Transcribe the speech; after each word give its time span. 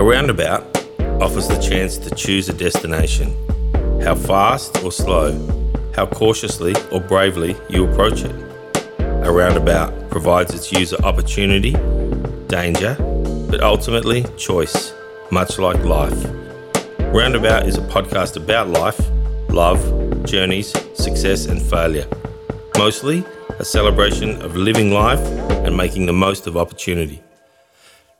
A 0.00 0.02
roundabout 0.02 0.62
offers 1.20 1.46
the 1.46 1.58
chance 1.60 1.98
to 1.98 2.14
choose 2.14 2.48
a 2.48 2.54
destination, 2.54 3.36
how 4.02 4.14
fast 4.14 4.82
or 4.82 4.90
slow, 4.90 5.30
how 5.94 6.06
cautiously 6.06 6.74
or 6.90 7.00
bravely 7.00 7.54
you 7.68 7.86
approach 7.86 8.22
it. 8.22 8.34
A 8.98 9.30
roundabout 9.30 10.08
provides 10.08 10.54
its 10.54 10.72
user 10.72 10.96
opportunity, 11.04 11.72
danger, 12.46 12.96
but 13.50 13.62
ultimately 13.62 14.24
choice, 14.38 14.94
much 15.30 15.58
like 15.58 15.84
life. 15.84 16.24
Roundabout 17.12 17.66
is 17.66 17.76
a 17.76 17.82
podcast 17.82 18.38
about 18.38 18.70
life, 18.70 18.98
love, 19.50 19.82
journeys, 20.24 20.72
success, 20.94 21.44
and 21.44 21.60
failure. 21.60 22.06
Mostly 22.78 23.22
a 23.58 23.64
celebration 23.66 24.40
of 24.40 24.56
living 24.56 24.92
life 24.92 25.20
and 25.66 25.76
making 25.76 26.06
the 26.06 26.14
most 26.14 26.46
of 26.46 26.56
opportunity. 26.56 27.22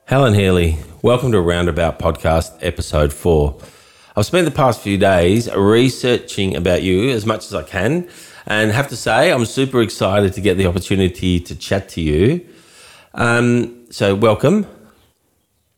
Helen 0.05 0.35
Healy, 0.35 0.77
welcome 1.03 1.31
to 1.31 1.41
Roundabout 1.41 1.97
Podcast, 1.97 2.55
episode 2.61 3.11
four. 3.11 3.57
I've 4.15 4.25
spent 4.25 4.45
the 4.45 4.51
past 4.51 4.81
few 4.81 4.99
days 4.99 5.51
researching 5.51 6.55
about 6.55 6.83
you 6.83 7.09
as 7.09 7.25
much 7.25 7.45
as 7.45 7.55
I 7.55 7.63
can, 7.63 8.07
and 8.45 8.71
have 8.71 8.87
to 8.89 8.95
say, 8.95 9.31
I'm 9.31 9.45
super 9.45 9.81
excited 9.81 10.33
to 10.33 10.41
get 10.41 10.57
the 10.57 10.67
opportunity 10.67 11.39
to 11.39 11.55
chat 11.55 11.89
to 11.89 12.01
you. 12.01 12.47
Um, 13.15 13.91
so, 13.91 14.13
welcome. 14.13 14.67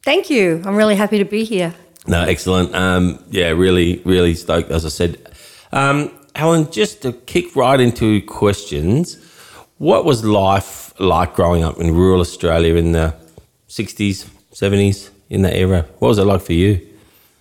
Thank 0.03 0.29
you. 0.29 0.61
I'm 0.65 0.75
really 0.75 0.95
happy 0.95 1.19
to 1.19 1.25
be 1.25 1.45
here. 1.45 1.73
No, 2.05 2.21
excellent. 2.23 2.75
Um, 2.75 3.23
yeah, 3.29 3.49
really, 3.49 4.01
really 4.03 4.35
stoked, 4.35 4.71
as 4.71 4.85
I 4.85 4.89
said. 4.89 5.31
Um, 5.71 6.11
Helen, 6.35 6.69
just 6.69 7.01
to 7.03 7.13
kick 7.13 7.55
right 7.55 7.79
into 7.79 8.21
questions, 8.23 9.23
what 9.77 10.03
was 10.03 10.25
life 10.25 10.99
like 10.99 11.33
growing 11.33 11.63
up 11.63 11.77
in 11.79 11.95
rural 11.95 12.19
Australia 12.19 12.75
in 12.75 12.91
the 12.91 13.15
60s, 13.69 14.27
70s, 14.53 15.09
in 15.33 15.41
that 15.41 15.55
era? 15.55 15.85
What 15.99 16.09
was 16.09 16.17
it 16.19 16.25
like 16.25 16.41
for 16.41 16.53
you? 16.53 16.79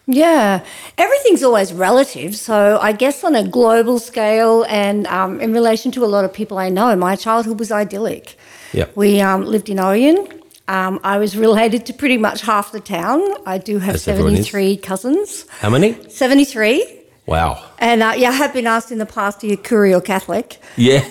Yeah, 0.07 0.65
everything's 0.99 1.43
always 1.43 1.73
relative. 1.73 2.35
So 2.35 2.79
I 2.83 2.93
guess 2.93 3.23
on 3.23 3.35
a 3.37 3.47
global 3.47 3.99
scale 3.99 4.65
and 4.69 5.07
um, 5.07 5.41
in 5.41 5.53
relation 5.53 5.93
to 5.93 6.05
a 6.05 6.11
lot 6.15 6.25
of 6.25 6.33
people 6.33 6.59
I 6.59 6.69
know, 6.71 6.97
my 6.97 7.15
childhood 7.17 7.59
was 7.61 7.71
idyllic. 7.71 8.37
Yeah. 8.73 8.87
We 8.95 9.21
um, 9.21 9.45
lived 9.45 9.69
in 9.69 9.77
Oyen. 9.77 10.41
Um, 10.67 10.99
I 11.05 11.19
was 11.19 11.37
related 11.47 11.87
to 11.87 11.93
pretty 11.93 12.19
much 12.19 12.41
half 12.43 12.73
the 12.73 12.81
town. 12.81 13.21
I 13.47 13.59
do 13.59 13.79
have 13.79 13.97
As 13.97 14.03
73 14.03 14.77
cousins. 14.79 15.47
How 15.61 15.71
many? 15.71 15.97
73. 16.09 17.01
Wow. 17.27 17.65
And 17.79 18.03
uh, 18.03 18.15
yeah, 18.17 18.31
I 18.31 18.33
have 18.33 18.53
been 18.53 18.67
asked 18.67 18.91
in 18.91 18.99
the 18.99 19.07
past, 19.07 19.45
are 19.45 19.47
you 19.47 19.57
Koori 19.57 19.97
or 19.97 20.01
Catholic? 20.01 20.61
Yeah. 20.77 21.03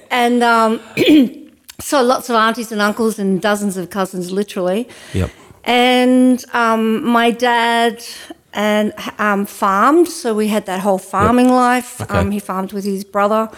And 0.10 0.42
um, 0.42 0.80
so 1.80 2.02
lots 2.02 2.28
of 2.28 2.36
aunties 2.36 2.70
and 2.72 2.80
uncles 2.80 3.18
and 3.18 3.40
dozens 3.40 3.76
of 3.76 3.90
cousins, 3.90 4.30
literally. 4.30 4.88
yep. 5.14 5.30
And 5.64 6.44
um, 6.54 7.04
my 7.04 7.30
dad 7.30 8.04
and 8.52 8.92
um, 9.18 9.46
farmed, 9.46 10.08
so 10.08 10.34
we 10.34 10.48
had 10.48 10.66
that 10.66 10.80
whole 10.80 10.98
farming 10.98 11.48
life. 11.48 12.00
Okay. 12.00 12.18
Um, 12.18 12.30
he 12.30 12.38
farmed 12.40 12.72
with 12.72 12.84
his 12.84 13.04
brother, 13.04 13.48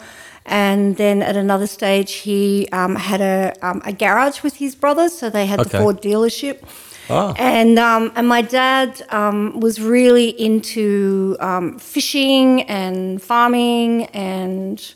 and 0.47 0.97
then 0.97 1.23
at 1.23 1.37
another 1.37 1.67
stage, 1.67 2.13
he 2.13 2.69
um, 2.73 2.95
had 2.97 3.21
a 3.21 3.55
um, 3.63 3.83
a 3.85 3.93
garage 3.93 4.43
with 4.43 4.57
his 4.57 4.75
brother, 4.75 5.09
so 5.09 5.31
they 5.31 5.47
had 5.47 5.61
Okay. 5.61 5.71
the 5.71 5.79
Ford 5.79 6.03
dealership. 6.03 6.63
Oh. 7.11 7.35
And 7.39 7.79
um, 7.79 8.13
and 8.15 8.29
my 8.29 8.43
dad 8.43 9.03
um, 9.11 9.59
was 9.61 9.81
really 9.81 10.29
into 10.29 11.37
um, 11.41 11.79
fishing 11.79 12.63
and 12.63 13.21
farming 13.23 14.07
and 14.07 14.95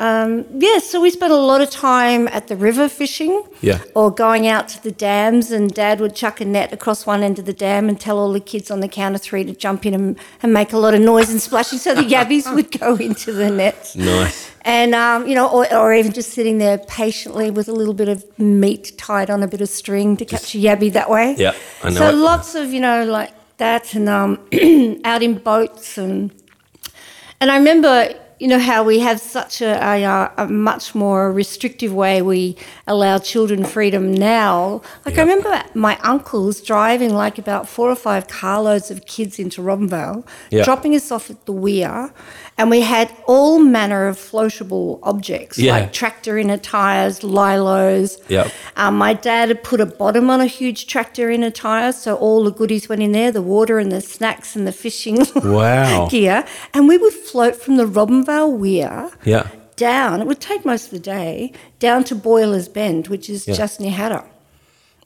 um, 0.00 0.46
yeah, 0.58 0.78
so 0.78 0.98
we 0.98 1.10
spent 1.10 1.30
a 1.30 1.36
lot 1.36 1.60
of 1.60 1.68
time 1.68 2.26
at 2.28 2.48
the 2.48 2.56
river 2.56 2.88
fishing. 2.88 3.42
Yeah. 3.60 3.80
Or 3.94 4.10
going 4.10 4.46
out 4.46 4.66
to 4.68 4.82
the 4.82 4.90
dams, 4.90 5.50
and 5.50 5.70
Dad 5.74 6.00
would 6.00 6.14
chuck 6.14 6.40
a 6.40 6.46
net 6.46 6.72
across 6.72 7.04
one 7.04 7.22
end 7.22 7.38
of 7.38 7.44
the 7.44 7.52
dam 7.52 7.86
and 7.86 8.00
tell 8.00 8.18
all 8.18 8.32
the 8.32 8.40
kids 8.40 8.70
on 8.70 8.80
the 8.80 8.88
count 8.88 9.14
of 9.14 9.20
three 9.20 9.44
to 9.44 9.52
jump 9.52 9.84
in 9.84 9.92
and, 9.92 10.18
and 10.42 10.54
make 10.54 10.72
a 10.72 10.78
lot 10.78 10.94
of 10.94 11.02
noise 11.02 11.28
and 11.30 11.38
splashing, 11.38 11.78
so 11.78 11.94
the 11.94 12.00
yabbies 12.14 12.52
would 12.54 12.70
go 12.80 12.96
into 12.96 13.30
the 13.30 13.50
nets. 13.50 13.94
Nice. 13.94 14.50
And 14.62 14.94
um, 14.94 15.26
you 15.26 15.34
know, 15.34 15.48
or, 15.48 15.70
or 15.74 15.92
even 15.92 16.12
just 16.12 16.32
sitting 16.32 16.56
there 16.56 16.78
patiently 16.78 17.50
with 17.50 17.68
a 17.68 17.72
little 17.72 17.94
bit 17.94 18.08
of 18.08 18.24
meat 18.38 18.96
tied 18.96 19.28
on 19.28 19.42
a 19.42 19.48
bit 19.48 19.60
of 19.60 19.68
string 19.68 20.16
to 20.16 20.24
catch 20.24 20.54
a 20.54 20.58
yabby 20.58 20.90
that 20.94 21.10
way. 21.10 21.34
Yeah, 21.36 21.54
I 21.84 21.90
know 21.90 21.96
So 21.96 22.08
it. 22.08 22.14
lots 22.14 22.54
of 22.54 22.72
you 22.72 22.80
know 22.80 23.04
like 23.04 23.32
that, 23.58 23.94
and 23.94 24.08
um, 24.08 24.38
out 25.04 25.22
in 25.22 25.34
boats, 25.38 25.98
and 25.98 26.30
and 27.38 27.50
I 27.50 27.58
remember 27.58 28.14
you 28.40 28.48
know 28.48 28.58
how 28.58 28.82
we 28.82 28.98
have 29.00 29.20
such 29.20 29.60
a, 29.60 29.72
a, 29.92 30.32
a 30.44 30.48
much 30.48 30.94
more 30.94 31.30
restrictive 31.30 31.92
way 31.92 32.22
we 32.22 32.56
allow 32.86 33.18
children 33.18 33.64
freedom 33.64 34.04
now. 34.12 34.80
Like 35.04 35.14
Yeah. 35.16 35.20
I 35.22 35.24
remember 35.26 35.62
my 35.74 35.94
uncles 36.12 36.62
driving 36.62 37.12
like 37.14 37.36
about 37.38 37.68
four 37.68 37.88
or 37.90 37.96
five 38.08 38.22
carloads 38.28 38.90
of 38.90 39.04
kids 39.04 39.38
into 39.38 39.60
Robinvale, 39.60 40.24
Yeah. 40.50 40.64
dropping 40.64 40.94
us 40.96 41.12
off 41.12 41.28
at 41.30 41.44
the 41.44 41.52
weir, 41.52 42.12
and 42.56 42.70
we 42.70 42.80
had 42.80 43.08
all 43.26 43.58
manner 43.58 44.06
of 44.08 44.16
floatable 44.16 44.98
objects 45.02 45.58
Yeah. 45.58 45.72
like 45.74 45.92
tractor 45.92 46.38
inner 46.38 46.56
tires, 46.56 47.20
lilos. 47.20 48.16
Yep. 48.28 48.50
Um, 48.76 48.96
my 48.96 49.12
dad 49.12 49.48
had 49.48 49.62
put 49.62 49.80
a 49.82 49.86
bottom 50.02 50.30
on 50.30 50.40
a 50.40 50.46
huge 50.46 50.86
tractor 50.86 51.30
inner 51.30 51.50
tire, 51.50 51.92
so 51.92 52.14
all 52.16 52.42
the 52.44 52.50
goodies 52.52 52.88
went 52.88 53.02
in 53.02 53.12
there, 53.12 53.30
the 53.30 53.42
water 53.42 53.78
and 53.78 53.92
the 53.92 54.00
snacks 54.00 54.56
and 54.56 54.66
the 54.66 54.72
fishing 54.72 55.18
Wow. 55.34 56.08
gear, 56.10 56.46
and 56.72 56.88
we 56.88 56.96
would 56.96 57.12
float 57.12 57.56
from 57.56 57.76
the 57.76 57.84
Robinvale 57.84 58.29
Weir 58.38 59.10
Yeah. 59.24 59.46
down. 59.76 60.20
It 60.20 60.26
would 60.26 60.40
take 60.40 60.64
most 60.64 60.84
of 60.86 60.90
the 60.90 60.98
day 61.00 61.52
down 61.78 62.04
to 62.04 62.14
Boilers 62.14 62.68
Bend, 62.68 63.08
which 63.08 63.28
is 63.30 63.46
Yeah. 63.48 63.54
just 63.54 63.80
near 63.80 63.92
Hattah. 63.92 64.24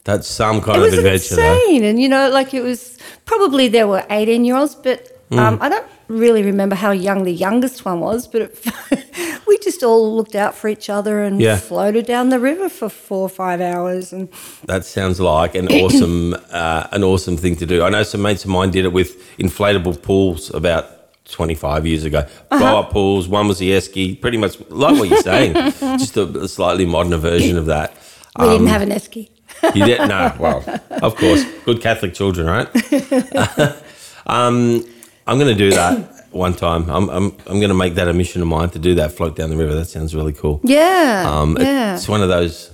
That's 0.04 0.28
some 0.28 0.60
kind 0.60 0.76
It 0.82 0.84
of 0.86 0.90
was 0.90 0.98
adventure, 0.98 1.36
though. 1.36 1.54
insane, 1.54 1.84
and 1.84 2.00
you 2.02 2.08
know, 2.08 2.28
like 2.30 2.52
it 2.52 2.62
was 2.62 2.98
probably 3.24 3.68
there 3.68 3.86
were 3.86 4.04
eighteen 4.10 4.44
year 4.44 4.56
olds, 4.56 4.74
but 4.74 4.98
Hmm. 5.30 5.38
um, 5.38 5.58
I 5.62 5.70
don't 5.70 5.86
really 6.08 6.42
remember 6.42 6.74
how 6.76 6.90
young 6.90 7.24
the 7.24 7.32
youngest 7.32 7.86
one 7.86 8.00
was. 8.00 8.26
But 8.26 8.42
it, 8.42 8.58
we 9.46 9.56
just 9.58 9.82
all 9.82 10.14
looked 10.14 10.34
out 10.34 10.54
for 10.54 10.68
each 10.68 10.90
other 10.90 11.22
and 11.22 11.40
Yeah. 11.40 11.56
floated 11.56 12.04
down 12.04 12.28
the 12.28 12.38
river 12.38 12.68
for 12.68 12.90
four 12.90 13.22
or 13.22 13.30
five 13.30 13.62
hours, 13.62 14.12
and 14.12 14.28
That 14.66 14.84
sounds 14.84 15.18
like 15.20 15.54
an 15.54 15.68
awesome, 15.68 16.34
uh, 16.52 16.86
an 16.92 17.02
awesome 17.02 17.38
thing 17.38 17.56
to 17.56 17.64
do. 17.64 17.82
I 17.82 17.88
know 17.88 18.02
some 18.02 18.20
mates 18.20 18.44
of 18.44 18.50
mine 18.50 18.70
did 18.70 18.84
it 18.84 18.92
with 18.92 19.16
inflatable 19.38 20.02
pools 20.02 20.50
about 20.54 20.84
25 21.30 21.86
years 21.86 22.04
ago. 22.04 22.18
Uh-huh. 22.18 22.58
Blow 22.58 22.78
up 22.80 22.90
pools. 22.90 23.28
One 23.28 23.48
was 23.48 23.58
the 23.58 23.70
esky, 23.70 24.20
pretty 24.20 24.36
much 24.36 24.58
like 24.68 24.98
what 24.98 25.08
you're 25.08 25.22
saying, 25.22 25.54
just 25.98 26.16
a, 26.16 26.22
a 26.40 26.48
slightly 26.48 26.84
modern 26.86 27.18
version 27.20 27.56
of 27.58 27.66
that. 27.66 27.94
we 28.38 28.46
didn't 28.48 28.66
have 28.68 28.82
an 28.82 28.90
esky. 28.90 29.30
You 29.74 29.84
did 29.86 30.08
no, 30.08 30.34
well, 30.38 30.62
of 30.90 31.16
course, 31.16 31.44
good 31.64 31.80
Catholic 31.80 32.12
children, 32.12 32.46
right? 32.46 32.68
um, 34.26 34.84
I'm 35.26 35.38
going 35.38 35.48
to 35.48 35.54
do 35.54 35.70
that 35.70 36.26
one 36.32 36.52
time. 36.54 36.90
I'm, 36.90 37.08
I'm, 37.08 37.24
I'm 37.46 37.58
going 37.60 37.68
to 37.68 37.74
make 37.74 37.94
that 37.94 38.08
a 38.08 38.12
mission 38.12 38.42
of 38.42 38.48
mine 38.48 38.70
to 38.70 38.78
do 38.78 38.94
that. 38.96 39.12
Float 39.12 39.36
down 39.36 39.50
the 39.50 39.56
river. 39.56 39.74
That 39.74 39.86
sounds 39.86 40.14
really 40.14 40.32
cool. 40.32 40.60
Yeah, 40.64 41.24
Um, 41.26 41.56
yeah. 41.58 41.94
it's 41.94 42.08
one 42.08 42.22
of 42.22 42.28
those 42.28 42.70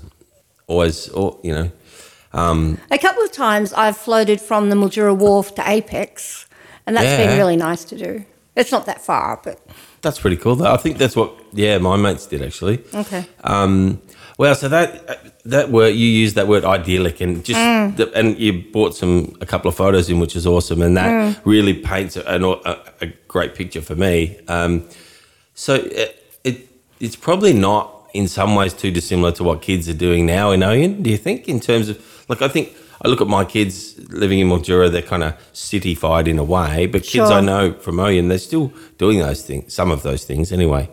always, 0.66 1.08
or 1.10 1.38
you 1.44 1.52
know, 1.52 1.70
A 2.90 2.98
couple 2.98 3.22
of 3.22 3.30
times 3.32 3.72
I've 3.72 3.96
floated 3.96 4.40
from 4.40 4.70
the 4.70 4.76
Mildura 4.76 5.16
Wharf 5.16 5.54
to 5.56 5.62
Apex, 5.68 6.46
and 6.86 6.96
that's 6.96 7.06
Yeah. 7.06 7.26
been 7.28 7.36
really 7.38 7.56
nice 7.56 7.84
to 7.84 7.96
do. 7.96 8.24
It's 8.60 8.72
not 8.72 8.86
that 8.86 9.00
far, 9.00 9.40
but 9.42 9.58
That's 10.02 10.18
pretty 10.18 10.36
cool. 10.36 10.56
Though. 10.56 10.72
I 10.72 10.76
think 10.76 10.98
that's 10.98 11.16
what 11.16 11.30
yeah 11.52 11.78
my 11.78 11.96
mates 11.96 12.26
did 12.26 12.42
actually. 12.42 12.76
okay. 12.94 13.26
Um, 13.42 14.00
well, 14.38 14.54
so 14.54 14.68
that 14.68 15.42
that 15.44 15.70
word 15.70 15.88
you 15.88 16.06
used 16.06 16.34
that 16.36 16.48
word 16.48 16.64
idyllic 16.64 17.20
and 17.20 17.44
just 17.44 17.60
the, 17.98 18.10
and 18.14 18.38
you 18.38 18.52
brought 18.72 18.94
some 18.94 19.36
a 19.40 19.46
couple 19.46 19.68
of 19.68 19.74
photos 19.76 20.08
in, 20.08 20.18
which 20.18 20.34
is 20.36 20.46
awesome, 20.46 20.80
and 20.82 20.96
that 20.96 21.40
really 21.44 21.74
paints 21.74 22.16
an, 22.16 22.44
a, 22.44 22.76
a 23.02 23.06
great 23.28 23.54
picture 23.54 23.82
for 23.82 23.94
me. 23.96 24.38
Um, 24.48 24.88
so 25.54 25.74
it, 25.74 26.10
it 26.44 26.68
it's 27.00 27.16
probably 27.16 27.52
not 27.52 28.10
in 28.14 28.28
some 28.28 28.54
ways 28.54 28.72
too 28.72 28.90
dissimilar 28.90 29.32
to 29.32 29.44
what 29.44 29.60
kids 29.62 29.88
are 29.88 29.94
doing 30.08 30.24
now 30.26 30.50
in 30.52 30.60
Oyen. 30.60 31.02
Do 31.02 31.10
you 31.10 31.18
think 31.18 31.48
in 31.48 31.60
terms 31.60 31.88
of 31.88 31.96
like 32.28 32.42
I 32.42 32.48
think. 32.48 32.74
I 33.02 33.08
look 33.08 33.20
at 33.20 33.28
my 33.28 33.44
kids 33.44 33.98
living 34.10 34.38
in 34.40 34.48
Mildura, 34.48 34.90
they're 34.92 35.00
kind 35.02 35.22
of 35.22 35.32
cityfied 35.54 36.26
in 36.28 36.38
a 36.38 36.44
way, 36.44 36.86
but 36.86 37.02
kids 37.02 37.30
I 37.30 37.40
know 37.40 37.72
from 37.72 37.96
Oyen, 37.96 38.28
they're 38.28 38.38
still 38.38 38.72
doing 38.98 39.18
those 39.20 39.42
things, 39.42 39.72
some 39.72 39.90
of 39.90 40.02
those 40.02 40.24
things 40.24 40.52
anyway. 40.52 40.88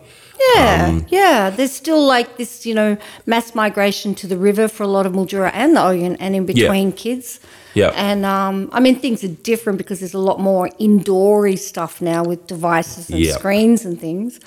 Yeah, 0.54 0.86
Um, 0.88 1.06
yeah. 1.10 1.50
There's 1.50 1.72
still 1.72 2.02
like 2.06 2.36
this, 2.38 2.64
you 2.64 2.72
know, 2.74 2.96
mass 3.26 3.54
migration 3.54 4.14
to 4.16 4.26
the 4.26 4.38
river 4.38 4.68
for 4.68 4.84
a 4.84 4.86
lot 4.86 5.04
of 5.04 5.12
Mildura 5.12 5.50
and 5.52 5.76
the 5.76 5.80
Oyen 5.80 6.16
and 6.20 6.34
in 6.34 6.46
between 6.46 6.92
kids. 6.92 7.40
Yeah. 7.74 7.88
And 7.94 8.24
um, 8.24 8.70
I 8.72 8.80
mean, 8.80 8.98
things 8.98 9.22
are 9.24 9.28
different 9.52 9.76
because 9.78 9.98
there's 10.00 10.14
a 10.14 10.18
lot 10.30 10.38
more 10.40 10.70
indoory 10.78 11.56
stuff 11.56 12.00
now 12.00 12.22
with 12.24 12.46
devices 12.46 13.10
and 13.10 13.18
Yeah. 13.18 13.32
screens 13.34 13.84
and 13.84 14.00
things. 14.00 14.40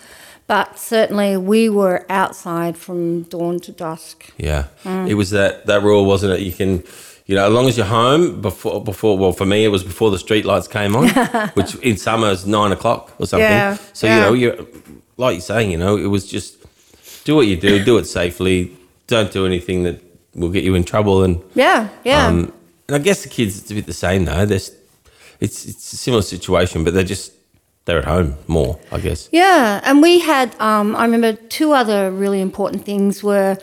But 0.48 0.80
certainly 0.80 1.38
we 1.38 1.70
were 1.70 2.06
outside 2.10 2.76
from 2.78 3.24
dawn 3.24 3.60
to 3.62 3.72
dusk. 3.72 4.32
Yeah, 4.38 4.64
Mm. 4.84 5.08
it 5.10 5.14
was 5.14 5.30
that 5.30 5.66
that 5.68 5.84
rule, 5.84 6.04
wasn't 6.06 6.34
it? 6.34 6.40
You 6.42 6.52
can, 6.52 6.84
you 7.32 7.38
know, 7.38 7.48
as 7.48 7.54
long 7.54 7.68
as 7.70 7.78
you're 7.78 7.86
home 7.86 8.42
before 8.42 8.84
before. 8.84 9.18
Well, 9.18 9.32
for 9.32 9.46
me, 9.46 9.64
it 9.64 9.70
was 9.70 9.84
before 9.84 10.12
the 10.12 10.20
street 10.20 10.44
lights 10.46 10.68
came 10.68 10.96
on, 10.96 11.08
which 11.54 11.76
in 11.76 11.96
summer 11.98 12.30
is 12.30 12.46
nine 12.46 12.72
o'clock 12.74 13.14
or 13.20 13.26
something. 13.26 13.50
Yeah, 13.50 13.78
so 13.94 14.08
yeah. 14.08 14.16
you 14.16 14.22
know, 14.22 14.34
you 14.34 14.84
like 15.18 15.34
you're 15.36 15.42
saying, 15.42 15.72
you 15.72 15.78
know, 15.78 15.98
it 15.98 16.08
was 16.08 16.30
just 16.30 16.58
do 17.24 17.36
what 17.36 17.48
you 17.48 17.56
do, 17.56 17.84
do 17.84 17.98
it 17.98 18.06
safely. 18.06 18.76
Don't 19.08 19.32
do 19.32 19.46
anything 19.46 19.84
that 19.84 20.02
will 20.36 20.50
get 20.50 20.64
you 20.64 20.76
in 20.76 20.84
trouble, 20.84 21.24
and 21.24 21.42
Yeah, 21.56 21.88
yeah. 22.04 22.28
um, 22.28 22.54
And 22.88 22.96
I 22.98 23.00
guess 23.00 23.24
the 23.24 23.30
kids, 23.30 23.58
it's 23.60 23.72
a 23.72 23.76
bit 23.76 23.86
the 23.86 23.94
same 23.94 24.26
though. 24.26 24.46
There's, 24.46 24.72
it's 25.40 25.66
it's 25.66 25.94
a 25.94 25.98
similar 25.98 26.24
situation, 26.24 26.84
but 26.84 26.94
they're 26.94 27.12
just 27.16 27.32
they're 27.86 28.00
at 28.00 28.06
home 28.06 28.36
more, 28.48 28.78
I 28.92 29.00
guess. 29.00 29.30
Yeah, 29.32 29.80
and 29.84 30.02
we 30.02 30.20
had. 30.20 30.56
Um, 30.60 30.96
I 30.96 31.04
remember 31.06 31.34
two 31.34 31.72
other 31.72 32.12
really 32.12 32.42
important 32.42 32.86
things 32.86 33.24
were, 33.24 33.58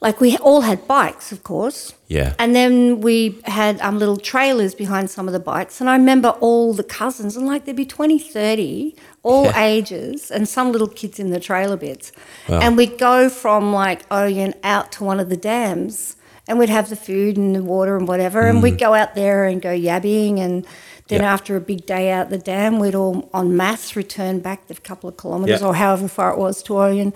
like 0.00 0.20
we 0.20 0.36
all 0.38 0.60
had 0.60 0.86
bikes, 0.86 1.32
of 1.32 1.42
course. 1.42 1.92
Yeah. 2.06 2.34
And 2.38 2.54
then 2.54 3.00
we 3.00 3.40
had 3.44 3.80
um, 3.80 3.98
little 3.98 4.16
trailers 4.16 4.74
behind 4.74 5.10
some 5.10 5.26
of 5.26 5.32
the 5.32 5.40
bikes. 5.40 5.80
And 5.80 5.90
I 5.90 5.96
remember 5.96 6.28
all 6.40 6.72
the 6.72 6.84
cousins, 6.84 7.36
and 7.36 7.46
like 7.46 7.64
there'd 7.64 7.76
be 7.76 7.84
20, 7.84 8.18
30, 8.18 8.94
all 9.24 9.46
Yeah. 9.46 9.60
ages, 9.64 10.30
and 10.30 10.48
some 10.48 10.70
little 10.70 10.86
kids 10.88 11.18
in 11.18 11.30
the 11.30 11.40
trailer 11.40 11.76
beds. 11.76 12.12
Wow. 12.48 12.60
And 12.60 12.76
we'd 12.76 12.96
go 12.98 13.28
from 13.28 13.72
like 13.72 14.08
Oyen 14.08 14.54
out 14.62 14.92
to 14.92 15.04
one 15.04 15.18
of 15.18 15.30
the 15.30 15.36
dams, 15.36 16.14
and 16.46 16.58
we'd 16.58 16.68
have 16.70 16.88
the 16.90 16.96
food 16.96 17.36
and 17.36 17.54
the 17.56 17.62
water 17.64 17.96
and 17.96 18.06
whatever. 18.06 18.42
And 18.42 18.62
we'd 18.62 18.78
go 18.78 18.94
out 18.94 19.14
there 19.16 19.44
and 19.46 19.60
go 19.60 19.70
yabbing. 19.76 20.38
And 20.38 20.64
then. 21.08 21.20
Yeah. 21.22 21.32
after 21.32 21.56
a 21.56 21.60
big 21.60 21.84
day 21.86 22.10
out 22.10 22.30
the 22.30 22.38
dam, 22.38 22.78
we'd 22.78 22.94
all 22.94 23.28
on 23.32 23.56
masse 23.56 23.96
return 23.96 24.40
back 24.40 24.66
the 24.68 24.74
couple 24.74 25.08
of 25.08 25.16
kilometres 25.16 25.60
Yeah. 25.60 25.66
or 25.68 25.74
however 25.74 26.08
far 26.08 26.32
it 26.32 26.38
was 26.38 26.62
to 26.64 26.74
Oyen. 26.74 27.12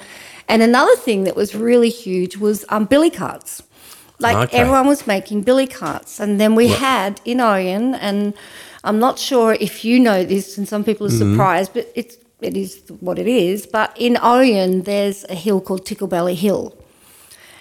And 0.49 0.63
another 0.63 0.97
thing 0.97 1.25
that 1.25 1.37
was 1.37 1.55
really 1.55 1.91
huge 1.91 2.37
was 2.37 2.65
um, 2.69 2.85
billy 2.87 3.11
carts. 3.11 3.63
Like 4.19 4.37
Okay. 4.49 4.59
everyone 4.59 4.87
was 4.87 5.07
making 5.07 5.43
billy 5.43 5.67
carts. 5.67 6.21
And 6.21 6.41
then 6.41 6.55
we 6.55 6.69
had 6.69 7.21
in 7.25 7.39
Oyen, 7.39 7.97
and 8.01 8.35
I'm 8.85 8.99
not 8.99 9.19
sure 9.19 9.57
if 9.61 9.85
you 9.85 9.99
know 10.01 10.25
this, 10.25 10.57
and 10.59 10.67
some 10.69 10.85
people 10.85 11.07
are 11.07 11.11
Mm-hmm. 11.11 11.33
surprised, 11.33 11.71
but 11.75 11.87
it's 11.95 12.17
it 12.41 12.57
is 12.57 12.83
what 13.01 13.19
it 13.19 13.29
is. 13.29 13.67
But 13.67 13.95
in 13.97 14.15
Oyen, 14.17 14.85
there's 14.85 15.25
a 15.29 15.35
hill 15.35 15.61
called 15.61 15.85
Ticklebelly 15.87 16.35
Hill, 16.35 16.75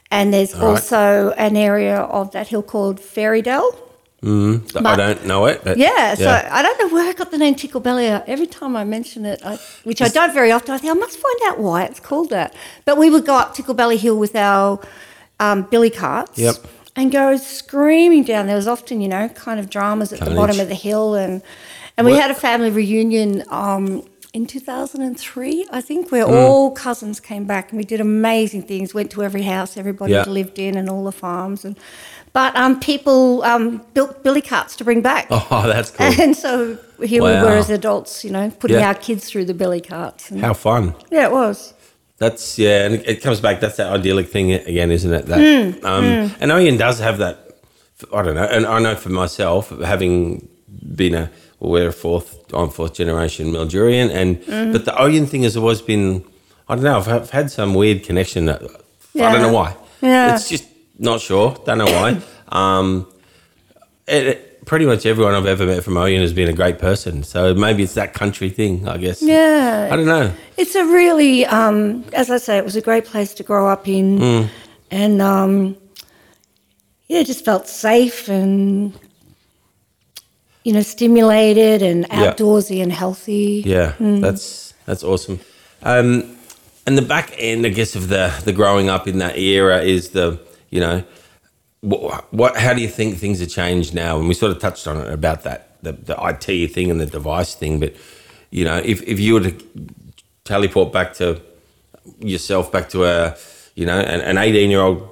and 0.10 0.34
there's 0.34 0.54
All 0.56 0.62
right. 0.62 0.70
also 0.70 1.32
an 1.38 1.56
area 1.56 1.98
of 1.98 2.32
that 2.32 2.48
hill 2.48 2.64
called 2.64 3.00
Ferrydale. 3.00 3.76
I 4.24 4.60
But- 4.74 4.96
don't 4.98 5.26
know 5.26 5.46
it, 5.48 5.62
but 5.64 5.78
Yeah, 5.78 6.14
so 6.14 6.30
I 6.52 6.62
don't 6.62 6.80
know 6.80 6.90
where 6.94 7.10
I 7.10 7.14
got 7.14 7.32
the 7.32 7.40
name 7.40 7.56
Tickle 7.56 7.82
Belly. 7.82 8.06
Every 8.06 8.46
time 8.46 8.76
I 8.76 8.84
mention 8.84 9.26
it, 9.26 9.42
I, 9.44 9.58
which 9.84 10.00
I 10.02 10.10
don't 10.10 10.32
very 10.34 10.52
often, 10.52 10.76
I 10.76 10.78
think 10.78 10.92
I 10.92 11.00
must 11.00 11.18
find 11.18 11.36
out 11.48 11.60
why 11.60 11.84
it's 11.86 12.00
called 12.00 12.30
that. 12.30 12.54
But 12.86 12.98
we 13.00 13.10
would 13.10 13.26
go 13.26 13.36
up 13.36 13.56
Tickle 13.56 13.74
Belly 13.74 13.98
Hill 13.98 14.18
with 14.18 14.36
our 14.36 14.80
um, 15.40 15.64
billy 15.72 15.90
carts 15.90 16.38
Yep. 16.38 16.56
and 16.96 17.12
go 17.12 17.36
screaming 17.36 18.24
down. 18.24 18.46
There 18.46 18.56
was 18.56 18.68
often, 18.68 19.02
you 19.02 19.08
know, 19.08 19.28
kind 19.30 19.60
of 19.60 19.72
dramas 19.72 20.14
at 20.14 20.20
the 20.20 20.36
bottom 20.36 20.60
of 20.60 20.68
the 20.68 20.76
hill, 20.76 21.16
and 21.16 21.42
and 21.98 22.06
we 22.06 22.14
What- 22.14 22.22
had 22.22 22.30
a 22.32 22.36
family 22.36 22.70
reunion 22.70 23.44
um, 23.50 24.04
in 24.34 24.46
2003, 24.46 25.66
I 25.72 25.82
think, 25.82 26.12
where 26.12 26.26
Mm. 26.26 26.32
all 26.50 26.72
cousins 26.72 27.20
came 27.20 27.44
back 27.46 27.72
and 27.72 27.78
we 27.78 27.84
did 27.84 28.00
amazing 28.00 28.64
things. 28.64 28.94
Went 28.94 29.12
to 29.12 29.24
every 29.24 29.42
house 29.44 29.78
everybody 29.78 30.14
Yeah. 30.14 30.24
lived 30.28 30.58
in 30.60 30.78
and 30.78 30.90
all 30.90 31.04
the 31.04 31.12
farms 31.12 31.66
and. 31.66 31.76
But 32.34 32.56
um, 32.56 32.80
people 32.80 33.44
um, 33.44 33.82
built 33.94 34.24
billy 34.24 34.42
carts 34.42 34.78
to 34.78 34.86
bring 34.86 35.02
back. 35.02 35.28
Oh, 35.30 35.64
that's 35.74 35.92
cool. 35.92 36.14
And 36.18 36.34
so 36.36 36.78
here 37.04 37.22
we 37.22 37.30
were 37.32 37.58
as 37.58 37.70
adults, 37.70 38.24
you 38.24 38.32
know, 38.32 38.50
putting 38.58 38.78
Yeah. 38.78 38.88
our 38.88 38.94
kids 38.94 39.26
through 39.30 39.46
the 39.46 39.54
billy 39.54 39.82
carts. 39.82 40.30
How 40.30 40.54
fun. 40.54 40.96
yeah, 41.12 41.26
it 41.26 41.32
was. 41.34 41.74
That's 42.20 42.58
yeah, 42.58 42.86
and 42.86 42.96
it 43.06 43.22
comes 43.22 43.42
back. 43.42 43.60
That's 43.60 43.76
that 43.78 43.92
idyllic 43.92 44.30
thing 44.30 44.54
again, 44.54 44.92
isn't 44.92 45.12
it? 45.14 45.26
That 45.26 45.40
Hmm, 45.40 45.86
um, 45.86 46.06
and 46.40 46.52
Oyen 46.52 46.78
does 46.78 47.00
have 47.00 47.18
that. 47.18 47.36
I 48.14 48.22
don't 48.22 48.36
know, 48.36 48.44
and 48.46 48.66
I 48.66 48.80
know 48.80 48.96
for 48.96 49.10
myself, 49.10 49.70
having 49.84 50.48
been 50.96 51.16
a 51.16 51.30
we're 51.62 51.90
a 51.90 51.94
fourth, 51.94 52.38
I'm 52.54 52.70
fourth 52.70 52.94
generation 52.96 53.52
Mildurian, 53.54 54.10
and 54.14 54.38
Hmm. 54.44 54.72
but 54.74 54.84
the 54.86 54.92
Oyen 54.92 55.28
thing 55.28 55.44
has 55.44 55.56
always 55.56 55.82
been. 55.82 56.24
I 56.68 56.76
don't 56.76 56.84
know. 56.84 56.98
I've, 56.98 57.08
I've 57.08 57.30
had 57.30 57.52
some 57.52 57.74
weird 57.74 58.04
connection. 58.04 58.46
that- 58.46 58.62
I 59.16 59.32
don't 59.32 59.42
know 59.42 59.54
why. 59.54 59.76
Yeah. 60.02 60.34
it's 60.36 60.50
just 60.50 60.66
not 60.98 61.22
sure. 61.22 61.56
Don't 61.66 61.78
know 61.78 61.86
why. 61.86 62.20
um, 62.50 63.06
it, 64.08 64.28
it- 64.28 64.48
pretty 64.66 64.86
much 64.86 65.06
everyone 65.08 65.34
I've 65.34 65.48
ever 65.48 65.66
met 65.66 65.84
from 65.84 65.96
Oyen 65.96 66.22
has 66.22 66.34
been 66.34 66.48
a 66.48 66.54
great 66.54 66.78
person. 66.80 67.24
So 67.24 67.54
maybe 67.56 67.82
it's 67.84 67.96
that 67.96 68.14
country 68.14 68.50
thing. 68.50 68.88
I 68.88 68.98
guess. 68.98 69.22
Yeah. 69.22 69.90
I 69.92 69.96
don't 69.96 70.06
know. 70.06 70.32
It's 70.58 70.76
a 70.76 70.86
really, 70.86 71.46
um, 71.48 72.06
as 72.14 72.30
I 72.32 72.38
say, 72.38 72.58
it 72.58 72.64
was 72.64 72.76
a 72.76 72.82
great 72.82 73.06
place 73.06 73.34
to 73.36 73.44
grow 73.44 73.68
up 73.68 73.88
in. 73.88 74.18
Hmm. 74.20 74.48
And, 74.92 75.22
um, 75.22 75.78
yeah, 77.08 77.20
it 77.20 77.28
just 77.28 77.44
felt 77.44 77.68
safe 77.68 78.30
and, 78.30 78.94
you 80.64 80.74
know, 80.74 80.82
stimulated 80.82 81.82
and 81.82 82.06
Yeah. 82.10 82.34
outdoorsy 82.34 82.82
and 82.82 82.92
healthy. 82.92 83.64
Yeah, 83.66 83.94
that's 84.00 84.74
that's 84.86 85.04
awesome. 85.04 85.40
Um, 85.84 86.36
and 86.86 86.98
the 86.98 87.02
back 87.04 87.34
end, 87.38 87.66
I 87.66 87.70
guess, 87.70 87.96
of 87.96 88.08
the 88.10 88.32
the 88.44 88.54
growing 88.54 88.90
up 88.90 89.08
in 89.08 89.18
that 89.20 89.38
era 89.38 89.82
is 89.82 90.10
the 90.10 90.40
you 90.70 90.80
know 90.80 91.04
what, 91.82 92.32
what 92.34 92.58
how 92.58 92.74
do 92.74 92.82
you 92.82 92.88
think 92.88 93.18
things 93.18 93.40
have 93.40 93.50
changed 93.50 93.94
now? 93.96 94.20
And 94.20 94.28
we 94.28 94.34
sort 94.34 94.52
of 94.52 94.60
touched 94.60 94.88
on 94.88 94.98
it 94.98 95.12
about 95.12 95.44
that 95.44 95.82
the, 95.84 95.94
the 95.94 96.16
IT 96.20 96.68
thing 96.74 96.92
and 96.92 97.00
the 97.00 97.06
device 97.08 97.56
thing, 97.56 97.80
but 97.80 97.94
you 98.52 98.64
know, 98.66 98.78
if 98.78 99.02
if 99.04 99.20
you 99.20 99.34
were 99.36 99.42
to 99.50 99.56
teleport 100.44 100.92
back 100.94 101.14
to 101.16 101.42
yourself 102.20 102.72
back 102.72 102.90
to 102.90 103.06
a 103.06 103.36
you 103.76 103.86
know 103.86 104.00
an, 104.00 104.22
an 104.22 104.38
18 104.38 104.70
year 104.70 104.82
old 104.82 105.08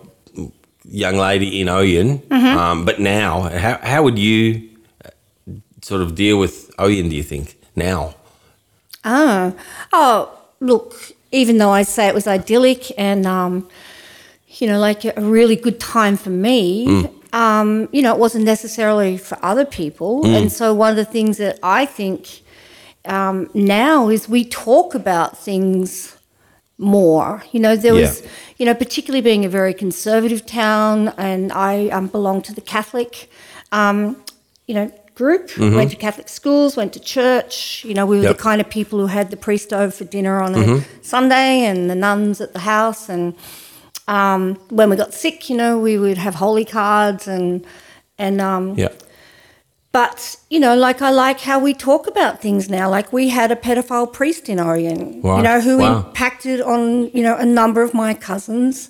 young 0.85 1.17
lady 1.17 1.59
in 1.61 1.67
Oyen, 1.67 2.31
um, 2.31 2.85
but 2.85 2.99
now 2.99 3.41
how 3.41 3.77
how 3.81 4.03
would 4.03 4.19
you 4.19 4.68
sort 5.89 6.01
of 6.01 6.13
deal 6.23 6.37
with 6.43 6.55
Oyen? 6.77 7.09
Do 7.09 7.15
you 7.15 7.23
think 7.33 7.57
now? 7.75 8.15
Ah, 9.03 9.53
oh, 9.91 10.17
look, 10.59 10.89
even 11.31 11.57
though 11.57 11.71
I 11.71 11.83
say 11.83 12.07
it 12.07 12.13
was 12.13 12.27
idyllic 12.27 12.81
and, 12.97 13.25
um, 13.25 13.53
you 14.57 14.67
know, 14.67 14.79
like 14.79 15.01
a 15.05 15.13
really 15.37 15.55
good 15.55 15.79
time 15.79 16.15
for 16.17 16.29
me, 16.47 17.07
um, 17.33 17.69
you 17.91 18.01
know, 18.03 18.13
it 18.13 18.19
wasn't 18.19 18.45
necessarily 18.45 19.17
for 19.17 19.37
other 19.51 19.65
people. 19.65 20.25
And 20.35 20.51
so 20.51 20.73
one 20.73 20.91
of 20.91 20.97
the 21.03 21.05
things 21.05 21.37
that 21.37 21.59
I 21.63 21.85
think 21.85 22.41
um, 23.05 23.49
now 23.53 24.09
is 24.09 24.27
we 24.27 24.43
talk 24.45 24.95
about 24.95 25.37
things 25.37 26.17
more. 26.77 27.43
You 27.51 27.59
know, 27.59 27.75
there 27.75 27.93
was, 27.93 28.23
you 28.57 28.65
know, 28.65 28.73
particularly 28.73 29.21
being 29.21 29.45
a 29.45 29.49
very 29.49 29.73
conservative 29.73 30.45
town, 30.45 31.13
and 31.17 31.51
I 31.51 31.89
um, 31.89 32.07
belong 32.07 32.41
to 32.43 32.53
the 32.53 32.61
Catholic, 32.61 33.29
um, 33.71 34.17
you 34.67 34.75
know, 34.75 34.91
group. 35.23 35.43
Went 35.79 35.91
to 35.95 35.97
Catholic 36.07 36.29
schools, 36.39 36.69
went 36.81 36.91
to 36.97 37.01
church. 37.17 37.83
You 37.89 37.93
know, 37.97 38.05
we 38.11 38.15
were 38.19 38.23
Yep. 38.27 38.37
the 38.37 38.43
kind 38.49 38.59
of 38.63 38.67
people 38.79 38.97
who 39.01 39.07
had 39.19 39.27
the 39.35 39.37
priest 39.47 39.69
over 39.81 39.91
for 39.99 40.05
dinner 40.17 40.35
on 40.45 40.51
a 40.55 40.63
Sunday, 41.15 41.51
and 41.69 41.79
the 41.91 41.95
nuns 42.07 42.35
at 42.45 42.51
the 42.57 42.63
house. 42.73 43.01
And 43.15 43.25
um, 44.17 44.41
when 44.77 44.87
we 44.91 44.95
got 45.03 45.13
sick, 45.23 45.37
you 45.49 45.57
know, 45.61 45.71
we 45.87 45.93
would 46.03 46.17
have 46.25 46.35
holy 46.45 46.65
cards 46.79 47.27
and 47.27 47.49
and 48.25 48.35
um, 48.51 48.63
Yeah. 48.83 48.93
but 49.91 50.19
you 50.53 50.59
know, 50.59 50.75
like 50.87 50.99
I 51.01 51.11
like 51.25 51.39
how 51.51 51.57
we 51.67 51.73
talk 51.89 52.03
about 52.13 52.41
things 52.45 52.63
now. 52.69 52.85
Like 52.97 53.07
we 53.19 53.29
had 53.39 53.49
a 53.51 53.55
pedophile 53.65 54.09
priest 54.19 54.43
in 54.49 54.57
Oyen, 54.59 55.21
Wow. 55.21 55.37
you 55.37 55.43
know, 55.47 55.59
who 55.67 55.77
Wow. 55.77 55.97
impacted 56.07 56.59
on 56.73 57.09
you 57.17 57.23
know 57.27 57.35
a 57.35 57.45
number 57.45 57.81
of 57.87 57.91
my 57.93 58.13
cousins 58.29 58.89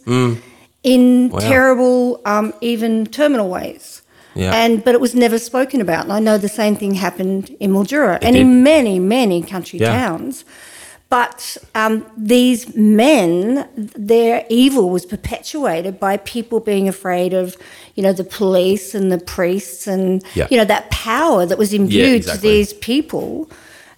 in 0.84 1.30
Mm. 1.30 1.32
Wow. 1.32 1.40
terrible, 1.52 2.00
um, 2.34 2.48
even 2.62 3.06
terminal 3.20 3.50
ways. 3.58 4.02
Yeah. 4.40 4.54
And 4.62 4.84
but 4.86 4.94
it 4.98 5.02
was 5.02 5.14
never 5.14 5.38
spoken 5.40 5.80
about. 5.82 6.02
And 6.06 6.14
I 6.14 6.20
know 6.20 6.38
the 6.38 6.50
same 6.62 6.76
thing 6.76 6.94
happened 6.96 7.50
in 7.60 7.72
Mildura 7.72 8.18
and 8.22 8.34
did. 8.36 8.42
in 8.42 8.64
many, 8.64 9.00
many 9.00 9.42
country 9.42 9.80
Yeah. 9.80 9.92
towns. 10.00 10.46
But 11.10 11.58
um, 11.74 12.06
these 12.16 12.76
men, 12.76 13.68
their 14.14 14.46
evil 14.48 14.92
was 14.92 15.06
perpetuated 15.08 16.00
by 16.00 16.18
people 16.18 16.60
being 16.60 16.88
afraid 16.88 17.34
of, 17.34 17.58
you 17.96 18.04
know, 18.04 18.14
the 18.14 18.24
police 18.24 18.94
and 18.94 19.12
the 19.12 19.18
priests 19.18 19.88
and, 19.88 20.24
Yeah. 20.36 20.48
you 20.52 20.58
know, 20.58 20.66
that 20.66 20.92
power 20.92 21.48
that 21.48 21.58
was 21.58 21.74
imbued 21.74 22.18
exactly. 22.18 22.38
to 22.38 22.42
these 22.56 22.74
people. 22.74 23.50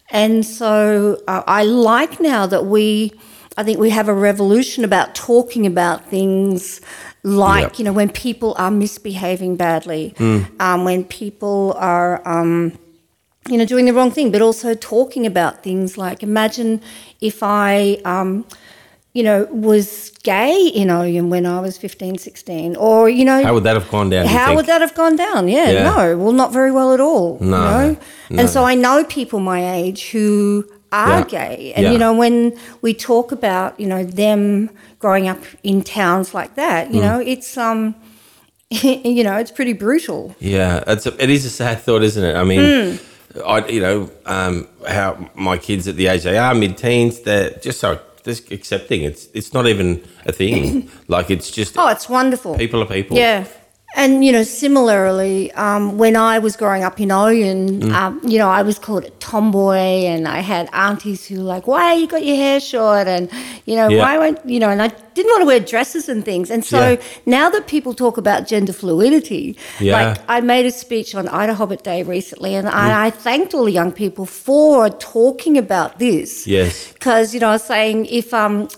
And 0.09 0.45
so 0.45 1.21
uh, 1.27 1.43
I 1.47 1.63
like 1.63 2.21
now 2.21 2.45
that 2.45 2.65
we, 2.65 3.11
I 3.57 3.63
think 3.63 3.77
we 3.77 3.89
have 3.89 4.07
a 4.07 4.13
revolution 4.13 4.85
about 4.85 5.13
talking 5.13 5.65
about 5.65 6.09
things 6.09 6.79
like, 7.23 7.63
Yep. 7.63 7.79
you 7.79 7.85
know, 7.85 7.93
when 7.93 8.09
people 8.09 8.55
are 8.57 8.71
misbehaving 8.71 9.55
badly, 9.55 10.13
um, 10.59 10.83
when 10.85 11.03
people 11.03 11.75
are, 11.77 12.21
um, 12.27 12.73
you 13.47 13.57
know, 13.57 13.65
doing 13.65 13.85
the 13.85 13.93
wrong 13.93 14.11
thing, 14.11 14.31
but 14.31 14.41
also 14.41 14.73
talking 14.73 15.25
about 15.25 15.63
things 15.63 15.97
like 15.97 16.23
imagine 16.23 16.81
if 17.21 17.41
I, 17.43 17.97
um, 18.05 18.45
you 19.13 19.23
know, 19.23 19.45
was 19.51 20.11
gay 20.23 20.67
in 20.73 20.87
Oyen 20.87 21.27
when 21.29 21.45
I 21.45 21.59
was 21.59 21.77
15, 21.77 22.17
16, 22.17 22.75
or, 22.77 23.09
you 23.09 23.25
know, 23.25 23.43
How 23.43 23.53
would 23.53 23.63
that 23.65 23.75
have 23.75 23.89
gone 23.91 24.09
down? 24.09 24.25
how 24.27 24.55
would 24.55 24.67
that 24.67 24.81
have 24.81 24.95
gone 24.95 25.15
down? 25.17 25.47
Yeah, 25.47 25.69
Yeah. 25.71 25.83
no, 25.91 26.17
well, 26.17 26.31
not 26.31 26.53
very 26.53 26.71
well 26.71 26.93
at 26.93 26.99
all. 27.01 27.37
No, 27.41 27.45
you 27.45 27.51
know? 27.51 27.97
no. 28.29 28.39
And 28.39 28.49
so 28.49 28.63
I 28.63 28.73
know 28.75 29.03
people 29.03 29.39
my 29.39 29.73
age 29.73 30.11
who 30.11 30.65
are 30.91 31.19
Yeah. 31.19 31.23
gay. 31.39 31.73
And, 31.75 31.85
Yeah. 31.85 31.91
you 31.93 31.97
know, 31.97 32.13
when 32.13 32.53
we 32.81 32.93
talk 32.93 33.31
about, 33.31 33.79
you 33.79 33.87
know, 33.87 34.03
them 34.03 34.69
growing 34.99 35.27
up 35.27 35.39
in 35.63 35.81
towns 35.81 36.33
like 36.33 36.55
that, 36.55 36.89
Mm. 36.89 36.93
you 36.95 37.01
know, 37.01 37.19
it's, 37.19 37.57
um, 37.57 37.95
you 38.71 39.23
know, 39.23 39.37
it's 39.37 39.51
pretty 39.51 39.73
brutal. 39.73 40.35
Yeah, 40.39 40.83
it's 40.87 41.05
a, 41.05 41.13
it 41.23 41.29
is 41.29 41.45
a 41.45 41.49
sad 41.49 41.81
thought, 41.81 42.03
isn't 42.03 42.23
it? 42.23 42.35
I 42.35 42.43
mean, 42.43 42.99
I 43.45 43.65
you 43.67 43.81
know 43.81 44.09
um, 44.25 44.67
how 44.87 45.17
my 45.35 45.57
kids 45.57 45.87
at 45.87 45.95
the 45.95 46.07
age 46.07 46.23
they 46.23 46.37
are, 46.37 46.53
mid 46.53 46.77
teens, 46.77 47.19
they're 47.21 47.51
just 47.61 47.79
so 47.79 47.99
just 48.23 48.51
accepting. 48.51 49.01
It's 49.03 49.27
it's 49.33 49.53
not 49.53 49.67
even 49.67 50.01
a 50.25 50.31
thing. 50.31 50.89
like 51.07 51.29
it's 51.31 51.49
just 51.51 51.77
Oh, 51.77 51.87
it's 51.87 52.07
wonderful. 52.09 52.55
people 52.55 52.81
are 52.81 52.85
people. 52.85 53.17
Yeah. 53.17 53.45
And 53.93 54.23
you 54.23 54.31
know, 54.31 54.43
similarly, 54.43 55.51
um, 55.53 55.97
when 55.97 56.15
I 56.15 56.39
was 56.39 56.55
growing 56.55 56.81
up 56.83 56.99
in 57.01 57.09
Oyen, 57.09 57.81
Mm. 57.81 57.93
um, 57.93 58.21
you 58.23 58.37
know, 58.37 58.47
I 58.49 58.61
was 58.61 58.79
called 58.79 59.03
a 59.03 59.09
tomboy, 59.19 60.05
and 60.13 60.27
I 60.27 60.39
had 60.39 60.69
aunties 60.71 61.25
who 61.27 61.35
were 61.39 61.43
like, 61.55 61.67
"Why 61.67 61.93
you 61.93 62.07
got 62.07 62.25
your 62.25 62.37
hair 62.37 62.59
short?" 62.61 63.07
and 63.07 63.29
you 63.65 63.75
know, 63.75 63.89
Yeah. 63.89 63.99
"Why 64.03 64.17
won't 64.17 64.39
you 64.45 64.59
know?" 64.61 64.69
And 64.69 64.81
I 64.81 64.91
didn't 65.13 65.31
want 65.33 65.41
to 65.41 65.45
wear 65.45 65.59
dresses 65.59 66.07
and 66.07 66.23
things. 66.23 66.49
And 66.49 66.63
so 66.63 66.79
Yeah. 66.91 66.95
now 67.25 67.49
that 67.49 67.67
people 67.67 67.93
talk 67.93 68.17
about 68.17 68.47
gender 68.47 68.71
fluidity, 68.71 69.57
Yeah. 69.81 69.93
like 69.97 70.17
I 70.29 70.39
made 70.39 70.65
a 70.65 70.71
speech 70.71 71.13
on 71.13 71.27
IDAHOBIT 71.27 71.83
Day 71.83 72.01
recently, 72.03 72.55
and 72.55 72.67
Mm. 72.67 72.73
I, 72.73 73.07
I 73.07 73.09
thanked 73.09 73.53
all 73.53 73.65
the 73.65 73.73
young 73.73 73.91
people 73.91 74.25
for 74.25 74.89
talking 74.89 75.57
about 75.57 75.99
this 75.99 76.47
Yes. 76.47 76.87
because 76.93 77.33
you 77.33 77.39
know 77.41 77.49
I 77.49 77.53
was 77.59 77.63
saying 77.63 78.05
if 78.05 78.33
um 78.33 78.69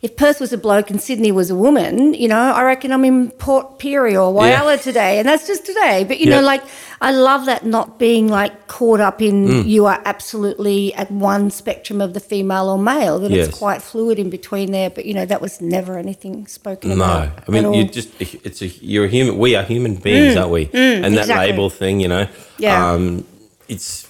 if 0.00 0.16
Perth 0.16 0.38
was 0.40 0.52
a 0.52 0.58
bloke 0.58 0.90
and 0.90 1.00
Sydney 1.00 1.32
was 1.32 1.50
a 1.50 1.56
woman, 1.56 2.14
you 2.14 2.28
know, 2.28 2.38
I 2.38 2.62
reckon 2.62 2.92
I'm 2.92 3.04
in 3.04 3.30
Port 3.32 3.80
Pirie 3.80 4.14
or 4.14 4.32
Whyalla 4.32 4.80
today, 4.80 5.18
and 5.18 5.26
that's 5.28 5.46
just 5.46 5.66
today. 5.66 6.04
But 6.04 6.20
you 6.20 6.30
know, 6.30 6.40
like 6.40 6.62
I 7.00 7.10
love 7.12 7.46
that 7.46 7.66
not 7.66 7.98
being 7.98 8.28
like 8.28 8.68
caught 8.68 9.00
up 9.00 9.20
in 9.20 9.48
Mm. 9.48 9.68
you 9.68 9.86
are 9.86 10.00
absolutely 10.04 10.94
at 10.94 11.10
one 11.10 11.50
spectrum 11.50 12.00
of 12.00 12.14
the 12.14 12.20
female 12.20 12.68
or 12.68 12.78
male. 12.78 13.18
That 13.18 13.30
Yes. 13.32 13.48
it's 13.48 13.58
quite 13.58 13.82
fluid 13.82 14.18
in 14.20 14.30
between 14.30 14.70
there. 14.70 14.88
But 14.90 15.04
you 15.06 15.14
know, 15.14 15.26
that 15.26 15.40
was 15.40 15.60
never 15.60 15.98
anything 15.98 16.46
spoken 16.46 16.96
No. 16.96 17.30
I 17.46 17.50
mean 17.50 17.74
you 17.74 17.84
just 17.84 18.10
it's 18.20 18.62
a 18.62 18.66
you're 18.66 19.06
a 19.06 19.08
human. 19.08 19.36
We 19.38 19.56
are 19.56 19.64
human 19.64 19.96
beings, 19.96 20.36
aren't 20.36 20.50
we? 20.52 20.70
and 20.72 21.04
that 21.16 21.22
exactly. 21.22 21.50
label 21.50 21.70
thing, 21.70 21.98
you 22.00 22.08
know, 22.08 22.26
Yeah. 22.58 22.92
um, 22.92 23.24
it's. 23.68 24.06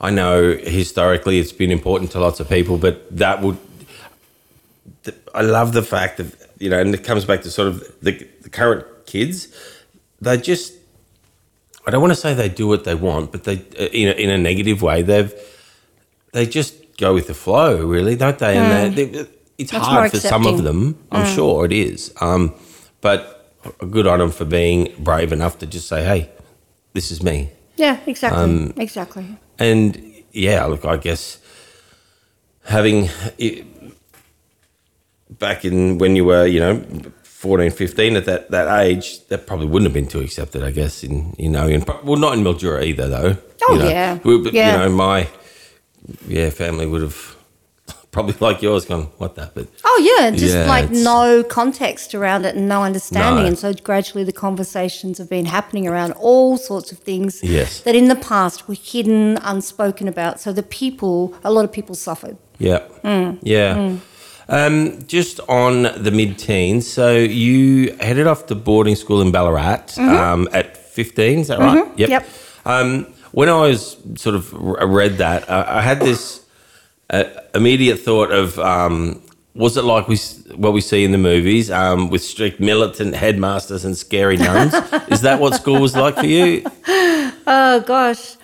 I 0.00 0.10
know 0.10 0.56
historically 0.62 1.38
it's 1.40 1.52
been 1.52 1.72
important 1.72 2.12
to 2.12 2.20
lots 2.20 2.38
of 2.40 2.48
people, 2.48 2.78
but 2.78 2.94
that 3.18 3.42
would. 3.42 3.58
I 5.34 5.42
love 5.42 5.72
the 5.72 5.82
fact 5.82 6.18
that 6.18 6.26
you 6.58 6.70
know, 6.70 6.78
and 6.80 6.94
it 6.94 7.04
comes 7.04 7.24
back 7.24 7.42
to 7.42 7.50
sort 7.50 7.68
of 7.68 7.80
the, 8.00 8.26
the 8.42 8.50
current 8.50 8.86
kids. 9.06 9.48
They 10.20 10.36
just. 10.36 10.74
I 11.86 11.90
don't 11.90 12.02
want 12.02 12.12
to 12.12 12.20
say 12.20 12.34
they 12.34 12.50
do 12.50 12.66
what 12.66 12.84
they 12.84 12.94
want, 12.94 13.32
but 13.32 13.44
they 13.44 13.56
uh, 13.78 13.86
in 13.86 14.08
a, 14.08 14.12
in 14.12 14.30
a 14.30 14.38
negative 14.38 14.82
way. 14.82 15.02
They've 15.02 15.32
they 16.32 16.44
just 16.46 16.74
go 16.98 17.14
with 17.14 17.28
the 17.28 17.34
flow, 17.34 17.86
really, 17.86 18.16
don't 18.16 18.38
they? 18.38 18.58
And 18.58 18.94
they, 18.94 19.04
they, 19.04 19.26
it's 19.56 19.72
Much 19.72 19.82
hard 19.82 20.10
for 20.10 20.18
some 20.18 20.46
of 20.46 20.62
them. 20.64 20.98
I'm 21.10 21.26
sure 21.34 21.64
it 21.64 21.72
is. 21.72 22.12
Um, 22.20 22.54
but 23.00 23.54
a 23.80 23.86
good 23.86 24.06
on 24.06 24.18
them 24.18 24.30
for 24.30 24.44
being 24.44 24.92
brave 24.98 25.32
enough 25.32 25.58
to 25.60 25.66
just 25.66 25.88
say, 25.88 26.04
"Hey, 26.04 26.30
this 26.92 27.10
is 27.10 27.22
me." 27.22 27.50
yeah, 27.76 28.00
exactly, 28.06 28.42
um, 28.42 28.74
exactly. 28.76 29.38
And 29.58 30.00
yeah, 30.32 30.64
look, 30.66 30.84
I 30.84 30.96
guess 30.96 31.38
having 32.64 33.08
it, 33.38 33.77
back 35.30 35.64
in 35.64 35.98
when 35.98 36.16
you 36.16 36.24
were, 36.24 36.46
you 36.46 36.60
know, 36.60 36.82
14, 37.22 37.70
15 37.70 38.16
at 38.16 38.24
that, 38.24 38.50
that 38.50 38.80
age, 38.80 39.26
that 39.28 39.46
probably 39.46 39.66
wouldn't 39.66 39.86
have 39.88 39.94
been 39.94 40.08
too 40.08 40.20
accepted, 40.20 40.62
I 40.64 40.70
guess, 40.72 41.04
in, 41.04 41.34
you 41.38 41.48
know, 41.48 41.66
in, 41.68 41.84
well, 42.02 42.16
not 42.16 42.34
in 42.36 42.42
Mildura 42.42 42.82
either, 42.84 43.08
though. 43.08 43.36
Oh, 43.68 43.72
you 43.74 43.78
know. 43.80 43.88
yeah. 43.88 44.18
We- 44.24 44.42
but, 44.42 44.52
Yeah. 44.52 44.72
You 44.72 44.78
know, 44.90 44.96
my, 44.96 45.28
yeah, 46.26 46.50
family 46.50 46.86
would 46.86 47.02
have 47.02 47.36
probably 48.10 48.34
like 48.40 48.60
yours 48.62 48.86
gone, 48.86 49.04
what 49.18 49.34
that, 49.36 49.54
but 49.54 49.68
Oh 49.84 50.16
yeah, 50.18 50.30
just 50.30 50.54
Yeah, 50.54 50.66
like 50.66 50.90
no 50.90 51.44
context 51.44 52.14
around 52.14 52.44
it 52.44 52.56
and 52.56 52.66
no 52.68 52.82
understanding, 52.82 53.42
No. 53.44 53.48
and 53.48 53.58
so 53.58 53.72
gradually 53.74 54.24
the 54.24 54.32
conversations 54.32 55.18
have 55.18 55.28
been 55.30 55.44
happening 55.44 55.86
around 55.86 56.12
all 56.12 56.56
sorts 56.56 56.90
of 56.90 56.98
things 56.98 57.40
Yes. 57.44 57.82
that 57.82 57.94
in 57.94 58.08
the 58.08 58.16
past 58.16 58.66
were 58.66 58.74
hidden, 58.74 59.36
unspoken 59.42 60.08
about. 60.08 60.40
So 60.40 60.52
the 60.52 60.62
people, 60.64 61.34
a 61.44 61.52
lot 61.52 61.64
of 61.64 61.70
people 61.72 61.94
suffered. 61.94 62.36
Yeah. 62.58 62.80
Mm. 63.04 63.38
Yeah. 63.42 63.96
Um, 64.50 65.06
just 65.06 65.40
on 65.40 65.82
the 65.82 66.10
mid 66.10 66.38
teens, 66.38 66.86
so 66.86 67.14
you 67.16 67.92
headed 68.00 68.26
off 68.26 68.46
to 68.46 68.54
boarding 68.54 68.96
school 68.96 69.20
in 69.20 69.30
Ballarat 69.30 69.98
um, 69.98 70.48
at 70.52 70.76
15, 70.76 71.40
is 71.40 71.48
that 71.48 71.58
right? 71.58 71.84
Mm-hmm. 71.84 72.00
Yep. 72.00 72.26
Um, 72.64 73.06
when 73.32 73.50
I 73.50 73.60
was 73.60 73.98
sort 74.16 74.34
of 74.34 74.52
read 74.54 75.18
that, 75.18 75.48
uh, 75.50 75.66
I 75.68 75.82
had 75.82 76.00
this 76.00 76.46
uh, 77.10 77.24
immediate 77.54 77.98
thought 77.98 78.30
of 78.32 78.58
um, 78.58 79.22
was 79.54 79.76
it 79.76 79.82
like 79.82 80.08
we 80.08 80.16
what 80.54 80.72
we 80.72 80.80
see 80.80 81.04
in 81.04 81.12
the 81.12 81.18
movies 81.18 81.70
um, 81.70 82.10
with 82.10 82.22
strict 82.22 82.60
militant 82.60 83.14
headmasters 83.14 83.84
and 83.84 83.96
scary 83.96 84.36
nuns? 84.36 84.72
is 85.08 85.22
that 85.22 85.40
what 85.40 85.54
school 85.54 85.80
was 85.80 85.94
like 85.96 86.16
for 86.16 86.26
you? 86.26 86.64
Oh 87.50 87.80
gosh, 87.80 88.36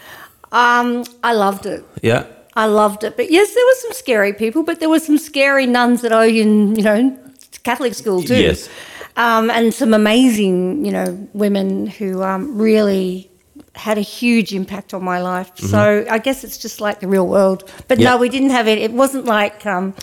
um, 0.51 1.05
I 1.23 1.35
loved 1.35 1.67
it. 1.67 1.85
Yeah. 2.01 2.25
I 2.57 2.67
loved 2.67 3.05
it. 3.05 3.17
But 3.17 3.31
yes, 3.31 3.53
there 3.55 3.65
were 3.65 3.75
some 3.81 3.93
scary 3.93 4.33
people, 4.33 4.63
but 4.63 4.81
there 4.81 4.89
were 4.89 5.01
some 5.01 5.19
scary 5.19 5.67
nuns 5.67 6.05
at 6.05 6.13
Oyen, 6.13 6.77
you 6.77 6.83
know, 6.83 7.19
Catholic 7.65 7.95
school 7.95 8.23
too. 8.23 8.37
Yes. 8.41 8.69
Um, 9.17 9.51
and 9.51 9.73
some 9.73 9.95
amazing, 9.95 10.85
you 10.85 10.93
know, 10.93 11.29
women 11.35 11.87
who 11.87 12.23
um, 12.23 12.57
really 12.59 13.31
had 13.77 13.99
a 13.99 14.03
huge 14.03 14.53
impact 14.55 14.95
on 14.95 15.03
my 15.03 15.21
life. 15.21 15.51
So 15.59 16.05
I 16.11 16.19
guess 16.19 16.45
it's 16.45 16.59
just 16.59 16.81
like 16.81 17.01
the 17.01 17.09
real 17.09 17.27
world. 17.27 17.71
But 17.89 17.99
Mm-hmm. 17.99 18.05
No, 18.05 18.17
we 18.19 18.29
didn't 18.29 18.51
have 18.51 18.69
it. 18.69 18.79
It 18.79 18.93
wasn't 18.93 19.25
like, 19.25 19.65
um, 19.67 19.95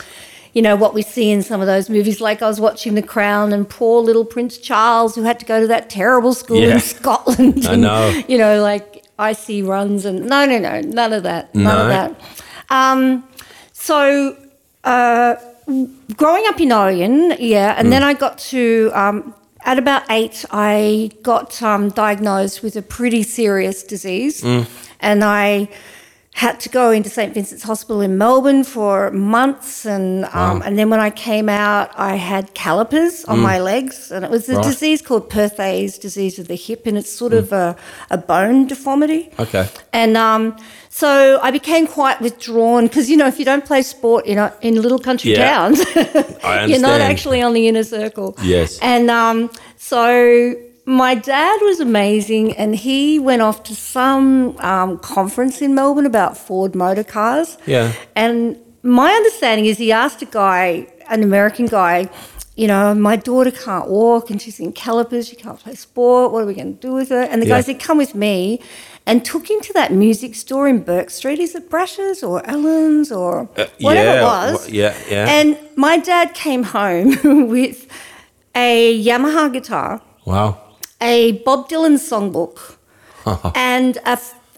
you 0.53 0.61
know, 0.61 0.75
what 0.75 0.93
we 0.93 1.01
see 1.01 1.29
in 1.31 1.41
some 1.43 1.61
of 1.61 1.67
those 1.67 1.89
movies. 1.89 2.19
Like 2.19 2.41
I 2.41 2.47
was 2.47 2.59
watching 2.59 2.95
The 2.95 3.01
Crown 3.01 3.53
and 3.53 3.69
poor 3.69 4.01
little 4.01 4.25
Prince 4.25 4.57
Charles 4.57 5.15
who 5.15 5.23
had 5.23 5.39
to 5.39 5.45
go 5.45 5.61
to 5.61 5.67
that 5.67 5.89
terrible 5.89 6.33
school 6.33 6.57
Yeah. 6.59 6.73
in 6.73 6.79
Scotland. 6.95 7.65
I 7.65 7.75
know. 7.75 8.21
You 8.27 8.37
know, 8.37 8.61
like 8.61 9.00
icy 9.21 9.61
runs 9.63 10.05
and 10.05 10.25
no, 10.25 10.45
no, 10.45 10.57
no, 10.59 10.81
none 10.81 11.13
of 11.13 11.23
that. 11.23 11.53
None 11.55 11.63
No. 11.63 11.81
of 11.83 11.87
that. 11.89 12.09
Um, 12.69 13.23
so 13.73 14.35
uh, 14.83 15.35
growing 16.17 16.45
up 16.47 16.59
in 16.59 16.69
Oyen, 16.69 17.35
yeah, 17.39 17.75
and 17.77 17.91
then 17.91 18.03
I 18.03 18.13
got 18.13 18.37
to 18.53 18.91
um, 18.93 19.33
at 19.63 19.77
about 19.77 20.03
eight, 20.09 20.43
I 20.51 21.11
got 21.21 21.61
um, 21.61 21.89
diagnosed 21.89 22.63
with 22.63 22.75
a 22.75 22.81
pretty 22.81 23.23
serious 23.23 23.83
disease, 23.83 24.43
and 24.99 25.23
I 25.23 25.69
had 26.33 26.59
to 26.61 26.69
go 26.69 26.91
into 26.91 27.09
St 27.09 27.33
Vincent's 27.33 27.63
Hospital 27.63 27.99
in 28.01 28.17
Melbourne 28.17 28.63
for 28.63 29.11
months, 29.11 29.85
and 29.85 30.25
um, 30.25 30.61
and 30.61 30.77
then 30.79 30.89
when 30.89 30.99
I 30.99 31.09
came 31.09 31.49
out, 31.49 31.91
I 31.97 32.15
had 32.15 32.53
calipers 32.53 33.25
on 33.25 33.39
my 33.41 33.59
legs, 33.59 34.11
and 34.11 34.23
it 34.23 34.31
was 34.31 34.47
a 34.47 34.55
Right. 34.55 34.63
disease 34.63 35.01
called 35.01 35.29
Perthes 35.29 35.97
disease 35.99 36.39
of 36.39 36.47
the 36.47 36.55
hip, 36.55 36.87
and 36.87 36.97
it's 36.97 37.11
sort 37.11 37.33
of 37.33 37.51
a, 37.51 37.75
a 38.09 38.17
bone 38.17 38.65
deformity. 38.65 39.29
Okay. 39.39 39.67
And 39.91 40.15
um, 40.15 40.55
so 40.89 41.37
I 41.43 41.51
became 41.51 41.85
quite 41.85 42.21
withdrawn 42.21 42.87
because 42.87 43.09
you 43.09 43.17
know 43.17 43.27
if 43.27 43.37
you 43.37 43.45
don't 43.45 43.65
play 43.65 43.81
sport 43.81 44.25
in 44.25 44.37
a, 44.37 44.53
in 44.61 44.81
little 44.81 44.99
country 44.99 45.31
Yeah. 45.31 45.45
towns, 45.53 45.79
you're 46.69 46.79
not 46.79 47.01
actually 47.01 47.41
on 47.41 47.53
the 47.53 47.67
inner 47.67 47.83
circle. 47.83 48.35
Yes. 48.41 48.79
And 48.81 49.11
um, 49.11 49.49
so 49.77 50.55
my 50.85 51.15
dad 51.15 51.59
was 51.61 51.79
amazing, 51.79 52.53
and 52.57 52.75
he 52.75 53.19
went 53.19 53.41
off 53.41 53.63
to 53.63 53.75
some 53.75 54.57
um, 54.59 54.97
conference 54.99 55.61
in 55.61 55.75
Melbourne 55.75 56.05
about 56.05 56.37
Ford 56.37 56.75
motor 56.75 57.03
cars. 57.03 57.57
Yeah. 57.65 57.93
And 58.15 58.57
my 58.83 59.11
understanding 59.13 59.65
is 59.65 59.77
he 59.77 59.91
asked 59.91 60.21
a 60.21 60.25
guy, 60.25 60.87
an 61.09 61.23
American 61.23 61.67
guy, 61.67 62.09
you 62.55 62.67
know, 62.67 62.93
my 62.93 63.15
daughter 63.15 63.51
can't 63.51 63.87
walk 63.89 64.29
and 64.29 64.41
she's 64.41 64.59
in 64.59 64.73
calipers, 64.73 65.27
she 65.29 65.35
can't 65.35 65.57
play 65.59 65.73
sport, 65.75 66.31
what 66.31 66.43
are 66.43 66.45
we 66.45 66.53
going 66.53 66.75
to 66.75 66.79
do 66.87 66.93
with 66.93 67.09
her? 67.09 67.21
And 67.21 67.41
the 67.41 67.47
Yeah. 67.47 67.55
guy 67.55 67.61
said, 67.61 67.79
come 67.79 67.97
with 67.97 68.13
me. 68.13 68.59
And 69.07 69.25
took 69.25 69.49
him 69.49 69.59
to 69.61 69.73
that 69.73 69.91
music 69.91 70.35
store 70.35 70.67
in 70.67 70.79
Bourke 70.83 71.09
Street. 71.09 71.39
Is 71.39 71.55
it 71.55 71.69
Brash's 71.71 72.21
or 72.23 72.41
Allan's 72.47 73.11
or 73.11 73.49
Uh, 73.57 73.65
whatever 73.79 74.09
yeah, 74.13 74.19
it 74.19 74.23
was? 74.23 74.65
wha- 74.67 74.73
yeah, 74.73 74.93
yeah. 75.09 75.25
And 75.29 75.57
my 75.75 75.97
dad 75.97 76.33
came 76.35 76.63
home 76.63 77.15
with 77.49 77.87
a 78.53 79.03
Yamaha 79.03 79.51
guitar, 79.51 80.01
Wow. 80.25 80.57
A 81.01 81.33
Bob 81.43 81.69
Dylan 81.69 81.97
songbook, 81.97 82.77
and 83.55 83.97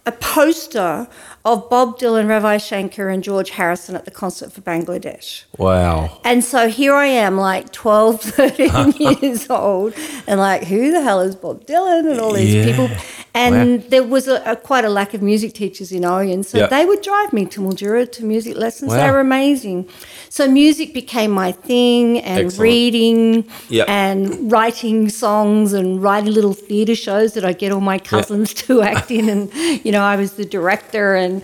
a 0.05 0.12
poster 0.12 1.07
of 1.45 1.69
Bob 1.69 1.97
Dylan, 1.97 2.27
Ravi 2.27 2.59
Shankar, 2.59 3.09
and 3.09 3.23
George 3.23 3.51
Harrison 3.51 3.95
at 3.95 4.05
the 4.05 4.12
concert 4.12 4.51
for 4.51 4.62
Bangladesh. 4.62 5.43
Wow. 5.60 6.19
And 6.24 6.43
so 6.43 6.67
here 6.67 6.95
I 6.95 7.05
am, 7.05 7.38
like 7.38 7.72
12, 7.72 8.22
13 8.39 8.91
years 9.22 9.50
old, 9.50 9.93
and 10.25 10.39
like, 10.39 10.63
who 10.63 10.91
the 10.91 11.01
hell 11.01 11.22
is 11.22 11.36
Bob 11.36 11.65
Dylan 11.65 12.10
and 12.10 12.19
all 12.19 12.33
these 12.33 12.53
Yeah. 12.55 12.65
people? 12.65 12.89
And 13.36 13.81
Wow. 13.81 13.86
there 13.89 14.03
was 14.03 14.27
a, 14.27 14.41
a 14.45 14.55
quite 14.55 14.86
a 14.86 14.89
lack 14.89 15.13
of 15.15 15.22
music 15.24 15.53
teachers 15.53 15.91
in 15.91 16.03
Oyen, 16.03 16.43
so 16.45 16.57
Yeah. 16.60 16.67
they 16.67 16.86
would 16.86 17.01
drive 17.01 17.33
me 17.33 17.45
to 17.48 17.62
Mildura 17.62 18.12
to 18.13 18.25
music 18.25 18.55
lessons. 18.57 18.91
They 18.93 19.10
were 19.12 19.19
amazing. 19.19 19.88
So 20.29 20.48
music 20.48 20.93
became 20.93 21.29
my 21.31 21.51
thing, 21.51 22.19
and 22.19 22.45
Excellent. 22.45 22.60
reading, 22.62 23.45
Yeah. 23.69 23.86
and 23.88 24.51
writing 24.51 25.10
songs, 25.10 25.74
and 25.74 26.01
writing 26.01 26.31
little 26.33 26.53
theatre 26.53 26.95
shows 26.95 27.33
that 27.33 27.45
I 27.45 27.53
get 27.53 27.72
all 27.72 27.81
my 27.81 28.00
cousins 28.00 28.53
to 28.65 28.81
act 28.81 29.12
in. 29.12 29.29
And 29.29 29.51
you 29.83 29.91
know, 29.91 30.01
I 30.03 30.15
was 30.15 30.31
the 30.33 30.45
director, 30.45 31.13
and 31.15 31.41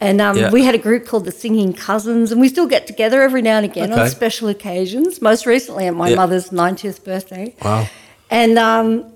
and 0.00 0.20
um, 0.22 0.50
we 0.50 0.64
had 0.64 0.74
a 0.74 0.78
group 0.78 1.06
called 1.06 1.24
the 1.26 1.32
Singing 1.32 1.72
Cousins, 1.74 2.32
and 2.32 2.40
we 2.40 2.48
still 2.48 2.66
get 2.66 2.86
together 2.86 3.22
every 3.22 3.42
now 3.42 3.49
and 3.56 3.64
again 3.66 3.92
on 3.92 4.08
special 4.08 4.48
occasions. 4.48 5.20
Most 5.22 5.46
recently 5.46 5.86
at 5.86 5.94
my 5.94 6.08
Yeah. 6.10 6.16
mother's 6.16 6.50
90th 6.50 7.04
birthday. 7.04 7.54
Wow. 7.64 7.86
And 8.30 8.58
um, 8.58 9.12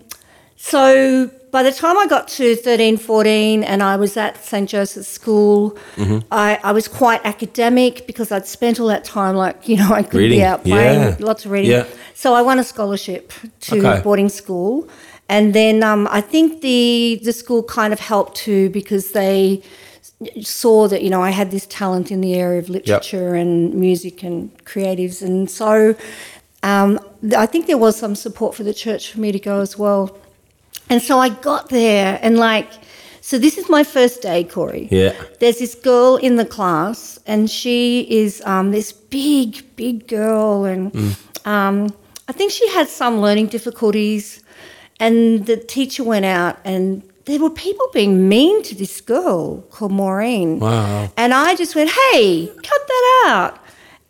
so 0.57 1.31
by 1.51 1.63
the 1.63 1.71
time 1.73 1.97
I 1.97 2.07
got 2.07 2.27
to 2.29 2.57
13, 2.57 2.97
14, 2.97 3.63
and 3.63 3.83
I 3.83 3.97
was 3.97 4.17
at 4.17 4.43
St. 4.45 4.69
Joseph's 4.69 5.09
School, 5.09 5.77
Mm-hmm. 5.97 6.19
I, 6.33 6.59
I 6.65 6.73
was 6.73 6.89
quite 6.89 7.21
academic 7.25 8.07
because 8.07 8.33
I'd 8.33 8.47
spent 8.47 8.81
all 8.81 8.89
that 8.89 9.05
time, 9.05 9.37
like, 9.37 9.69
you 9.69 9.77
know, 9.77 9.91
I 9.93 10.03
could 10.03 10.15
Reading, 10.19 10.39
be 10.41 10.45
out 10.45 10.65
playing, 10.65 11.01
yeah. 11.01 11.17
lots 11.21 11.45
of 11.45 11.51
reading. 11.53 11.71
Yeah. 11.71 11.87
So 12.15 12.35
I 12.35 12.43
won 12.43 12.59
a 12.59 12.65
scholarship 12.65 13.33
to 13.61 13.79
Okay. 13.79 14.03
boarding 14.03 14.29
school. 14.29 14.89
And 15.29 15.55
then 15.55 15.83
um, 15.83 16.07
I 16.11 16.21
think 16.21 16.61
the 16.61 17.19
the 17.25 17.33
school 17.33 17.63
kind 17.63 17.93
of 17.95 18.01
helped 18.01 18.37
too 18.37 18.69
because 18.71 19.13
they 19.13 19.63
saw 20.43 20.89
that 20.89 21.03
you 21.03 21.11
know 21.11 21.23
I 21.23 21.31
had 21.31 21.51
this 21.51 21.67
talent 21.67 22.11
in 22.11 22.21
the 22.21 22.35
area 22.35 22.59
of 22.59 22.69
literature 22.69 23.35
and 23.35 23.75
music 23.75 24.23
and 24.23 24.53
creatives, 24.65 25.23
and 25.23 25.51
so 25.51 25.95
um, 26.63 26.99
I 27.37 27.47
think 27.47 27.67
there 27.67 27.79
was 27.79 27.97
some 27.97 28.15
support 28.15 28.55
for 28.55 28.63
the 28.63 28.75
church 28.75 29.13
for 29.13 29.21
me 29.21 29.33
to 29.33 29.39
go 29.39 29.61
as 29.61 29.79
well. 29.79 30.17
And 30.91 31.01
so 31.01 31.19
I 31.19 31.29
got 31.29 31.69
there, 31.69 32.19
and 32.23 32.37
like, 32.39 32.69
so 33.21 33.39
this 33.39 33.57
is 33.57 33.69
my 33.69 33.85
first 33.85 34.21
day, 34.21 34.45
Corey. 34.45 34.89
Yeah. 34.91 35.15
There's 35.41 35.59
this 35.59 35.75
girl 35.75 36.17
in 36.17 36.37
the 36.37 36.45
class, 36.45 37.19
and 37.27 37.51
she 37.51 38.07
is 38.11 38.43
um, 38.45 38.71
this 38.71 38.93
big, 38.93 39.65
big 39.77 40.07
girl, 40.09 40.65
and 40.65 41.17
um, 41.45 41.95
I 42.29 42.33
think 42.33 42.53
she 42.53 42.69
had 42.71 42.89
some 42.89 43.21
learning 43.21 43.47
difficulties. 43.47 44.43
And 45.01 45.45
the 45.47 45.57
teacher 45.57 46.05
went 46.05 46.25
out, 46.25 46.59
and 46.65 47.03
there 47.27 47.39
were 47.41 47.51
people 47.51 47.87
being 47.93 48.29
mean 48.29 48.63
to 48.65 48.75
this 48.75 49.01
girl 49.01 49.63
called 49.71 49.93
Maureen. 49.93 50.59
Wow. 50.61 51.11
And 51.17 51.33
I 51.33 51.55
just 51.57 51.75
went, 51.75 51.91
hey, 51.91 52.47
cut 52.63 52.87
that 52.89 53.23
out. 53.27 53.59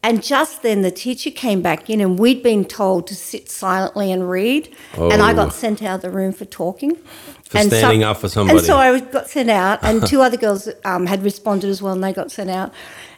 And 0.03 0.23
just 0.23 0.63
then 0.63 0.83
the 0.83 0.91
teacher 0.91 1.31
came 1.31 1.63
back 1.63 1.89
in, 1.89 2.01
and 2.03 2.19
we'd 2.19 2.43
been 2.43 2.65
told 2.67 3.07
to 3.07 3.15
sit 3.15 3.49
silently 3.51 4.13
and 4.13 4.29
read. 4.29 4.69
And 4.95 5.23
I 5.23 5.33
Oh. 5.33 5.37
got 5.37 5.55
sent 5.55 5.83
out 5.83 5.97
of 5.97 6.03
the 6.03 6.11
room 6.11 6.33
for 6.33 6.45
talking. 6.45 6.97
For 7.49 7.59
and 7.59 7.69
standing 7.73 8.03
up 8.03 8.19
for 8.19 8.29
somebody. 8.29 8.59
And 8.59 8.67
so 8.67 8.77
I 8.77 8.91
was- 8.91 9.01
got 9.01 9.31
sent 9.31 9.49
out, 9.49 9.79
and 9.83 10.07
two 10.13 10.21
other 10.21 10.37
girls 10.37 10.69
um, 10.85 11.07
had 11.07 11.23
responded 11.23 11.71
as 11.71 11.81
well, 11.81 11.95
and 11.95 12.05
they 12.05 12.13
got 12.13 12.31
sent 12.31 12.51
out. 12.51 12.73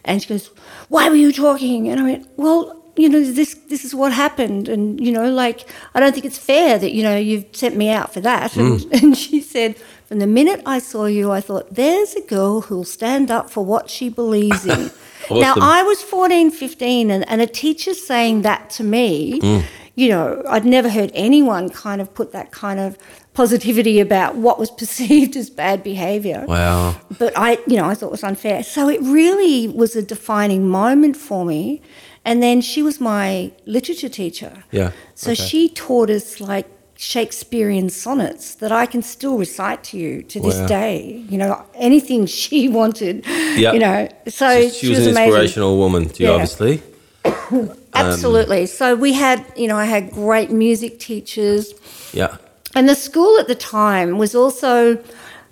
And 0.05 0.23
she 0.23 0.29
goes, 0.29 0.51
"Why 0.89 1.09
were 1.09 1.17
you 1.17 1.33
talking?" 1.33 1.89
And 1.89 1.99
I 1.99 2.05
went, 2.05 2.29
"Well, 2.37 2.81
you 2.97 3.09
know, 3.09 3.23
this 3.23 3.55
this 3.69 3.85
is 3.85 3.95
what 3.95 4.13
happened, 4.13 4.69
and 4.69 5.01
you 5.05 5.13
know, 5.13 5.31
like 5.31 5.69
I 5.95 6.01
don't 6.01 6.13
think 6.13 6.25
it's 6.25 6.39
fair 6.39 6.79
that 6.79 6.93
you 6.93 7.03
know 7.03 7.17
you've 7.17 7.45
sent 7.53 7.77
me 7.77 7.89
out 7.91 8.13
for 8.15 8.21
that." 8.21 8.57
And, 8.57 8.81
Mm. 8.81 8.93
and 9.03 9.17
she 9.17 9.41
said, 9.41 9.77
"From 10.07 10.19
the 10.19 10.27
minute 10.27 10.61
I 10.67 10.79
saw 10.79 11.07
you, 11.07 11.31
I 11.31 11.41
thought 11.41 11.75
there's 11.75 12.15
a 12.15 12.23
girl 12.23 12.63
who'll 12.63 12.85
stand 12.85 13.31
up 13.31 13.51
for 13.51 13.65
what 13.65 13.91
she 13.91 14.09
believes 14.09 14.65
in." 14.67 14.91
Now 15.29 15.55
I 15.61 15.83
was 15.83 16.03
14, 16.03 16.53
15, 16.53 17.11
and, 17.11 17.29
and 17.29 17.41
a 17.41 17.49
teacher 17.49 17.95
saying 17.95 18.43
that 18.43 18.71
to 18.77 18.85
me, 18.85 19.41
Mm. 19.41 19.63
you 19.97 20.09
know, 20.09 20.41
I'd 20.49 20.65
never 20.65 20.89
heard 20.89 21.11
anyone 21.15 21.69
kind 21.69 22.01
of 22.01 22.15
put 22.15 22.31
that 22.31 22.53
kind 22.53 22.79
of 22.79 22.97
positivity 23.35 23.99
about 23.99 24.37
what 24.37 24.57
was 24.59 24.71
perceived 24.83 25.35
as 25.37 25.51
bad 25.51 25.83
behaviour. 25.83 26.45
Wow. 26.47 26.95
But 27.19 27.33
I, 27.37 27.59
you 27.67 27.77
know, 27.77 27.87
I 27.87 27.95
thought 27.95 28.07
it 28.13 28.13
was 28.21 28.23
unfair. 28.23 28.63
So 28.63 28.89
it 28.89 29.01
really 29.03 29.67
was 29.67 29.97
a 29.97 30.03
defining 30.03 30.69
moment 30.69 31.17
for 31.17 31.45
me. 31.45 31.83
And 32.27 32.43
then 32.43 32.61
she 32.61 32.83
was 32.83 33.01
my 33.01 33.53
literature 33.67 34.09
teacher. 34.09 34.53
Yeah, 34.73 34.91
So 35.15 35.31
okay. 35.31 35.43
she 35.49 35.69
taught 35.69 36.11
us 36.11 36.41
like 36.41 36.67
Shakespearean 36.97 37.89
sonnets 37.89 38.57
that 38.57 38.73
I 38.73 38.85
can 38.87 39.03
still 39.03 39.39
recite 39.39 39.85
to 39.91 39.97
you 39.97 40.23
to 40.33 40.41
this 40.41 40.57
Wow. 40.61 40.67
day. 40.67 41.25
You 41.31 41.39
know, 41.39 41.65
anything 41.75 42.27
she 42.43 42.69
wanted. 42.69 43.25
Yeah. 43.57 43.73
You 43.75 43.79
know, 43.79 44.09
so, 44.27 44.63
So 44.63 44.69
she, 44.71 44.89
was, 44.89 44.99
an 44.99 45.11
amazing. 45.13 45.25
inspirational 45.29 45.79
woman 45.79 46.09
to 46.09 46.23
you, 46.23 46.29
Yeah. 46.29 46.35
obviously. 46.35 46.83
Absolutely. 47.95 48.63
Um, 48.63 48.67
so 48.67 48.95
we 48.97 49.13
had, 49.13 49.45
you 49.57 49.69
know, 49.69 49.77
I 49.77 49.85
had 49.85 50.11
great 50.11 50.51
music 50.51 50.99
teachers. 50.99 51.73
Yeah. 52.13 52.37
And 52.75 52.89
the 52.89 52.95
school 52.97 53.39
at 53.39 53.47
the 53.47 53.55
time 53.55 54.19
was 54.19 54.35
also, 54.35 54.99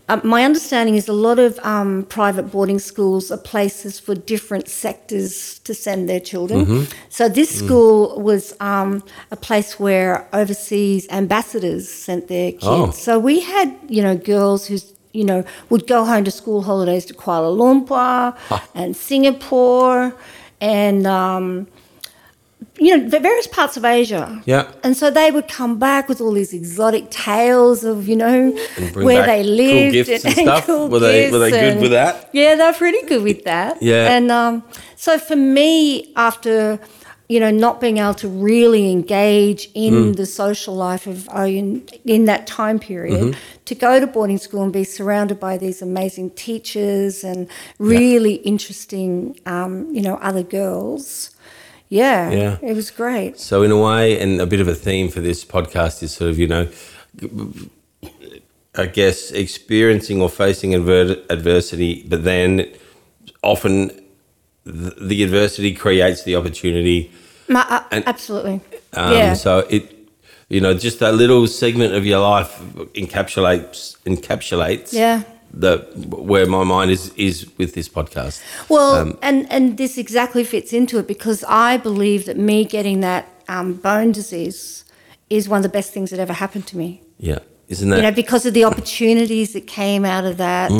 uh, 0.08 0.20
my 0.22 0.44
understanding 0.44 0.96
is 0.96 1.08
a 1.08 1.12
lot 1.12 1.38
of 1.38 1.58
um, 1.60 2.04
private 2.04 2.50
boarding 2.50 2.78
schools 2.78 3.30
are 3.30 3.38
places 3.38 3.98
for 3.98 4.14
different 4.14 4.68
sectors 4.68 5.58
to 5.60 5.72
send 5.74 6.08
their 6.08 6.20
children. 6.20 6.86
So 7.08 7.28
this 7.28 7.58
school 7.58 8.20
was 8.20 8.54
um, 8.60 9.02
a 9.30 9.36
place 9.36 9.80
where 9.80 10.28
overseas 10.32 11.08
ambassadors 11.10 11.88
sent 11.88 12.28
their 12.28 12.52
kids. 12.52 12.64
Oh. 12.64 12.90
So 12.90 13.18
we 13.18 13.40
had, 13.40 13.74
you 13.88 14.02
know, 14.02 14.16
girls 14.16 14.66
who's 14.66 14.92
you 15.14 15.24
know, 15.24 15.44
would 15.70 15.86
go 15.86 16.04
home 16.04 16.24
to 16.24 16.30
school 16.30 16.60
holidays 16.62 17.04
to 17.06 17.14
Kuala 17.14 17.56
Lumpur 17.56 18.36
and 18.74 18.96
Singapore 18.96 20.12
and, 20.60 21.06
um, 21.06 21.68
you 22.78 22.96
know, 22.96 23.08
the 23.08 23.20
various 23.20 23.46
parts 23.46 23.76
of 23.76 23.84
Asia. 23.84 24.42
Yeah. 24.46 24.70
And 24.82 24.96
so 24.96 25.10
they 25.10 25.30
would 25.30 25.46
come 25.48 25.78
back 25.78 26.08
with 26.08 26.20
all 26.20 26.32
these 26.32 26.52
exotic 26.52 27.08
tales 27.10 27.84
of, 27.84 28.08
you 28.08 28.16
know, 28.16 28.56
And 28.76 28.96
where 28.96 29.24
they 29.24 29.42
cool 29.44 29.52
lived 29.52 29.92
gifts 29.92 30.24
and 30.24 30.34
stuff? 30.46 30.68
Were 30.68 30.98
they- 30.98 31.30
were 31.30 31.38
they 31.38 31.50
good 31.50 31.72
and- 31.74 31.80
with 31.80 31.92
that? 31.92 32.30
Yeah, 32.32 32.56
they're 32.56 32.72
pretty 32.72 33.02
good 33.06 33.22
with 33.22 33.44
that. 33.44 33.80
Yeah. 33.90 34.14
And 34.16 34.30
um, 34.30 34.62
so 34.96 35.18
for 35.18 35.36
me, 35.36 36.12
after 36.16 36.80
you 37.28 37.40
know 37.40 37.50
not 37.50 37.80
being 37.80 37.96
able 37.98 38.14
to 38.14 38.28
really 38.28 38.90
engage 38.90 39.70
in 39.74 39.94
Mm. 39.94 40.16
the 40.16 40.26
social 40.26 40.74
life 40.74 41.06
of 41.06 41.18
Oyen 41.32 41.88
in 42.04 42.24
that 42.26 42.46
time 42.46 42.78
period, 42.78 43.20
Mm-hmm. 43.20 43.64
to 43.64 43.74
go 43.74 43.98
to 44.00 44.06
boarding 44.06 44.38
school 44.38 44.62
and 44.62 44.72
be 44.72 44.84
surrounded 44.84 45.38
by 45.40 45.56
these 45.56 45.80
amazing 45.80 46.30
teachers 46.30 47.24
and 47.24 47.46
really 47.78 48.34
interesting, 48.34 49.38
um, 49.46 49.88
you 49.94 50.02
know, 50.02 50.16
other 50.16 50.42
girls. 50.42 51.30
Yeah, 51.88 52.30
Yeah. 52.30 52.56
it 52.62 52.74
was 52.74 52.90
great. 52.90 53.38
So 53.38 53.62
in 53.62 53.70
a 53.70 53.78
way, 53.78 54.18
and 54.20 54.40
a 54.40 54.46
bit 54.46 54.60
of 54.60 54.68
a 54.68 54.74
theme 54.74 55.08
for 55.10 55.20
this 55.20 55.44
podcast 55.44 56.02
is 56.02 56.12
sort 56.12 56.30
of 56.30 56.38
you 56.38 56.48
know, 56.48 56.68
I 58.76 58.86
guess 58.86 59.30
experiencing 59.30 60.20
or 60.20 60.28
facing 60.28 60.74
adver- 60.74 61.22
adversity, 61.30 62.04
but 62.08 62.24
then 62.24 62.66
often 63.42 63.90
the, 64.64 64.90
the 65.00 65.22
adversity 65.22 65.72
creates 65.74 66.24
the 66.24 66.34
opportunity. 66.36 67.12
Ma- 67.48 67.66
uh, 67.68 67.82
And- 67.92 68.08
absolutely. 68.08 68.60
Um, 68.94 69.12
yeah. 69.12 69.34
So 69.34 69.58
it, 69.70 69.90
you 70.48 70.60
know, 70.60 70.74
just 70.74 70.98
that 70.98 71.14
little 71.14 71.46
segment 71.46 71.94
of 71.94 72.04
your 72.04 72.18
life 72.20 72.58
encapsulates 72.94 73.96
encapsulates. 74.06 74.92
Yeah. 74.92 75.22
The 75.56 75.78
where 76.30 76.46
my 76.46 76.64
mind 76.64 76.90
is 76.90 77.12
is 77.16 77.46
with 77.58 77.74
this 77.74 77.88
podcast. 77.88 78.42
Well, 78.68 78.94
Um, 78.96 79.18
and 79.22 79.46
and 79.50 79.76
this 79.76 79.96
exactly 79.98 80.44
fits 80.44 80.72
into 80.72 80.98
it 80.98 81.06
because 81.06 81.44
I 81.48 81.76
believe 81.76 82.24
that 82.26 82.36
me 82.36 82.64
getting 82.64 83.00
that 83.02 83.24
um, 83.48 83.74
bone 83.74 84.12
disease 84.12 84.84
is 85.30 85.48
one 85.48 85.58
of 85.58 85.62
the 85.62 85.76
best 85.78 85.92
things 85.92 86.10
that 86.10 86.18
ever 86.20 86.32
happened 86.32 86.66
to 86.66 86.76
me. 86.76 87.00
Yeah, 87.18 87.38
isn't 87.68 87.88
that? 87.90 87.96
You 87.96 88.02
know, 88.02 88.10
because 88.12 88.46
of 88.48 88.52
the 88.54 88.64
opportunities 88.64 89.52
that 89.52 89.66
came 89.66 90.04
out 90.04 90.24
of 90.24 90.36
that, 90.38 90.72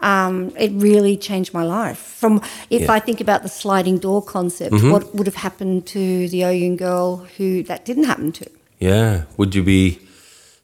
um, 0.00 0.50
it 0.58 0.72
really 0.74 1.16
changed 1.16 1.52
my 1.52 1.62
life. 1.62 1.98
From 1.98 2.40
if 2.70 2.82
Yeah. 2.82 2.92
I 2.96 3.00
think 3.00 3.20
about 3.20 3.42
the 3.42 3.48
sliding 3.48 3.98
door 3.98 4.22
concept, 4.22 4.82
what 4.82 5.14
would 5.14 5.26
have 5.26 5.36
happened 5.42 5.86
to 5.86 6.28
the 6.28 6.40
Oyen 6.42 6.76
girl 6.76 7.26
who 7.36 7.62
that 7.64 7.84
didn't 7.84 8.04
happen 8.04 8.32
to? 8.32 8.46
Yeah. 8.80 9.22
Would 9.36 9.54
you 9.54 9.62
be 9.62 9.98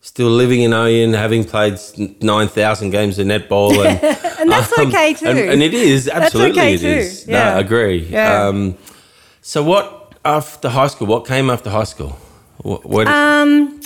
still 0.03 0.29
living 0.29 0.61
in 0.63 0.73
Oyen, 0.73 1.15
having 1.15 1.45
played 1.45 1.79
nine 2.21 2.49
thousand 2.49 2.91
games 2.91 3.19
of 3.19 3.27
netball? 3.27 3.71
And, 3.87 3.99
And 4.41 4.51
that's 4.51 4.73
okay 4.79 5.15
too. 5.15 5.27
And, 5.27 5.39
and 5.39 5.63
it 5.63 5.73
is 5.73 6.09
absolutely 6.09 6.61
okay 6.61 6.75
it 6.75 6.81
too, 6.81 6.87
is. 6.89 7.27
yeah. 7.27 7.45
No, 7.45 7.57
I 7.57 7.61
agree. 7.61 7.99
Yeah. 8.11 8.49
Um, 8.49 8.77
so 9.41 9.63
what 9.63 10.13
after 10.25 10.69
high 10.69 10.89
school? 10.89 11.07
What 11.07 11.27
came 11.27 11.49
after 11.51 11.71
high 11.71 11.85
school? 11.95 12.11
What? 12.63 12.85
what 12.85 13.07
Um, 13.09 13.81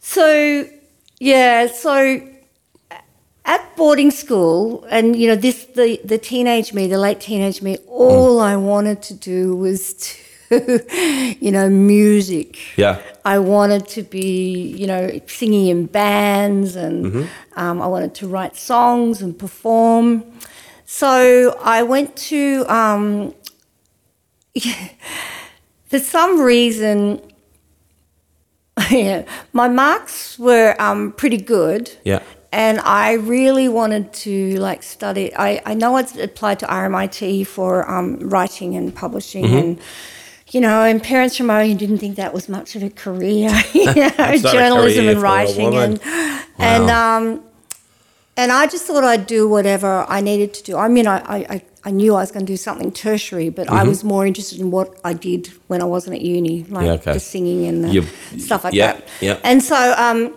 So, 0.00 0.66
yeah, 1.20 1.66
so 1.68 2.20
at 3.44 3.76
boarding 3.76 4.10
school, 4.12 4.84
and 4.90 5.16
you 5.16 5.26
know, 5.28 5.36
this 5.36 5.64
the 5.74 6.00
the 6.04 6.18
teenage 6.18 6.72
me, 6.72 6.86
the 6.88 6.98
late 6.98 7.20
teenage 7.20 7.62
me, 7.62 7.76
all 7.88 8.40
I 8.40 8.56
wanted 8.56 9.02
to 9.02 9.14
do 9.14 9.56
was 9.56 9.94
to, 9.94 10.21
you 11.40 11.50
know, 11.50 11.68
music. 11.70 12.58
yeah. 12.76 13.00
I 13.24 13.38
wanted 13.38 13.86
to 13.88 14.02
be, 14.02 14.74
you 14.76 14.86
know, 14.86 15.20
singing 15.26 15.68
in 15.68 15.86
bands, 15.86 16.74
and 16.76 17.28
um, 17.56 17.80
I 17.80 17.86
wanted 17.86 18.14
to 18.16 18.26
write 18.28 18.56
songs 18.56 19.22
and 19.22 19.38
perform. 19.38 20.24
So 20.86 21.56
I 21.62 21.84
went 21.84 22.16
to, 22.30 22.64
um, 22.68 23.34
for 25.86 25.98
some 25.98 26.40
reason, 26.40 27.20
yeah, 28.90 29.24
my 29.52 29.68
marks 29.68 30.38
were 30.38 30.74
um, 30.80 31.12
pretty 31.12 31.36
good. 31.38 31.90
Yeah. 32.04 32.22
And 32.54 32.80
I 32.80 33.14
really 33.14 33.68
wanted 33.68 34.12
to 34.24 34.56
like 34.58 34.82
study. 34.82 35.34
I, 35.34 35.62
I 35.64 35.72
know 35.74 35.96
I'd 35.96 36.18
applied 36.18 36.58
to 36.58 36.66
RMIT 36.66 37.46
for 37.46 37.88
um, 37.90 38.18
writing 38.18 38.76
and 38.76 38.94
publishing, 38.94 39.44
Mm-hmm. 39.44 39.56
and 39.56 39.78
you 40.52 40.60
know, 40.60 40.82
and 40.84 41.02
parents 41.02 41.36
from 41.36 41.48
Oyen 41.48 41.76
didn't 41.78 41.98
think 41.98 42.16
that 42.16 42.32
was 42.32 42.48
much 42.48 42.76
of 42.76 42.82
a 42.82 42.90
career, 42.90 43.50
you 43.74 43.86
know, 43.86 43.92
That's 43.92 44.42
not 44.42 44.54
a 44.54 44.58
journalism 44.58 45.04
career 45.04 45.10
and 45.12 45.22
writing, 45.22 45.74
and 45.74 46.00
and 46.58 46.90
um, 46.90 47.42
and 48.36 48.52
I 48.52 48.66
just 48.66 48.84
thought 48.86 49.04
I'd 49.04 49.26
do 49.26 49.48
whatever 49.48 50.04
I 50.08 50.20
needed 50.20 50.54
to 50.54 50.62
do. 50.62 50.76
I 50.76 50.88
mean, 50.88 51.06
I 51.06 51.18
I, 51.18 51.36
I, 51.54 51.62
I 51.84 51.90
knew 51.90 52.14
I 52.14 52.20
was 52.20 52.30
going 52.30 52.46
to 52.46 52.52
do 52.52 52.56
something 52.56 52.92
tertiary, 52.92 53.48
but 53.50 53.66
Mm-hmm. 53.66 53.76
I 53.76 53.82
was 53.84 54.04
more 54.04 54.24
interested 54.26 54.60
in 54.60 54.70
what 54.70 54.88
I 55.04 55.12
did 55.14 55.48
when 55.68 55.80
I 55.82 55.84
wasn't 55.84 56.14
at 56.16 56.22
uni, 56.22 56.64
like 56.64 56.86
Yeah, 56.86 56.92
okay. 56.92 57.12
the 57.14 57.20
singing 57.20 57.66
and 57.66 57.84
the 57.84 57.88
You- 57.90 58.38
stuff 58.38 58.62
like 58.64 58.72
yeah, 58.74 58.92
that. 58.92 59.08
yeah. 59.20 59.38
And 59.42 59.62
so 59.62 59.94
um, 59.98 60.32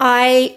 I, 0.00 0.56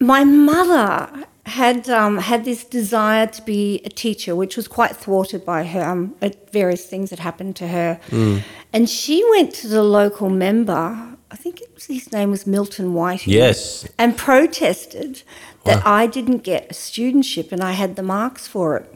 my 0.00 0.24
mother 0.24 1.26
had 1.46 1.88
um, 1.90 2.18
had 2.18 2.44
this 2.44 2.64
desire 2.64 3.26
to 3.26 3.42
be 3.42 3.80
a 3.84 3.88
teacher, 3.88 4.36
which 4.36 4.56
was 4.56 4.68
quite 4.68 4.94
thwarted 4.96 5.44
by 5.44 5.64
her 5.64 5.82
um, 5.82 6.14
at 6.22 6.52
various 6.52 6.84
things 6.86 7.10
that 7.10 7.18
happened 7.18 7.56
to 7.56 7.68
her. 7.68 8.00
Mm. 8.10 8.42
And 8.72 8.88
she 8.88 9.24
went 9.30 9.52
to 9.54 9.68
the 9.68 9.82
local 9.82 10.30
member. 10.30 11.08
I 11.30 11.36
think 11.36 11.60
it 11.60 11.70
was, 11.74 11.86
his 11.86 12.12
name 12.12 12.30
was 12.30 12.46
Milton 12.46 12.94
Whiting. 12.94 13.32
Yes. 13.32 13.88
And 13.98 14.16
protested 14.16 15.22
that 15.64 15.84
I 15.86 16.06
didn't 16.06 16.38
get 16.44 16.70
a 16.70 16.74
studentship 16.74 17.52
and 17.52 17.62
I 17.62 17.72
had 17.72 17.96
the 17.96 18.02
marks 18.02 18.46
for 18.46 18.76
it. 18.76 18.94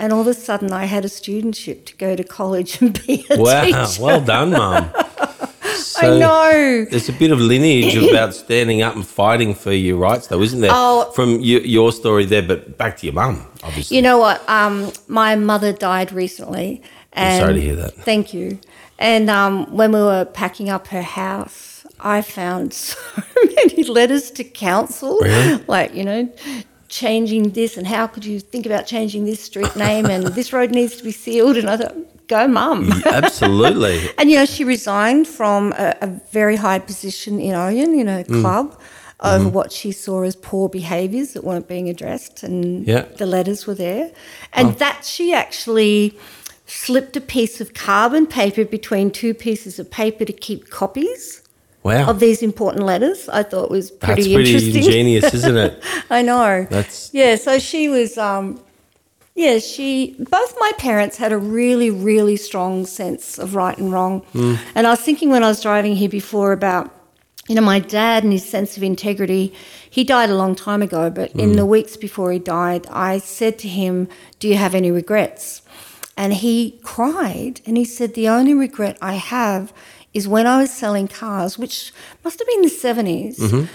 And 0.00 0.12
all 0.12 0.20
of 0.20 0.26
a 0.26 0.34
sudden, 0.34 0.72
I 0.72 0.84
had 0.84 1.04
a 1.04 1.08
studentship 1.08 1.84
to 1.86 1.96
go 1.96 2.14
to 2.14 2.22
college 2.24 2.80
and 2.80 3.00
be 3.06 3.24
a 3.30 3.38
Wow. 3.40 3.64
teacher. 3.64 4.02
Well 4.02 4.20
done, 4.20 4.50
Mum. 4.50 4.90
I 5.98 6.18
know. 6.18 6.84
There's 6.90 7.08
a 7.08 7.12
bit 7.12 7.30
of 7.30 7.40
lineage 7.40 7.96
about 8.10 8.34
standing 8.34 8.82
up 8.82 8.94
and 8.94 9.06
fighting 9.06 9.54
for 9.54 9.72
your 9.72 9.96
rights, 9.96 10.26
though, 10.28 10.42
isn't 10.42 10.60
there? 10.60 10.70
Oh. 10.72 11.10
From 11.14 11.40
your, 11.40 11.60
your 11.62 11.92
story 11.92 12.24
there, 12.24 12.42
but 12.42 12.76
back 12.78 12.96
to 12.98 13.06
your 13.06 13.14
mum, 13.14 13.46
obviously. 13.62 13.96
You 13.96 14.02
know 14.02 14.18
what? 14.18 14.46
Um, 14.48 14.92
my 15.06 15.36
mother 15.36 15.72
died 15.72 16.12
recently. 16.12 16.82
And 17.12 17.40
sorry 17.42 17.54
to 17.54 17.60
hear 17.60 17.76
that. 17.76 17.94
Thank 17.94 18.32
you. 18.34 18.58
And 18.98 19.30
um, 19.30 19.74
when 19.74 19.92
we 19.92 20.00
were 20.00 20.24
packing 20.24 20.68
up 20.68 20.88
her 20.88 21.02
house, 21.02 21.86
I 22.00 22.22
found 22.22 22.72
so 22.74 22.98
many 23.56 23.84
letters 23.84 24.30
to 24.32 24.44
council, 24.44 25.18
Really? 25.20 25.62
like 25.66 25.94
you 25.94 26.04
know, 26.04 26.28
changing 26.88 27.50
this 27.50 27.76
and 27.76 27.86
how 27.86 28.06
could 28.06 28.24
you 28.24 28.40
think 28.40 28.66
about 28.66 28.86
changing 28.86 29.24
this 29.24 29.40
street 29.40 29.74
name 29.76 30.06
and 30.06 30.26
this 30.28 30.52
road 30.52 30.70
needs 30.70 30.96
to 30.96 31.04
be 31.04 31.12
sealed. 31.12 31.56
And 31.56 31.68
I 31.70 31.76
thought, 31.76 31.96
go, 32.28 32.46
mum. 32.48 32.92
Absolutely. 33.06 34.00
And 34.18 34.30
you 34.30 34.36
know, 34.36 34.46
she 34.46 34.64
resigned 34.64 35.26
from 35.26 35.72
a, 35.72 35.94
a 36.02 36.06
very 36.32 36.56
high 36.56 36.78
position 36.78 37.40
in 37.40 37.54
Oyen, 37.54 37.98
in 38.00 38.08
a 38.08 38.24
Mm. 38.24 38.40
club, 38.40 38.78
over 39.20 39.44
Mm-hmm. 39.46 39.54
what 39.54 39.72
she 39.72 39.90
saw 39.92 40.22
as 40.22 40.36
poor 40.36 40.68
behaviours 40.68 41.32
that 41.32 41.42
weren't 41.44 41.66
being 41.68 41.88
addressed, 41.88 42.42
and 42.42 42.86
Yeah. 42.86 43.04
the 43.16 43.26
letters 43.26 43.66
were 43.66 43.74
there, 43.74 44.10
and 44.52 44.76
that 44.78 45.04
she 45.04 45.32
actually 45.34 46.16
slipped 46.66 47.16
a 47.16 47.20
piece 47.20 47.60
of 47.62 47.72
carbon 47.74 48.26
paper 48.26 48.64
between 48.64 49.10
two 49.10 49.32
pieces 49.34 49.78
of 49.78 49.90
paper 49.90 50.24
to 50.24 50.32
keep 50.32 50.68
copies 50.70 51.42
Wow. 51.82 52.10
of 52.10 52.20
these 52.20 52.42
important 52.42 52.84
letters. 52.84 53.28
I 53.28 53.42
thought 53.42 53.70
was 53.70 53.90
pretty, 53.90 54.34
interesting. 54.34 54.34
That's 54.34 54.34
pretty 54.34 54.50
interesting. 54.50 54.84
ingenious, 54.84 55.34
isn't 55.34 55.56
it? 55.56 55.82
I 56.10 56.20
know. 56.22 56.66
That's 56.70 57.10
Yeah, 57.12 57.36
so 57.36 57.58
she 57.58 57.88
was, 57.88 58.18
um, 58.18 58.60
yeah, 59.38 59.60
she, 59.60 60.16
both 60.18 60.56
my 60.58 60.72
parents 60.78 61.16
had 61.16 61.30
a 61.30 61.38
really, 61.38 61.90
really 61.90 62.36
strong 62.36 62.84
sense 62.84 63.38
of 63.38 63.54
right 63.54 63.78
and 63.78 63.92
wrong. 63.92 64.22
Hmm. 64.32 64.56
And 64.74 64.84
I 64.84 64.90
was 64.90 65.00
thinking 65.00 65.30
when 65.30 65.44
I 65.44 65.46
was 65.46 65.62
driving 65.62 65.94
here 65.94 66.08
before 66.08 66.50
about, 66.50 66.92
you 67.46 67.54
know, 67.54 67.60
my 67.60 67.78
dad 67.78 68.24
and 68.24 68.32
his 68.32 68.44
sense 68.44 68.76
of 68.76 68.82
integrity. 68.82 69.54
He 69.88 70.02
died 70.02 70.28
a 70.28 70.34
long 70.34 70.56
time 70.56 70.82
ago, 70.82 71.08
but 71.08 71.30
in 71.36 71.52
the 71.52 71.62
hmm. 71.62 71.68
weeks 71.68 71.96
before 71.96 72.32
he 72.32 72.40
died, 72.40 72.88
I 72.90 73.18
said 73.18 73.60
to 73.60 73.68
him, 73.68 74.08
Do 74.40 74.48
you 74.48 74.56
have 74.56 74.74
any 74.74 74.90
regrets? 74.90 75.62
And 76.16 76.34
he 76.34 76.80
cried 76.82 77.60
and 77.64 77.76
he 77.76 77.84
said, 77.84 78.14
The 78.14 78.28
only 78.28 78.54
regret 78.54 78.98
I 79.00 79.14
have 79.14 79.72
is 80.12 80.26
when 80.26 80.48
I 80.48 80.62
was 80.62 80.72
selling 80.72 81.06
cars, 81.06 81.56
which 81.56 81.92
must 82.24 82.40
have 82.40 82.48
been 82.48 82.62
the 82.62 82.68
70s 82.68 83.38
mm-hmm. 83.38 83.72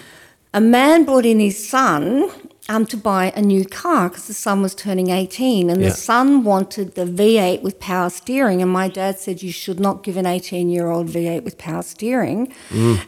a 0.54 0.60
man 0.60 1.06
brought 1.06 1.26
in 1.26 1.40
his 1.40 1.70
son 1.70 2.30
um, 2.70 2.86
to 2.86 2.96
buy 2.98 3.32
a 3.36 3.42
new 3.42 3.66
car 3.66 4.08
because 4.10 4.28
the 4.28 4.34
son 4.34 4.62
was 4.62 4.74
turning 4.74 5.10
18 5.10 5.70
and 5.70 5.82
Yeah. 5.82 5.90
the 5.90 5.96
son 5.96 6.44
wanted 6.44 6.96
the 6.96 7.06
V8 7.06 7.62
with 7.62 7.80
power 7.80 8.10
steering 8.10 8.62
and 8.62 8.72
my 8.72 8.88
dad 8.88 9.20
said 9.20 9.42
you 9.44 9.52
should 9.52 9.80
not 9.80 10.02
give 10.04 10.16
an 10.18 10.26
18 10.26 10.70
year 10.70 10.88
old 10.90 11.08
V8 11.08 11.44
with 11.44 11.58
power 11.58 11.82
steering 11.84 12.54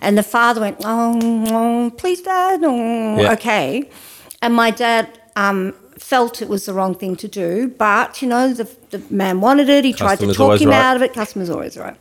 and 0.01 0.17
the 0.17 0.23
father 0.23 0.59
went 0.61 0.77
oh, 0.83 1.19
oh, 1.47 1.91
please 1.97 2.21
dad 2.21 2.61
oh, 2.63 3.21
Yeah. 3.21 3.31
okay 3.33 3.89
and 4.41 4.53
my 4.53 4.71
dad 4.71 5.07
um, 5.37 5.73
felt 5.97 6.41
it 6.41 6.49
was 6.49 6.65
the 6.65 6.73
wrong 6.73 6.93
thing 6.95 7.15
to 7.15 7.27
do 7.27 7.67
but 7.77 8.21
you 8.21 8.27
know 8.27 8.53
the, 8.53 8.69
the 8.89 8.99
man 9.09 9.39
wanted 9.41 9.69
it 9.69 9.85
he 9.85 9.93
tried 9.93 10.19
to 10.19 10.33
talk 10.33 10.59
him 10.59 10.69
right. 10.69 10.75
out 10.75 10.95
of 10.95 11.01
it 11.01 11.13
customer's 11.13 11.49
always 11.49 11.77
right 11.77 11.95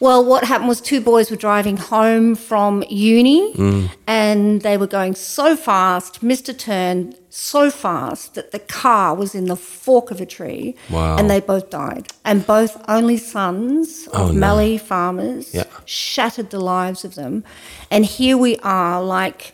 well, 0.00 0.24
what 0.24 0.44
happened 0.44 0.68
was 0.68 0.80
two 0.80 1.02
boys 1.02 1.30
were 1.30 1.36
driving 1.36 1.76
home 1.76 2.34
from 2.34 2.82
uni 2.88 3.52
Mm. 3.52 3.90
and 4.06 4.62
they 4.62 4.78
were 4.78 4.86
going 4.86 5.14
so 5.14 5.54
fast, 5.56 6.22
missed 6.22 6.48
a 6.48 6.54
turn 6.54 7.14
so 7.28 7.70
fast 7.70 8.34
that 8.34 8.50
the 8.50 8.58
car 8.58 9.14
was 9.14 9.34
in 9.34 9.44
the 9.44 9.56
fork 9.56 10.10
of 10.10 10.18
a 10.18 10.24
tree 10.24 10.74
Wow. 10.88 11.18
and 11.18 11.28
they 11.28 11.38
both 11.40 11.68
died. 11.68 12.08
And 12.24 12.46
both 12.46 12.82
only 12.88 13.18
sons 13.18 14.08
Oh, 14.14 14.28
of 14.28 14.34
no. 14.34 14.40
Mallee 14.40 14.78
farmers 14.78 15.54
Yeah. 15.54 15.64
shattered 15.84 16.48
the 16.48 16.60
lives 16.60 17.04
of 17.04 17.14
them. 17.14 17.44
And 17.90 18.06
here 18.06 18.38
we 18.38 18.56
are, 18.62 19.02
like 19.02 19.52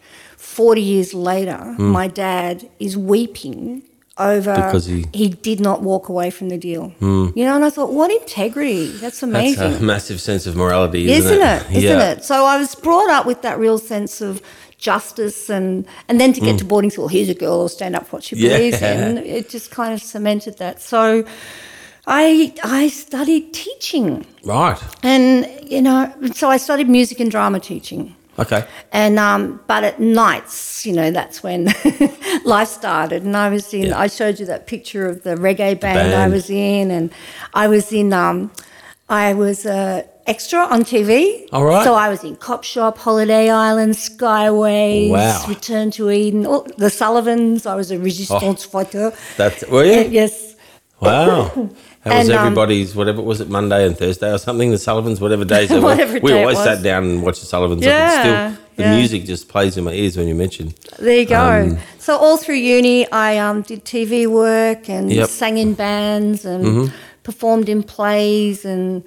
40 0.56 0.80
years 0.94 1.10
later, 1.30 1.60
Mm. 1.78 1.90
my 2.00 2.06
dad 2.08 2.56
is 2.86 2.92
weeping 3.12 3.82
over 4.18 4.54
Because 4.54 4.86
he- 4.86 5.04
he 5.12 5.28
did 5.48 5.60
not 5.68 5.78
walk 5.90 6.04
away 6.08 6.28
from 6.36 6.48
the 6.48 6.56
deal. 6.68 6.84
You 7.38 7.44
know, 7.46 7.54
and 7.58 7.64
I 7.68 7.70
thought, 7.76 7.92
what 8.00 8.10
integrity? 8.20 8.84
That's 9.04 9.22
amazing. 9.22 9.70
That's 9.72 9.80
a 9.82 9.84
massive 9.94 10.20
sense 10.28 10.46
of 10.50 10.56
morality, 10.56 11.02
isn't, 11.10 11.32
Isn't 11.32 11.46
it? 11.54 11.62
Isn't 11.78 11.98
yeah. 11.98 12.10
it? 12.12 12.24
So 12.24 12.36
I 12.46 12.56
was 12.62 12.74
brought 12.88 13.10
up 13.16 13.24
with 13.30 13.40
that 13.42 13.56
real 13.58 13.78
sense 13.92 14.14
of 14.28 14.40
justice 14.78 15.40
and 15.56 15.84
and 16.08 16.16
then 16.20 16.32
to 16.36 16.40
get 16.40 16.56
to 16.62 16.64
boarding 16.64 16.90
school, 16.94 17.08
here's 17.08 17.28
a 17.36 17.38
girl 17.42 17.56
who'll 17.58 17.68
stand 17.80 17.94
up 17.96 18.04
for 18.06 18.16
what 18.16 18.24
she 18.24 18.36
Mm. 18.36 18.40
Yeah. 18.42 18.56
believes 18.56 18.80
in. 18.82 19.18
It 19.36 19.44
just 19.56 19.70
kind 19.70 19.92
of 19.96 20.00
cemented 20.02 20.54
that. 20.64 20.80
So 20.92 21.24
I 22.06 22.52
I 22.64 22.88
studied 22.88 23.52
teaching. 23.52 24.24
Right. 24.44 24.78
And 25.02 25.46
you 25.74 25.82
know, 25.82 26.10
so 26.34 26.48
I 26.48 26.56
studied 26.56 26.88
music 26.88 27.20
and 27.20 27.30
drama 27.30 27.60
teaching. 27.60 28.14
Okay. 28.38 28.66
And 28.92 29.18
um, 29.18 29.60
but 29.66 29.82
at 29.84 30.00
nights, 30.00 30.84
you 30.84 30.92
know, 30.92 31.10
that's 31.10 31.42
when 31.42 31.64
life 32.44 32.68
started. 32.68 33.22
And 33.22 33.36
I 33.36 33.48
was 33.48 33.72
in. 33.72 33.86
Yeah. 33.86 33.98
I 33.98 34.06
showed 34.08 34.38
you 34.38 34.46
that 34.46 34.66
picture 34.66 35.06
of 35.08 35.22
the 35.22 35.36
reggae 35.36 35.78
band, 35.80 35.98
I 35.98 36.10
band. 36.10 36.32
was 36.32 36.50
in, 36.50 36.90
and 36.90 37.12
I 37.54 37.68
was 37.68 37.92
in. 37.92 38.12
Um, 38.12 38.50
I 39.08 39.34
was 39.34 39.64
a 39.64 40.04
extra 40.26 40.60
on 40.60 40.82
TV. 40.82 41.48
All 41.52 41.64
right. 41.64 41.84
So 41.84 41.94
I 41.94 42.08
was 42.08 42.24
in 42.24 42.36
Cop 42.36 42.64
Shop, 42.64 42.98
Holiday 42.98 43.48
Island, 43.50 43.94
Skyways, 43.94 45.10
Wow. 45.10 45.44
Return 45.48 45.90
to 45.92 46.10
Eden, 46.10 46.44
all, 46.46 46.66
the 46.76 46.90
Sullivans. 46.90 47.66
I 47.66 47.74
was 47.74 47.90
a 47.90 47.98
resistance 47.98 48.64
fighter. 48.64 49.12
That's 49.36 49.66
were 49.68 49.84
you? 49.84 50.08
Yes. 50.10 50.56
Wow. 51.00 51.70
Was 52.06 52.28
And, 52.28 52.30
um, 52.38 52.46
everybody's 52.46 52.94
whatever 52.94 53.20
was 53.20 53.40
it 53.40 53.48
Monday 53.50 53.84
and 53.86 53.96
Thursday 53.98 54.32
or 54.32 54.38
something? 54.38 54.70
The 54.70 54.78
Sullivans, 54.78 55.20
whatever 55.20 55.44
days 55.56 55.68
they 55.70 55.80
were. 55.80 56.20
We 56.22 56.32
always 56.32 56.56
was. 56.56 56.64
sat 56.64 56.82
down 56.82 57.04
and 57.04 57.22
watched 57.22 57.40
the 57.40 57.46
Sullivans. 57.46 57.84
Yeah, 57.84 58.20
still 58.52 58.62
the 58.76 58.82
yeah. 58.82 58.96
music 58.96 59.24
just 59.24 59.48
plays 59.48 59.76
in 59.76 59.84
my 59.84 59.92
ears 59.92 60.16
when 60.16 60.28
you 60.28 60.34
mention. 60.34 60.72
There 60.98 61.16
you 61.18 61.24
go. 61.26 61.40
Um, 61.62 61.78
so 61.98 62.16
all 62.16 62.36
through 62.36 62.56
uni, 62.56 63.10
I 63.10 63.38
um, 63.38 63.62
did 63.62 63.84
TV 63.84 64.26
work 64.26 64.88
and 64.88 65.10
Yep. 65.12 65.28
sang 65.28 65.58
in 65.58 65.74
bands 65.74 66.44
and 66.44 66.64
Mm-hmm. 66.64 66.94
performed 67.24 67.68
in 67.68 67.82
plays, 67.82 68.64
and 68.64 69.02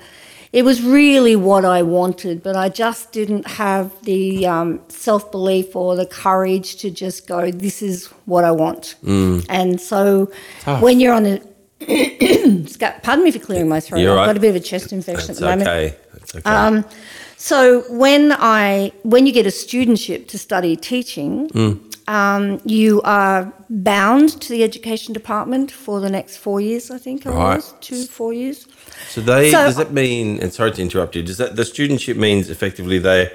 it 0.51 0.63
was 0.65 0.81
really 0.81 1.35
what 1.37 1.63
I 1.63 1.83
wanted. 1.83 2.41
But 2.43 2.55
I 2.57 2.67
just 2.67 3.11
didn't 3.13 3.47
have 3.47 3.91
the 4.03 4.45
um, 4.47 4.81
self 4.89 5.31
belief 5.31 5.73
or 5.75 5.95
the 5.95 6.05
courage 6.05 6.75
to 6.81 6.89
just 6.89 7.27
go, 7.27 7.49
"This 7.51 7.81
is 7.81 8.07
what 8.25 8.43
I 8.43 8.51
want." 8.51 8.95
Mm. 9.05 9.45
And 9.47 9.79
so, 9.79 10.29
Tough. 10.61 10.81
when 10.81 10.99
you're 10.99 11.13
on 11.13 11.25
a 11.25 11.39
Pardon 11.79 13.23
me 13.23 13.31
for 13.31 13.39
clearing 13.39 13.69
my 13.69 13.79
throat. 13.79 13.99
You're 14.01 14.11
I've 14.11 14.17
right. 14.17 14.25
got 14.27 14.37
a 14.37 14.39
bit 14.39 14.49
of 14.49 14.55
a 14.55 14.59
chest 14.59 14.91
infection 14.93 15.27
That's 15.27 15.41
at 15.41 15.43
the 15.43 15.45
moment. 15.49 15.69
okay. 15.69 15.95
That's 16.13 16.35
okay. 16.35 16.49
Um, 16.49 16.85
so 17.37 17.81
when 17.89 18.33
I 18.33 18.91
when 19.03 19.25
you 19.25 19.31
get 19.31 19.45
a 19.45 19.49
studentship 19.49 20.27
to 20.29 20.37
study 20.37 20.75
teaching, 20.75 21.49
Mm. 21.49 21.79
um, 22.07 22.59
you 22.65 23.01
are 23.03 23.53
bound 23.69 24.41
to 24.41 24.49
the 24.49 24.63
education 24.63 25.13
department 25.13 25.71
for 25.71 26.01
the 26.01 26.09
next 26.09 26.37
four 26.37 26.59
years. 26.59 26.91
I 26.91 26.97
think 26.97 27.23
Right. 27.25 27.55
was 27.57 27.73
two 27.81 28.05
four 28.05 28.33
years. 28.33 28.65
so 29.09 29.21
they 29.21 29.51
so- 29.51 29.63
does 29.65 29.77
that 29.77 29.93
mean? 29.93 30.39
And 30.41 30.53
sorry 30.53 30.71
to 30.73 30.81
interrupt 30.81 31.15
you. 31.15 31.23
Does 31.23 31.37
that 31.37 31.55
the 31.55 31.63
studentship 31.63 32.17
means 32.17 32.49
effectively 32.49 32.99
they 32.99 33.31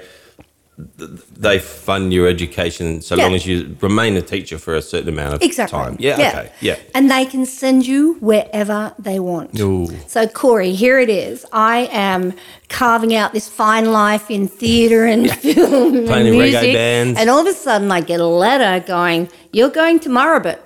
they 0.77 1.57
fund 1.57 2.11
your 2.11 2.27
education 2.27 3.01
so 3.01 3.15
Yeah. 3.15 3.23
long 3.23 3.33
as 3.33 3.45
you 3.45 3.77
remain 3.79 4.17
a 4.17 4.21
teacher 4.21 4.57
for 4.57 4.75
a 4.75 4.81
certain 4.81 5.07
amount 5.09 5.35
of 5.35 5.41
Exactly. 5.41 5.77
time? 5.79 5.95
Yeah. 5.99 6.15
Okay. 6.15 6.49
Yeah. 6.59 6.75
And 6.93 7.09
they 7.09 7.23
can 7.25 7.45
send 7.45 7.87
you 7.87 8.17
wherever 8.19 8.93
they 8.99 9.19
want. 9.19 9.57
Ooh. 9.59 9.87
So, 10.07 10.27
Corey, 10.27 10.73
here 10.73 10.99
it 10.99 11.09
is. 11.09 11.45
I 11.53 11.87
am 11.93 12.33
carving 12.67 13.15
out 13.15 13.31
this 13.31 13.47
fine 13.47 13.85
life 13.93 14.29
in 14.29 14.49
theatre 14.49 15.05
and 15.05 15.31
film 15.31 15.95
and 15.95 16.07
Playing 16.07 16.27
in 16.27 16.33
reggae 16.33 16.51
music. 16.51 16.73
bands. 16.73 17.19
And 17.19 17.29
all 17.29 17.39
of 17.39 17.47
a 17.47 17.53
sudden, 17.53 17.89
I 17.91 18.01
get 18.01 18.19
a 18.19 18.25
letter 18.27 18.85
going, 18.85 19.29
You're 19.53 19.69
going 19.69 19.99
to 20.01 20.09
Murrabit. 20.09 20.59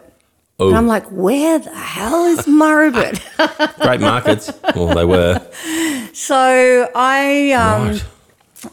And 0.60 0.76
I'm 0.76 0.88
like, 0.88 1.06
Where 1.10 1.60
the 1.60 1.70
hell 1.76 2.26
is 2.26 2.46
Murrabit? 2.48 3.22
great 3.82 4.02
markets. 4.02 4.52
well, 4.76 4.96
they 4.96 5.06
were. 5.06 5.40
so, 6.14 6.90
I. 6.96 7.52
Um, 7.52 7.90
right. 7.90 8.04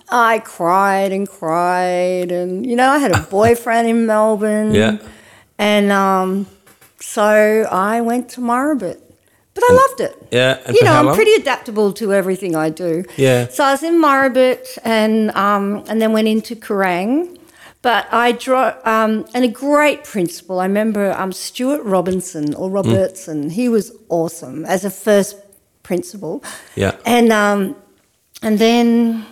I 0.09 0.41
cried 0.41 1.13
and 1.13 1.29
cried, 1.29 2.33
and 2.33 2.67
you 2.67 2.77
know, 2.77 2.89
I 2.89 2.99
had 2.99 3.13
a 3.13 3.21
boyfriend 3.21 3.89
in 3.89 4.07
Melbourne. 4.07 4.75
Yeah. 4.75 4.99
And 5.59 5.91
um, 5.91 6.47
so 7.01 7.23
I 7.71 8.01
went 8.01 8.29
to 8.31 8.41
Murrabit. 8.41 9.01
But 9.55 9.65
I 9.65 9.73
loved 9.73 10.01
it. 10.03 10.29
Yeah. 10.31 10.71
You 10.71 10.85
know, 10.85 10.93
I'm 10.93 11.15
pretty 11.15 11.33
adaptable 11.33 11.91
to 11.95 12.13
everything 12.13 12.55
I 12.55 12.69
do. 12.69 13.05
Yeah. 13.17 13.49
So 13.49 13.65
I 13.65 13.71
was 13.71 13.83
in 13.83 13.95
Murrabit 13.95 14.67
and 14.85 15.31
um, 15.31 15.83
and 15.89 16.01
then 16.01 16.13
went 16.13 16.29
into 16.29 16.55
Kerang. 16.55 17.39
But 17.81 18.07
I 18.13 18.33
draw 18.33 18.75
um, 18.85 19.25
and 19.33 19.45
a 19.45 19.49
great 19.49 20.05
principal. 20.05 20.61
I 20.61 20.67
remember 20.67 21.13
um, 21.13 21.33
Stuart 21.33 21.83
Robinson 21.85 22.53
or 22.55 22.69
Robertson. 22.69 23.49
He 23.49 23.69
was 23.69 23.93
awesome 24.11 24.67
as 24.67 24.85
a 24.85 24.91
first 24.91 25.37
principal. 25.83 26.45
Yeah. 26.75 26.97
And 27.07 27.33
um, 27.33 27.77
and 28.43 28.59
then 28.59 29.25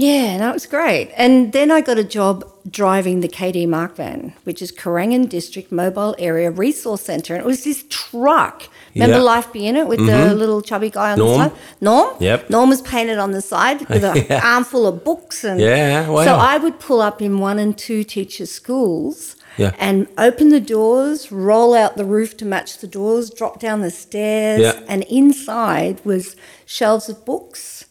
Yeah, 0.00 0.48
it 0.50 0.52
was 0.54 0.66
great. 0.66 1.10
And 1.16 1.52
then 1.52 1.72
I 1.72 1.80
got 1.80 1.98
a 1.98 2.04
job 2.04 2.44
driving 2.70 3.20
the 3.20 3.28
KD 3.28 3.66
Mark 3.66 3.96
van, 3.96 4.32
which 4.44 4.62
is 4.62 4.70
Kerang 4.70 5.28
District 5.28 5.72
Mobile 5.72 6.14
Area 6.20 6.52
Resource 6.52 7.00
Centre. 7.02 7.34
And 7.34 7.42
it 7.42 7.46
was 7.46 7.64
this 7.64 7.84
truck. 7.88 8.68
Remember 8.94 9.16
Yeah. 9.16 9.22
Life 9.22 9.52
Be 9.52 9.66
In 9.66 9.74
It 9.74 9.88
with 9.88 9.98
the 10.06 10.34
little 10.36 10.62
chubby 10.62 10.90
guy 10.90 11.12
on 11.12 11.18
Norm. 11.18 11.38
the 11.40 11.48
side? 11.48 11.58
Norm? 11.80 12.14
Yep. 12.20 12.48
Norm 12.48 12.68
was 12.68 12.80
painted 12.82 13.18
on 13.18 13.32
the 13.32 13.42
side 13.42 13.88
with 13.88 14.04
an 14.04 14.24
Yeah. 14.30 14.40
armful 14.44 14.86
of 14.86 15.02
books. 15.02 15.42
and 15.42 15.58
Yeah, 15.60 16.08
wow. 16.08 16.24
So 16.24 16.34
I 16.36 16.58
would 16.58 16.78
pull 16.78 17.00
up 17.00 17.20
in 17.20 17.40
one 17.40 17.58
and 17.58 17.76
two 17.76 18.04
teacher 18.04 18.46
schools 18.46 19.34
Yeah. 19.56 19.72
and 19.80 20.06
open 20.16 20.50
the 20.50 20.60
doors, 20.60 21.32
roll 21.32 21.74
out 21.74 21.96
the 21.96 22.04
roof 22.04 22.36
to 22.36 22.44
match 22.44 22.78
the 22.78 22.86
doors, 22.86 23.30
drop 23.30 23.58
down 23.58 23.80
the 23.80 23.90
stairs. 23.90 24.60
Yeah. 24.60 24.78
And 24.88 25.02
inside 25.04 26.00
was 26.04 26.36
shelves 26.66 27.08
of 27.08 27.24
books 27.24 27.84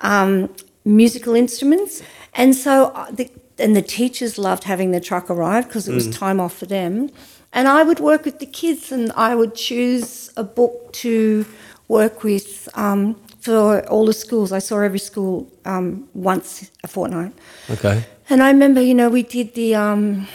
um, 0.00 0.50
musical 0.84 1.34
instruments. 1.34 2.02
And 2.34 2.54
so, 2.54 2.86
uh, 2.94 3.10
the, 3.10 3.30
and 3.58 3.74
the 3.74 3.82
teachers 3.82 4.38
loved 4.38 4.64
having 4.64 4.90
the 4.90 5.00
truck 5.00 5.30
arrive 5.30 5.68
because 5.68 5.88
it 5.88 5.94
was 5.94 6.08
time 6.10 6.40
off 6.40 6.56
for 6.56 6.66
them. 6.66 7.10
And 7.52 7.68
I 7.68 7.84
would 7.84 8.00
work 8.00 8.24
with 8.24 8.40
the 8.40 8.46
kids 8.46 8.90
and 8.90 9.12
I 9.12 9.34
would 9.36 9.54
choose 9.54 10.30
a 10.36 10.42
book 10.42 10.92
to 10.94 11.46
work 11.86 12.24
with 12.24 12.68
um, 12.74 13.14
for 13.40 13.86
all 13.88 14.06
the 14.06 14.12
schools. 14.12 14.50
I 14.50 14.58
saw 14.58 14.80
every 14.80 14.98
school 14.98 15.52
um, 15.64 16.08
once 16.14 16.70
a 16.82 16.88
fortnight. 16.88 17.32
Okay. 17.70 18.04
And 18.28 18.42
I 18.42 18.50
remember, 18.50 18.80
you 18.80 18.94
know, 18.94 19.08
we 19.08 19.22
did 19.22 19.54
the 19.54 19.74
um, 19.76 20.26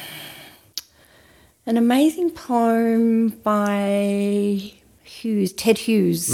an 1.65 1.75
amazing 1.75 2.31
poem 2.31 3.29
by 3.29 4.71
Hughes, 5.03 5.51
Ted 5.53 5.79
Hughes, 5.79 6.29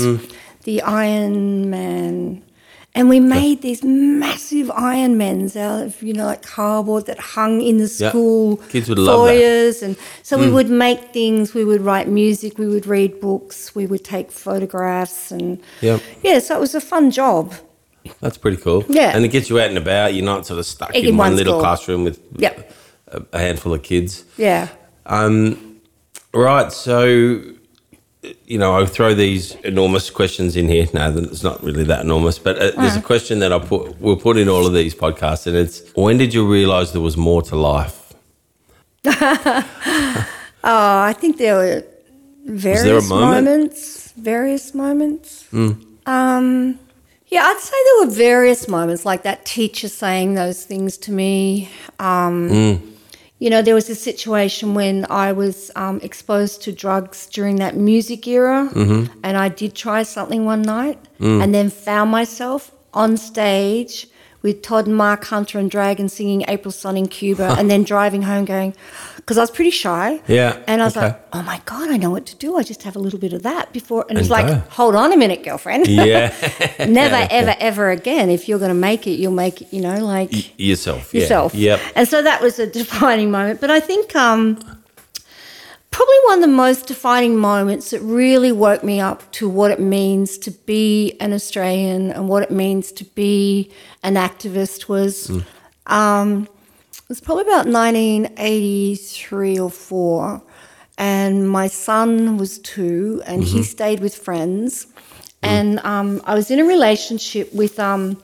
the 0.64 0.82
Iron 0.82 1.70
Man. 1.70 2.44
And 2.98 3.10
we 3.10 3.20
made 3.20 3.62
these 3.62 3.84
massive 3.84 4.72
Iron 4.72 5.18
Mans 5.18 5.58
out 5.58 5.84
of, 5.84 6.02
you 6.02 6.14
know, 6.14 6.26
like 6.26 6.42
cardboard 6.44 7.06
that 7.08 7.20
hung 7.20 7.62
in 7.62 7.78
the 7.78 7.94
Yeah. 8.00 8.10
school 8.10 8.58
Kids 8.70 8.88
would 8.88 8.98
love 8.98 9.28
that. 9.28 9.82
And 9.84 9.98
so 10.24 10.38
we 10.38 10.50
would 10.50 10.70
make 10.70 11.12
things, 11.12 11.54
we 11.54 11.66
would 11.66 11.82
write 11.82 12.08
music, 12.08 12.58
we 12.58 12.68
would 12.68 12.88
read 12.88 13.20
books, 13.20 13.76
we 13.76 13.86
would 13.86 14.06
take 14.06 14.32
photographs. 14.32 15.30
And 15.30 15.60
Yep. 15.82 16.02
yeah, 16.24 16.40
so 16.40 16.56
it 16.56 16.62
was 16.62 16.74
a 16.74 16.80
fun 16.80 17.12
job. 17.12 17.54
That's 18.22 18.38
pretty 18.38 18.58
cool. 18.58 18.86
Yeah. 18.88 19.12
And 19.14 19.26
it 19.26 19.30
gets 19.30 19.50
you 19.50 19.60
out 19.60 19.68
and 19.70 19.78
about. 19.78 20.14
You're 20.14 20.24
not 20.24 20.46
sort 20.46 20.60
of 20.60 20.66
stuck 20.66 20.96
In 20.96 21.06
in, 21.06 21.18
one 21.18 21.32
one 21.32 21.36
little 21.36 21.60
classroom 21.60 22.06
with 22.06 22.20
Yep. 22.38 22.72
a, 23.10 23.22
a 23.34 23.40
handful 23.40 23.74
of 23.74 23.84
kids. 23.84 24.24
Yeah. 24.38 24.70
Um, 25.06 25.82
right. 26.34 26.72
So, 26.72 27.42
you 28.46 28.58
know, 28.58 28.80
I 28.80 28.86
throw 28.86 29.14
these 29.14 29.56
enormous 29.64 30.10
questions 30.10 30.56
in 30.56 30.68
here. 30.68 30.88
No, 30.94 31.16
it's 31.18 31.44
not 31.44 31.64
really 31.64 31.84
that 31.86 32.02
enormous, 32.02 32.40
but 32.40 32.58
uh, 32.58 32.72
there's 32.80 32.96
a 32.96 33.02
question 33.02 33.40
that 33.40 33.52
I 33.54 33.60
put. 33.60 34.00
We'll 34.00 34.18
put 34.18 34.38
in 34.38 34.48
all 34.50 34.66
of 34.66 34.74
these 34.74 34.96
podcasts, 34.96 35.48
and 35.48 35.56
it's 35.56 35.82
when 35.96 36.18
did 36.18 36.34
you 36.34 36.50
realise 36.50 36.92
there 36.92 37.02
was 37.02 37.18
more 37.18 37.42
to 37.44 37.56
life? 37.56 38.14
Oh, 40.68 41.00
I 41.00 41.14
think 41.14 41.38
there 41.38 41.56
were 41.58 41.84
various 42.46 42.82
there 42.84 43.02
moment? 43.02 43.46
moments. 43.46 44.12
Various 44.18 44.74
moments. 44.74 45.46
Um, 45.54 46.80
yeah, 47.28 47.44
I'd 47.44 47.60
say 47.60 47.76
there 47.86 48.08
were 48.08 48.14
various 48.16 48.68
moments, 48.68 49.06
like 49.06 49.22
that 49.24 49.46
teacher 49.46 49.88
saying 49.90 50.34
those 50.34 50.64
things 50.64 50.98
to 51.00 51.12
me. 51.12 51.70
Um, 52.00 52.95
You 53.38 53.50
know, 53.50 53.62
there 53.62 53.76
was 53.76 53.90
a 53.90 53.96
situation 53.96 54.74
when 54.76 55.06
I 55.10 55.34
was 55.34 55.70
um, 55.76 56.00
exposed 56.02 56.62
to 56.64 56.72
drugs 56.72 57.28
during 57.28 57.58
that 57.58 57.76
music 57.76 58.26
era, 58.28 58.70
and 59.24 59.38
I 59.38 59.50
did 59.50 59.76
try 59.76 60.04
something 60.04 60.46
one 60.46 60.62
night, 60.62 60.98
and 61.20 61.54
then 61.54 61.70
found 61.70 62.12
myself 62.12 62.72
on 62.94 63.18
stage 63.18 64.08
with 64.42 64.62
Todd 64.62 64.86
and 64.88 64.96
Marc 64.96 65.26
Hunter 65.26 65.60
and 65.60 65.70
Dragon 65.70 66.08
singing 66.08 66.46
April 66.48 66.72
Sun 66.72 66.96
in 66.98 67.08
Cuba, 67.08 67.56
and 67.60 67.70
then 67.70 67.84
driving 67.84 68.22
home 68.22 68.46
going, 68.46 68.74
because 69.26 69.40
I 69.40 69.42
was 69.42 69.50
pretty 69.50 69.72
shy. 69.72 70.22
Yeah, 70.28 70.62
And 70.68 70.84
I 70.84 70.86
was 70.86 70.96
okay. 70.96 71.08
like, 71.08 71.28
oh 71.34 71.42
my 71.42 71.60
God, 71.66 71.90
I 71.90 71.98
know 71.98 72.12
what 72.12 72.28
to 72.28 72.36
do. 72.36 72.58
I 72.58 72.62
just 72.64 72.84
have 72.84 72.96
a 72.96 73.00
little 73.00 73.18
bit 73.18 73.34
of 73.34 73.42
that 73.42 73.74
before. 73.74 74.06
And, 74.08 74.20
it's 74.20 74.30
like, 74.30 74.46
go. 74.46 74.62
hold 74.70 74.94
on 74.96 75.12
a 75.12 75.18
minute, 75.18 75.44
girlfriend. 75.44 75.88
Yeah, 75.88 76.32
Never, 76.88 77.28
ever, 77.32 77.56
ever 77.60 77.90
again. 77.90 78.30
If 78.30 78.48
you're 78.48 78.60
going 78.60 78.70
to 78.70 78.76
make 78.76 79.08
it, 79.08 79.14
you'll 79.20 79.32
make 79.32 79.64
it, 79.64 79.74
you 79.74 79.82
know, 79.82 79.98
like 80.06 80.32
Y- 80.32 80.52
yourself. 80.58 81.12
yeah. 81.12 81.22
Yep. 81.54 81.80
And 81.96 82.08
so 82.08 82.22
that 82.22 82.40
was 82.42 82.60
a 82.60 82.68
defining 82.68 83.32
moment. 83.32 83.60
But 83.62 83.72
I 83.72 83.80
think 83.80 84.16
um, 84.16 84.58
probably 85.92 86.16
one 86.26 86.36
of 86.36 86.42
the 86.42 86.56
most 86.56 86.86
defining 86.86 87.36
moments 87.36 87.90
that 87.92 88.02
really 88.02 88.52
woke 88.52 88.84
me 88.84 89.00
up 89.00 89.32
to 89.32 89.50
what 89.50 89.72
it 89.72 89.80
means 89.80 90.38
to 90.40 90.52
be 90.52 91.18
an 91.20 91.34
Australian 91.34 92.12
and 92.12 92.30
what 92.30 92.44
it 92.44 92.52
means 92.52 92.92
to 92.92 93.04
be 93.04 93.72
an 94.04 94.14
activist 94.16 94.88
was. 94.88 95.32
Um, 95.88 96.44
it 96.44 96.55
was 97.08 97.22
probably 97.22 97.44
about 97.44 97.68
1983 97.68 99.60
or 99.60 99.70
four, 99.70 100.42
and 100.98 101.50
my 101.50 101.68
son 101.68 102.38
was 102.38 102.60
two, 102.60 103.22
and 103.26 103.44
he 103.44 103.64
stayed 103.64 104.00
with 104.00 104.16
friends, 104.16 104.88
and 105.42 105.80
um, 105.80 106.22
I 106.26 106.34
was 106.34 106.50
in 106.50 106.60
a 106.60 106.66
relationship 106.66 107.54
with 107.54 107.80
um, 107.80 108.22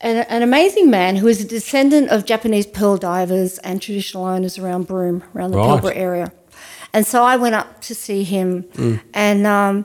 an, 0.00 0.24
an 0.28 0.42
amazing 0.42 0.88
man 0.90 1.16
who 1.16 1.26
is 1.28 1.42
a 1.42 1.46
descendant 1.46 2.10
of 2.10 2.24
Japanese 2.24 2.66
pearl 2.66 2.96
divers 2.96 3.58
and 3.58 3.82
traditional 3.82 4.24
owners 4.24 4.58
around 4.58 4.86
Broome, 4.86 5.22
around 5.34 5.50
the 5.50 5.58
Right. 5.58 5.82
Pilbara 5.82 5.96
area, 5.96 6.32
and 6.92 7.06
so 7.06 7.22
I 7.24 7.36
went 7.36 7.54
up 7.54 7.80
to 7.82 7.94
see 7.94 8.22
him, 8.24 8.64
and 9.12 9.46
um, 9.46 9.84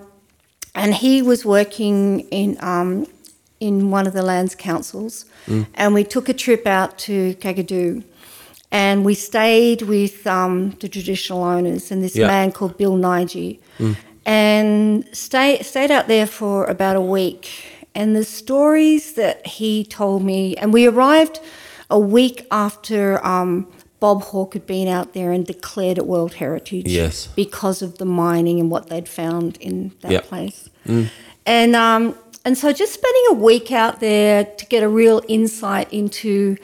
and 0.74 0.94
he 0.94 1.22
was 1.22 1.44
working 1.46 2.22
in 2.32 2.58
um, 2.62 3.08
in 3.66 3.90
one 3.92 4.06
of 4.08 4.14
the 4.14 4.22
lands 4.22 4.54
councils, 4.56 5.26
and 5.74 5.94
we 5.94 6.04
took 6.04 6.30
a 6.30 6.34
trip 6.34 6.66
out 6.68 6.98
to 7.00 7.34
Kakadu, 7.36 8.04
and 8.72 9.04
we 9.06 9.14
stayed 9.16 9.82
with 9.84 10.26
um, 10.28 10.72
the 10.82 10.88
traditional 10.90 11.44
owners 11.44 11.92
and 11.92 12.04
this 12.04 12.16
Yeah. 12.16 12.28
man 12.28 12.52
called 12.52 12.78
Bill 12.78 12.96
Neidjie, 12.96 13.60
and 14.26 15.06
stay, 15.14 15.62
stayed 15.62 15.92
out 15.92 16.08
there 16.08 16.28
for 16.28 16.66
about 16.66 16.96
a 16.96 17.02
week. 17.02 17.50
And 17.94 18.16
the 18.16 18.24
stories 18.26 19.14
that 19.14 19.46
he 19.48 19.86
told 19.86 20.24
me, 20.24 20.56
and 20.58 20.74
we 20.74 20.86
arrived 20.88 21.40
a 21.90 22.00
week 22.00 22.46
after 22.52 23.26
um, 23.26 23.68
Bob 24.02 24.22
Hawke 24.24 24.54
had 24.54 24.66
been 24.68 24.88
out 24.88 25.14
there 25.14 25.32
and 25.32 25.46
declared 25.46 25.98
it 25.98 26.06
World 26.06 26.34
Heritage 26.36 26.88
Yes. 26.88 27.28
because 27.36 27.82
of 27.82 27.98
the 27.98 28.06
mining 28.06 28.60
and 28.60 28.70
what 28.70 28.90
they'd 28.90 29.08
found 29.08 29.58
in 29.62 29.92
that 30.02 30.12
Yep. 30.12 30.24
place. 30.26 30.70
And 31.48 31.76
um, 31.76 32.16
and 32.46 32.58
so 32.58 32.72
just 32.72 32.94
spending 32.94 33.24
a 33.32 33.34
week 33.34 33.72
out 33.72 34.00
there 34.00 34.46
to 34.46 34.66
get 34.68 34.84
a 34.84 34.88
real 34.88 35.22
insight 35.28 35.92
into, 35.92 36.58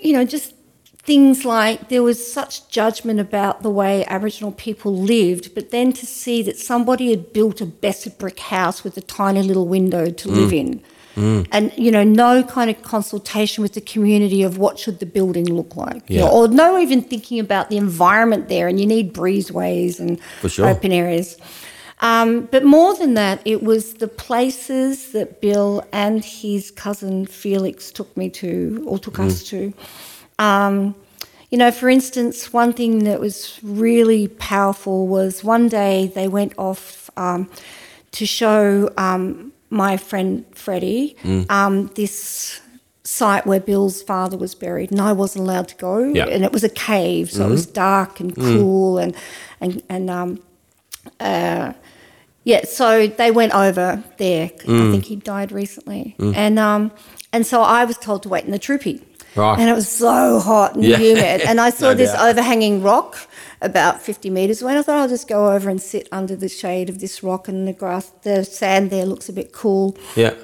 you 0.00 0.12
know, 0.12 0.24
just 0.24 0.54
things 0.98 1.44
like 1.44 1.88
there 1.88 2.02
was 2.02 2.32
such 2.32 2.68
judgment 2.68 3.20
about 3.20 3.62
the 3.62 3.70
way 3.70 4.04
Aboriginal 4.06 4.52
people 4.52 4.96
lived, 4.96 5.54
but 5.54 5.70
then 5.70 5.92
to 5.92 6.06
see 6.06 6.42
that 6.42 6.58
somebody 6.58 7.10
had 7.10 7.32
built 7.32 7.60
a 7.60 7.66
Besser 7.66 8.10
brick 8.10 8.40
house 8.40 8.84
with 8.84 8.96
a 8.96 9.00
tiny 9.00 9.42
little 9.42 9.66
window 9.66 10.10
to 10.10 10.28
mm. 10.28 10.34
live 10.34 10.52
in. 10.52 10.82
Mm. 11.14 11.46
And 11.52 11.72
you 11.76 11.90
know, 11.90 12.04
no 12.04 12.42
kind 12.42 12.70
of 12.70 12.82
consultation 12.82 13.62
with 13.62 13.74
the 13.74 13.80
community 13.80 14.42
of 14.42 14.58
what 14.58 14.78
should 14.78 14.98
the 14.98 15.06
building 15.06 15.44
look 15.44 15.76
like, 15.76 16.08
you 16.08 16.18
know, 16.18 16.28
or 16.28 16.48
no 16.48 16.78
even 16.78 17.02
thinking 17.02 17.38
about 17.38 17.68
the 17.68 17.76
environment 17.76 18.48
there. 18.48 18.66
And 18.66 18.80
you 18.80 18.86
need 18.86 19.12
breezeways 19.12 20.00
and 20.00 20.18
sure. 20.50 20.68
open 20.68 20.90
areas. 20.90 21.36
Um, 22.02 22.48
but 22.50 22.64
more 22.64 22.94
than 22.96 23.14
that, 23.14 23.40
it 23.44 23.62
was 23.62 23.94
the 23.94 24.08
places 24.08 25.12
that 25.12 25.40
Bill 25.40 25.86
and 25.92 26.24
his 26.24 26.72
cousin 26.72 27.26
Felix 27.26 27.92
took 27.92 28.14
me 28.16 28.28
to, 28.30 28.84
or 28.86 28.98
took 28.98 29.20
us 29.20 29.44
to. 29.44 29.72
Um, 30.38 30.96
you 31.50 31.58
know, 31.58 31.70
for 31.70 31.88
instance, 31.88 32.52
one 32.52 32.72
thing 32.72 33.04
that 33.04 33.20
was 33.20 33.60
really 33.62 34.26
powerful 34.26 35.06
was 35.06 35.44
one 35.44 35.68
day 35.68 36.10
they 36.12 36.26
went 36.26 36.54
off 36.58 37.08
um, 37.16 37.48
to 38.12 38.26
show 38.26 38.90
um, 38.96 39.52
my 39.70 39.96
friend 39.96 40.44
Freddie 40.52 41.16
um, 41.50 41.86
this 41.94 42.60
site 43.04 43.46
where 43.46 43.60
Bill's 43.60 44.02
father 44.02 44.36
was 44.36 44.54
buried, 44.56 44.90
and 44.90 45.00
I 45.00 45.12
wasn't 45.12 45.44
allowed 45.44 45.68
to 45.68 45.76
go. 45.76 45.98
Yeah. 45.98 46.26
And 46.26 46.42
it 46.42 46.52
was 46.52 46.64
a 46.64 46.68
cave, 46.68 47.30
so 47.30 47.46
it 47.46 47.50
was 47.50 47.66
dark 47.66 48.18
and 48.18 48.34
cool, 48.34 48.98
and 48.98 49.14
and 49.60 49.82
and 49.88 50.10
um, 50.10 50.42
uh, 51.20 51.74
yeah. 52.44 52.64
So 52.64 53.06
they 53.06 53.30
went 53.30 53.52
over 53.54 54.02
there. 54.18 54.50
I 54.60 54.90
think 54.92 55.04
he 55.06 55.16
died 55.16 55.52
recently, 55.52 56.14
and 56.18 56.58
um, 56.58 56.92
and 57.32 57.46
so 57.46 57.62
I 57.62 57.84
was 57.84 57.98
told 57.98 58.22
to 58.24 58.28
wait 58.28 58.44
in 58.44 58.50
the 58.52 58.58
troopy. 58.58 59.02
Right. 59.34 59.58
And 59.58 59.70
it 59.70 59.72
was 59.72 59.88
so 59.88 60.40
hot 60.40 60.74
and 60.74 60.84
Yeah. 60.84 60.98
humid. 60.98 61.40
And 61.40 61.58
I 61.58 61.70
saw 61.80 61.88
No 61.88 61.94
this 61.94 62.12
doubt. 62.12 62.28
overhanging 62.28 62.82
rock 62.82 63.16
about 63.62 64.02
50 64.02 64.28
metres 64.28 64.60
away. 64.60 64.72
And 64.72 64.78
I 64.80 64.82
thought 64.82 64.96
I'll 64.98 65.08
just 65.08 65.26
go 65.26 65.50
over 65.54 65.70
and 65.70 65.80
sit 65.80 66.06
under 66.12 66.36
the 66.36 66.50
shade 66.50 66.90
of 66.90 66.98
this 66.98 67.22
rock 67.22 67.48
and 67.48 67.66
the 67.66 67.72
grass, 67.72 68.12
the 68.24 68.44
sand 68.44 68.90
there 68.90 69.06
looks 69.06 69.30
a 69.30 69.32
bit 69.32 69.50
cool. 69.52 69.96
Yeah. 70.16 70.34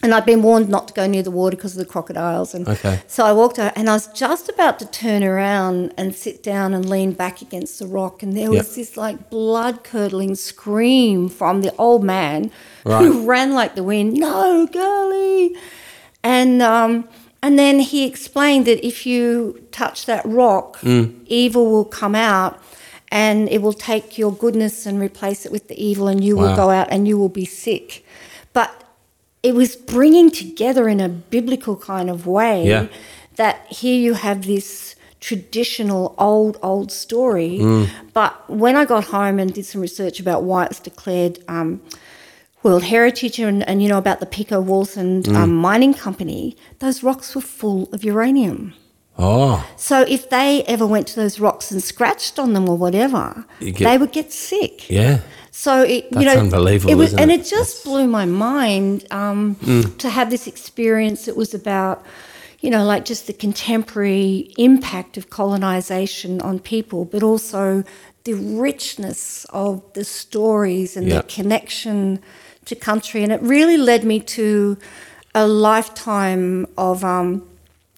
And 0.00 0.14
I'd 0.14 0.24
been 0.24 0.42
warned 0.42 0.68
not 0.68 0.86
to 0.88 0.94
go 0.94 1.08
near 1.08 1.24
the 1.24 1.30
water 1.32 1.56
because 1.56 1.72
of 1.72 1.80
the 1.80 1.84
crocodiles. 1.92 2.54
And 2.54 2.68
Okay. 2.68 3.00
so 3.08 3.24
I 3.24 3.32
walked 3.32 3.58
out 3.58 3.72
and 3.74 3.90
I 3.90 3.94
was 3.94 4.06
just 4.08 4.48
about 4.48 4.78
to 4.78 4.86
turn 4.86 5.24
around 5.24 5.92
and 5.96 6.14
sit 6.14 6.40
down 6.42 6.72
and 6.72 6.88
lean 6.88 7.12
back 7.12 7.42
against 7.42 7.80
the 7.80 7.86
rock. 7.86 8.22
And 8.22 8.36
there 8.36 8.50
was 8.50 8.68
Yep. 8.68 8.74
this 8.76 8.96
like 8.96 9.28
blood 9.28 9.82
curdling 9.82 10.36
scream 10.36 11.28
from 11.28 11.62
the 11.62 11.74
old 11.78 12.04
man 12.04 12.52
Right. 12.84 13.02
who 13.04 13.24
ran 13.32 13.54
like 13.54 13.74
the 13.74 13.82
wind, 13.82 14.14
No, 14.14 14.66
girlie. 14.66 15.56
And, 16.22 16.62
um, 16.62 17.08
And 17.40 17.56
then 17.56 17.78
he 17.78 18.04
explained 18.04 18.66
that 18.66 18.84
if 18.84 19.06
you 19.06 19.60
touch 19.70 20.06
that 20.06 20.24
rock, 20.26 20.80
evil 21.26 21.70
will 21.70 21.84
come 21.84 22.16
out 22.16 22.58
and 23.12 23.48
it 23.48 23.62
will 23.62 23.72
take 23.72 24.18
your 24.18 24.32
goodness 24.32 24.86
and 24.86 24.98
replace 25.00 25.46
it 25.46 25.52
with 25.52 25.68
the 25.68 25.78
evil, 25.80 26.08
and 26.08 26.22
you 26.24 26.36
will 26.36 26.56
go 26.56 26.70
out 26.70 26.88
and 26.90 27.06
you 27.06 27.16
will 27.16 27.28
be 27.28 27.44
sick. 27.44 28.04
But 28.52 28.70
it 29.48 29.54
was 29.62 29.70
bringing 29.94 30.28
together 30.42 30.84
in 30.94 30.98
a 31.00 31.08
biblical 31.34 31.76
kind 31.92 32.08
of 32.14 32.18
way 32.38 32.56
Yeah. 32.72 32.84
that 33.36 33.54
here 33.80 33.98
you 34.06 34.12
have 34.26 34.38
this 34.54 34.94
traditional 35.20 36.14
old 36.18 36.54
old 36.70 36.88
story. 37.04 37.52
But 38.18 38.32
when 38.62 38.74
i 38.80 38.84
got 38.94 39.04
home 39.16 39.36
and 39.42 39.48
did 39.58 39.66
some 39.70 39.80
research 39.88 40.16
about 40.24 40.40
why 40.48 40.60
it's 40.66 40.80
declared 40.90 41.34
um, 41.54 41.68
world 42.62 42.84
heritage 42.94 43.36
and, 43.48 43.58
and 43.68 43.76
you 43.82 43.88
know 43.92 43.98
about 44.06 44.18
the 44.20 44.26
pico 44.36 44.58
walton 44.70 45.10
um, 45.40 45.52
mining 45.68 45.94
company 46.06 46.42
those 46.84 46.98
rocks 47.08 47.26
were 47.34 47.46
full 47.60 47.80
of 47.94 47.98
uranium. 48.12 48.60
Oh, 49.20 49.56
so 49.76 49.96
if 50.16 50.22
they 50.36 50.62
ever 50.74 50.86
went 50.94 51.06
to 51.08 51.16
those 51.22 51.40
rocks 51.46 51.66
and 51.72 51.80
scratched 51.92 52.38
on 52.38 52.48
them 52.54 52.64
or 52.72 52.76
whatever 52.84 53.24
get- 53.60 53.78
they 53.88 53.96
would 54.00 54.12
get 54.12 54.28
sick. 54.32 54.74
Yeah. 54.88 55.16
So 55.60 55.82
it, 55.82 56.04
you 56.04 56.10
That's 56.12 56.36
know, 56.36 56.40
unbelievable, 56.40 56.92
it 56.92 56.94
was, 56.94 57.14
and 57.14 57.32
it? 57.32 57.40
it 57.40 57.46
just 57.46 57.82
blew 57.82 58.06
my 58.06 58.26
mind 58.26 59.04
um, 59.10 59.56
to 59.98 60.08
have 60.08 60.30
this 60.30 60.46
experience. 60.46 61.26
It 61.26 61.36
was 61.36 61.52
about, 61.52 62.06
you 62.60 62.70
know, 62.70 62.84
like 62.84 63.04
just 63.04 63.26
the 63.26 63.32
contemporary 63.32 64.52
impact 64.56 65.16
of 65.16 65.30
colonization 65.30 66.40
on 66.42 66.60
people, 66.60 67.04
but 67.04 67.24
also 67.24 67.82
the 68.22 68.34
richness 68.34 69.46
of 69.46 69.82
the 69.94 70.04
stories 70.04 70.96
and 70.96 71.08
Yeah. 71.08 71.16
the 71.16 71.22
connection 71.24 72.20
to 72.66 72.76
country. 72.76 73.24
And 73.24 73.32
it 73.32 73.42
really 73.42 73.76
led 73.78 74.04
me 74.04 74.20
to 74.38 74.76
a 75.34 75.48
lifetime 75.48 76.68
of, 76.76 77.02
um, 77.02 77.42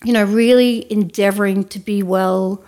you 0.02 0.14
know, 0.14 0.24
really 0.24 0.90
endeavoring 0.90 1.64
to 1.64 1.78
be 1.78 2.02
well, 2.02 2.64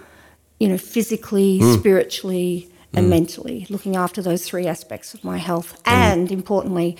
you 0.60 0.68
know, 0.68 0.76
physically, 0.76 1.62
spiritually, 1.78 2.68
and 2.94 3.06
mm. 3.06 3.10
mentally, 3.10 3.66
looking 3.68 3.96
after 3.96 4.22
those 4.22 4.44
three 4.44 4.66
aspects 4.66 5.14
of 5.14 5.24
my 5.24 5.38
health. 5.38 5.82
Mm. 5.84 5.92
And 5.92 6.32
importantly, 6.32 6.96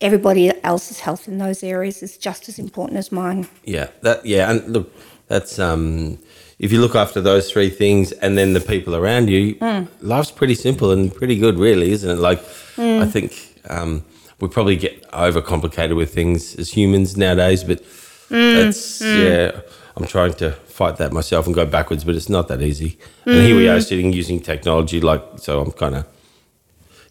everybody 0.00 0.52
else's 0.62 1.00
health 1.00 1.28
in 1.28 1.38
those 1.38 1.62
areas 1.62 2.02
is 2.02 2.16
just 2.16 2.48
as 2.48 2.58
important 2.58 2.98
as 2.98 3.10
mine. 3.10 3.48
Yeah, 3.64 3.88
that 4.02 4.24
yeah, 4.24 4.50
and 4.50 4.72
look, 4.72 4.92
that's 5.26 5.58
um, 5.58 6.18
if 6.58 6.72
you 6.72 6.80
look 6.80 6.94
after 6.94 7.20
those 7.20 7.50
three 7.50 7.70
things, 7.70 8.12
and 8.12 8.36
then 8.36 8.52
the 8.52 8.60
people 8.60 8.94
around 8.94 9.28
you, 9.28 9.54
mm. 9.56 9.88
life's 10.00 10.30
pretty 10.30 10.54
simple 10.54 10.90
and 10.90 11.14
pretty 11.14 11.38
good, 11.38 11.58
really, 11.58 11.90
isn't 11.92 12.10
it? 12.10 12.20
Like, 12.20 12.40
I 12.78 13.06
think 13.06 13.60
um, 13.68 14.04
we 14.40 14.48
probably 14.48 14.76
get 14.76 15.08
overcomplicated 15.10 15.96
with 15.96 16.12
things 16.14 16.54
as 16.56 16.70
humans 16.70 17.16
nowadays, 17.16 17.64
but 17.64 17.82
that's 18.28 19.00
yeah. 19.00 19.60
I'm 19.96 20.06
trying 20.06 20.34
to 20.34 20.52
fight 20.78 20.96
that 20.98 21.12
myself 21.12 21.46
and 21.46 21.54
go 21.54 21.66
backwards, 21.66 22.04
but 22.04 22.14
it's 22.14 22.28
not 22.28 22.46
that 22.48 22.62
easy. 22.62 22.96
And 23.26 23.42
here 23.46 23.56
we 23.56 23.68
are 23.68 23.80
sitting 23.80 24.12
using 24.12 24.38
technology, 24.40 25.00
like 25.00 25.22
so. 25.36 25.60
I'm 25.60 25.72
kind 25.72 25.96
of, 25.96 26.06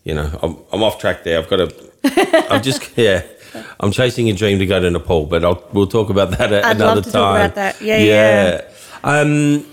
you 0.03 0.13
know, 0.15 0.27
I'm, 0.41 0.57
I'm 0.71 0.81
off 0.83 0.97
track 0.99 1.23
there. 1.25 1.37
I've 1.39 1.49
got 1.49 1.57
to. 1.57 1.67
I'm 2.51 2.61
just 2.63 2.97
yeah. 2.97 3.21
I'm 3.79 3.91
chasing 3.91 4.29
a 4.29 4.33
dream 4.33 4.59
to 4.59 4.65
go 4.65 4.79
to 4.79 4.89
Nepal, 4.89 5.25
but 5.25 5.43
I'll, 5.43 5.61
we'll 5.73 5.87
talk 5.87 6.09
about 6.09 6.29
that 6.37 6.51
at 6.53 6.63
I'd 6.65 6.75
another 6.77 6.95
love 6.95 7.03
to 7.05 7.11
time. 7.11 7.21
talk 7.21 7.35
about 7.35 7.55
that. 7.55 7.81
Yeah, 7.81 7.97
yeah. 7.97 8.61
Um, 9.03 9.65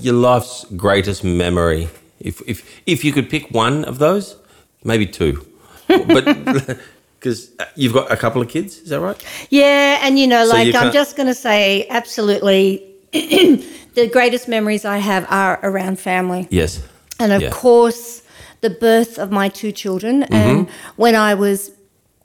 your 0.00 0.14
life's 0.14 0.64
greatest 0.76 1.22
memory, 1.24 1.88
if 2.20 2.40
if 2.46 2.58
if 2.86 3.04
you 3.04 3.12
could 3.12 3.28
pick 3.28 3.50
one 3.50 3.84
of 3.84 3.98
those, 3.98 4.36
maybe 4.84 5.06
two, 5.06 5.46
but 5.88 6.24
because 7.26 7.50
you've 7.74 7.92
got 7.92 8.10
a 8.12 8.16
couple 8.16 8.40
of 8.40 8.48
kids, 8.48 8.78
is 8.78 8.90
that 8.90 9.00
right? 9.00 9.20
Yeah, 9.50 9.98
and 10.02 10.16
you 10.18 10.26
know, 10.28 10.44
So 10.46 10.52
like 10.56 10.66
you 10.68 10.74
I'm 10.78 10.92
just 10.92 11.16
going 11.16 11.26
to 11.26 11.34
say, 11.34 11.86
absolutely, 11.90 12.84
the 13.12 14.08
greatest 14.12 14.46
memories 14.48 14.84
I 14.84 14.98
have 14.98 15.26
are 15.28 15.58
around 15.64 15.98
family. 15.98 16.46
Yes. 16.50 16.82
And 17.18 17.32
of 17.32 17.42
Yeah. 17.42 17.50
course, 17.50 18.22
the 18.60 18.70
birth 18.70 19.18
of 19.18 19.30
my 19.32 19.48
two 19.48 19.72
children. 19.72 20.22
Mm-hmm. 20.22 20.34
And 20.34 20.70
when 20.96 21.14
I 21.16 21.34
was 21.34 21.72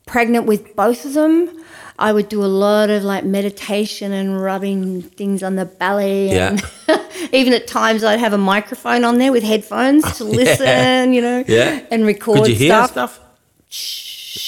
pregnant 0.06 0.46
with 0.46 0.76
both 0.76 1.04
of 1.06 1.14
them, 1.14 1.50
I 1.98 2.14
would 2.14 2.30
do 2.30 2.44
a 2.44 2.52
lot 2.66 2.90
of 2.90 3.04
like 3.04 3.24
meditation 3.26 4.12
and 4.12 4.40
rubbing 4.42 5.02
things 5.02 5.42
on 5.44 5.56
the 5.56 5.66
belly. 5.66 6.30
And 6.32 6.62
even 7.32 7.54
at 7.54 7.66
times, 7.68 8.04
I'd 8.04 8.20
have 8.20 8.34
a 8.34 8.38
microphone 8.38 9.04
on 9.04 9.18
there 9.18 9.32
with 9.32 9.44
headphones 9.44 10.04
to 10.18 10.24
listen, 10.42 11.14
you 11.14 11.22
know, 11.22 11.44
Yeah. 11.48 11.80
and 11.90 12.06
record 12.06 12.38
Could 12.40 12.50
you 12.50 12.56
hear 12.56 12.70
stuff. 12.86 12.92
stuff? 12.92 13.20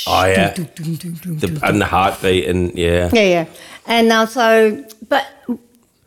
Oh 0.07 0.25
yeah. 0.25 0.53
The, 0.53 1.59
and 1.63 1.81
the 1.81 1.85
heartbeat 1.85 2.47
and 2.47 2.73
yeah. 2.75 3.09
Yeah, 3.11 3.21
yeah. 3.23 3.45
And 3.85 4.11
uh, 4.11 4.25
so, 4.25 4.85
but 5.09 5.25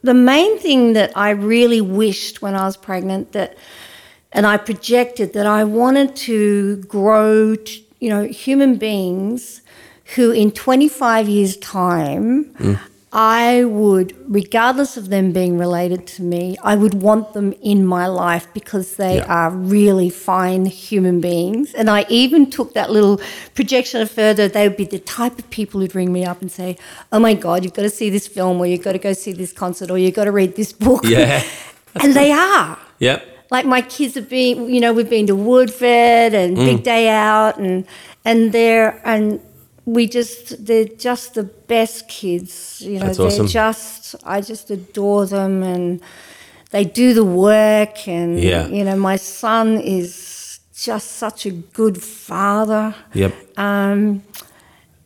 the 0.03 0.15
main 0.15 0.59
thing 0.59 0.95
that 0.95 1.13
I 1.17 1.31
really 1.31 1.81
wished 1.81 2.41
when 2.43 2.55
I 2.55 2.65
was 2.65 2.77
pregnant 2.77 3.33
that, 3.33 3.57
and 4.33 4.47
I 4.47 4.57
projected 4.57 5.33
that 5.35 5.47
I 5.47 5.65
wanted 5.65 6.17
to 6.29 6.77
grow, 6.89 7.57
t 7.57 7.85
you 8.01 8.11
know, 8.11 8.25
human 8.25 8.77
beings 8.77 9.63
who 10.15 10.31
in 10.31 10.51
25 10.53 11.29
years' 11.29 11.57
time, 11.57 12.55
I 13.19 13.65
would, 13.65 14.15
regardless 14.29 14.99
of 14.99 15.09
them 15.09 15.33
being 15.33 15.57
related 15.57 16.07
to 16.09 16.23
me, 16.23 16.59
I 16.63 16.77
would 16.77 16.93
want 17.01 17.33
them 17.33 17.55
in 17.63 17.87
my 17.87 18.07
life 18.09 18.47
because 18.53 18.97
they 18.97 19.17
Yeah. 19.17 19.25
are 19.39 19.51
really 19.51 20.11
fine 20.11 20.67
human 20.67 21.23
beings. 21.23 21.73
And 21.73 21.89
I 21.89 22.05
even 22.11 22.51
took 22.51 22.75
that 22.75 22.91
little 22.93 23.19
projection 23.55 24.07
further. 24.07 24.49
They 24.49 24.69
would 24.69 24.77
be 24.77 24.85
the 24.85 24.99
type 24.99 25.39
of 25.39 25.49
people 25.49 25.81
who'd 25.81 25.95
ring 25.95 26.13
me 26.13 26.27
up 26.27 26.43
and 26.43 26.53
say, 26.53 26.77
Oh 27.11 27.19
my 27.19 27.33
God, 27.33 27.65
you've 27.65 27.73
got 27.73 27.83
to 27.85 27.91
see 27.91 28.11
this 28.11 28.27
film, 28.27 28.61
or 28.61 28.67
you've 28.67 28.83
got 28.85 28.93
to 28.93 28.99
go 28.99 29.15
see 29.15 29.33
this 29.33 29.51
concert, 29.51 29.91
or 29.91 29.97
you've 29.97 30.15
got 30.15 30.25
to 30.25 30.33
read 30.33 30.55
this 30.57 30.73
book. 30.75 31.03
Yeah. 31.07 31.43
and 32.03 32.13
they 32.13 32.31
are. 32.33 32.77
Yep. 32.99 33.27
Like 33.51 33.65
my 33.65 33.81
kids 33.81 34.15
have 34.17 34.29
been, 34.29 34.69
you 34.69 34.81
know, 34.81 34.93
we've 34.93 35.09
been 35.09 35.27
to 35.29 35.37
Woodford 35.37 36.35
and 36.35 36.57
Mm. 36.59 36.65
Big 36.67 36.83
Day 36.83 37.09
Out, 37.09 37.57
and 37.57 37.87
and 38.27 38.53
they're 38.53 39.01
and 39.05 39.41
we 39.87 40.07
just 40.09 40.67
they're 40.67 40.85
just 40.99 41.35
the 41.35 41.45
best 41.45 42.09
kids. 42.09 42.81
You 42.85 42.99
know, 42.99 43.07
That's 43.07 43.19
they're 43.19 43.27
awesome. 43.29 43.47
just 43.47 44.15
I 44.25 44.41
just 44.41 44.71
adore 44.71 45.27
them, 45.27 45.63
and 45.63 46.01
they 46.71 46.85
do 46.85 47.15
the 47.15 47.25
work, 47.25 48.07
and 48.09 48.39
Yeah. 48.39 48.67
you 48.69 48.85
know, 48.85 48.97
my 48.97 49.17
son 49.17 49.81
is 49.81 50.61
just 50.75 51.13
such 51.13 51.47
a 51.47 51.51
good 51.51 52.03
father. 52.03 52.95
Yep. 53.15 53.33
Um, 53.59 54.23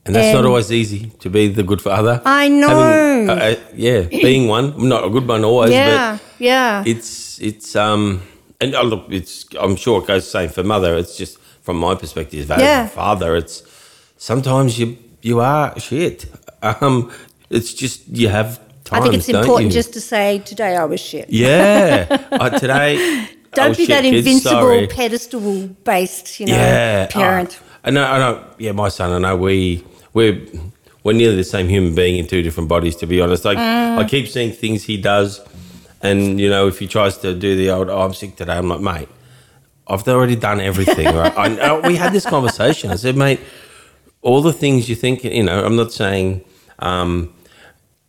And 0.07 0.15
that's 0.17 0.33
not 0.35 0.45
always 0.47 0.73
easy 0.73 1.11
to 1.21 1.29
be 1.31 1.49
the 1.49 1.63
good 1.63 1.81
father. 1.83 2.21
I 2.25 2.49
know. 2.49 2.69
Having, 2.69 3.31
uh, 3.31 3.33
uh, 3.35 3.55
yeah, 3.77 4.01
being 4.09 4.49
one, 4.49 4.89
not 4.89 5.05
a 5.05 5.11
good 5.11 5.29
one 5.29 5.45
always, 5.45 5.71
yeah, 5.73 6.17
but 6.19 6.21
yeah, 6.45 6.83
it's 6.87 7.39
it's 7.41 7.77
um 7.77 8.23
and 8.61 8.75
oh, 8.75 8.83
look 8.85 9.05
it's 9.11 9.47
i'm 9.61 9.77
sure 9.77 10.01
it 10.03 10.07
goes 10.07 10.25
the 10.25 10.31
same 10.39 10.49
for 10.51 10.63
mother 10.65 10.95
it's 10.99 11.17
just 11.17 11.39
from 11.63 11.77
my 11.79 11.95
perspective 11.95 12.51
as 12.51 12.61
Yeah. 12.61 12.85
a 12.85 12.89
father 12.89 13.37
it's 13.37 13.63
sometimes 14.31 14.79
you 14.79 14.97
you 15.23 15.41
are 15.41 15.73
shit 15.81 16.27
um 16.63 17.11
it's 17.49 17.73
just 17.73 18.07
you 18.09 18.29
have 18.29 18.59
times 18.85 19.01
I 19.01 19.03
think 19.05 19.15
it's 19.15 19.29
important 19.31 19.71
you? 19.71 19.79
just 19.81 19.93
to 19.95 20.01
say 20.01 20.41
today 20.41 20.77
I 20.77 20.85
was 20.85 21.01
shit. 21.01 21.27
yeah 21.31 22.07
uh, 22.33 22.51
today 22.51 23.27
Don't 23.53 23.77
be 23.77 23.85
shit, 23.87 23.89
that 23.89 24.03
kids, 24.05 24.19
invincible 24.29 24.87
pedestal 24.87 25.67
based, 25.83 26.39
you 26.39 26.47
know, 26.47 26.55
yeah 26.55 27.07
parent. 27.07 27.59
oh, 27.61 27.67
I 27.85 27.91
know 27.91 28.05
I 28.05 28.19
know 28.19 28.45
yeah 28.59 28.73
my 28.73 28.89
son 28.91 29.11
I 29.11 29.19
know 29.19 29.37
we 29.37 29.85
we're 30.13 30.37
we're 31.03 31.15
nearly 31.15 31.37
the 31.37 31.45
same 31.57 31.67
human 31.69 31.95
being 31.95 32.17
in 32.21 32.27
two 32.27 32.43
different 32.43 32.69
bodies 32.69 32.95
to 32.97 33.07
be 33.07 33.21
honest 33.23 33.45
like 33.47 33.59
Mm. 33.59 33.99
I 33.99 34.05
keep 34.05 34.29
seeing 34.29 34.53
things 34.53 34.85
he 34.85 34.97
does 34.99 35.41
and 36.03 36.39
you 36.39 36.49
know 36.51 36.69
if 36.69 36.79
he 36.79 36.87
tries 36.87 37.17
to 37.25 37.35
do 37.35 37.57
the 37.57 37.71
old 37.71 37.89
oh 37.89 38.03
I'm 38.03 38.15
sick 38.15 38.37
today 38.37 38.53
I'm 38.61 38.69
like 38.69 38.81
mate 38.91 39.09
I've 39.89 40.07
already 40.07 40.37
done 40.37 40.61
everything 40.61 41.07
right 41.23 41.35
I, 41.45 41.47
I- 41.69 41.89
we 41.89 41.97
had 41.97 42.13
this 42.13 42.27
conversation 42.27 42.91
I 42.91 42.97
said 42.97 43.17
mate 43.17 43.41
all 44.23 44.43
the 44.43 44.53
things 44.53 44.89
you 44.89 44.97
think 44.97 45.25
you 45.25 45.43
know 45.43 45.65
I'm 45.65 45.77
not 45.77 45.93
saying 45.93 46.45
um, 46.79 47.35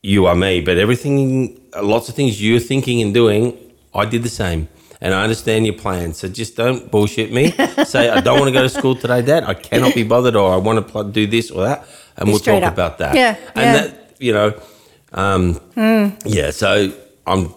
you 0.02 0.26
are 0.26 0.36
me 0.36 0.62
but 0.62 0.78
everything 0.78 1.60
lots 1.82 2.10
of 2.10 2.16
things 2.16 2.42
you're 2.42 2.60
thinking 2.60 3.02
and 3.02 3.14
doing 3.14 3.58
I 3.94 4.06
did 4.06 4.24
the 4.24 4.30
same. 4.30 4.68
And 5.04 5.16
I 5.16 5.24
understand 5.24 5.66
your 5.66 5.76
plans. 5.76 6.18
So 6.18 6.28
just 6.28 6.56
don't 6.56 6.92
bullshit 6.92 7.32
me. 7.32 7.52
Say 7.86 8.10
I 8.10 8.22
don't 8.22 8.40
want 8.40 8.50
to 8.50 8.54
go 8.54 8.62
to 8.62 8.70
school 8.70 8.96
today 8.96 9.22
dad. 9.24 9.44
I 9.44 9.56
cannot 9.56 9.96
be 9.96 10.04
bothered 10.04 10.36
or 10.36 10.54
I 10.54 10.58
want 10.58 10.88
to 10.88 11.12
do 11.12 11.26
this 11.26 11.50
or 11.50 11.64
that. 11.64 11.88
And 12.18 12.28
Be 12.28 12.32
we'll 12.32 12.40
talk 12.40 12.62
up. 12.62 12.74
about 12.74 12.98
that. 13.00 13.16
Yeah, 13.16 13.36
and 13.56 13.64
yeah. 13.64 13.74
that 13.74 14.16
you 14.20 14.34
know 14.34 14.62
um, 15.14 15.60
yeah 16.26 16.52
so 16.52 16.94
I'm 17.26 17.54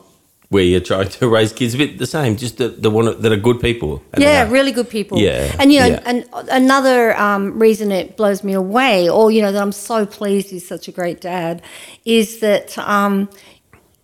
where 0.49 0.63
you're 0.63 0.81
trying 0.81 1.09
to 1.09 1.29
raise 1.37 1.53
kids 1.53 1.75
a 1.75 1.79
bit 1.79 1.99
the 1.99 2.07
same 2.07 2.37
just 2.37 2.59
the, 2.59 2.69
the 2.69 2.91
one 2.91 3.21
that 3.21 3.33
are 3.33 3.37
good 3.37 3.61
people 3.61 4.03
Yeah, 4.17 4.51
really 4.51 4.73
good 4.73 4.89
people. 4.89 5.19
Yeah, 5.19 5.55
and 5.59 5.73
you 5.73 5.81
know, 5.81 5.87
yeah. 5.87 6.03
and 6.05 6.25
another 6.51 7.19
um, 7.19 7.59
reason 7.59 7.91
it 7.91 8.17
blows 8.17 8.45
me 8.45 8.53
away, 8.53 9.09
or 9.09 9.31
you 9.31 9.43
know, 9.43 9.53
that 9.53 9.63
I'm 9.63 9.73
so 9.73 10.07
pleased 10.07 10.51
he's 10.51 10.67
such 10.67 10.89
a 10.89 10.93
great 10.93 11.21
dad, 11.21 11.63
is 12.05 12.41
that 12.41 12.77
um, 12.79 13.29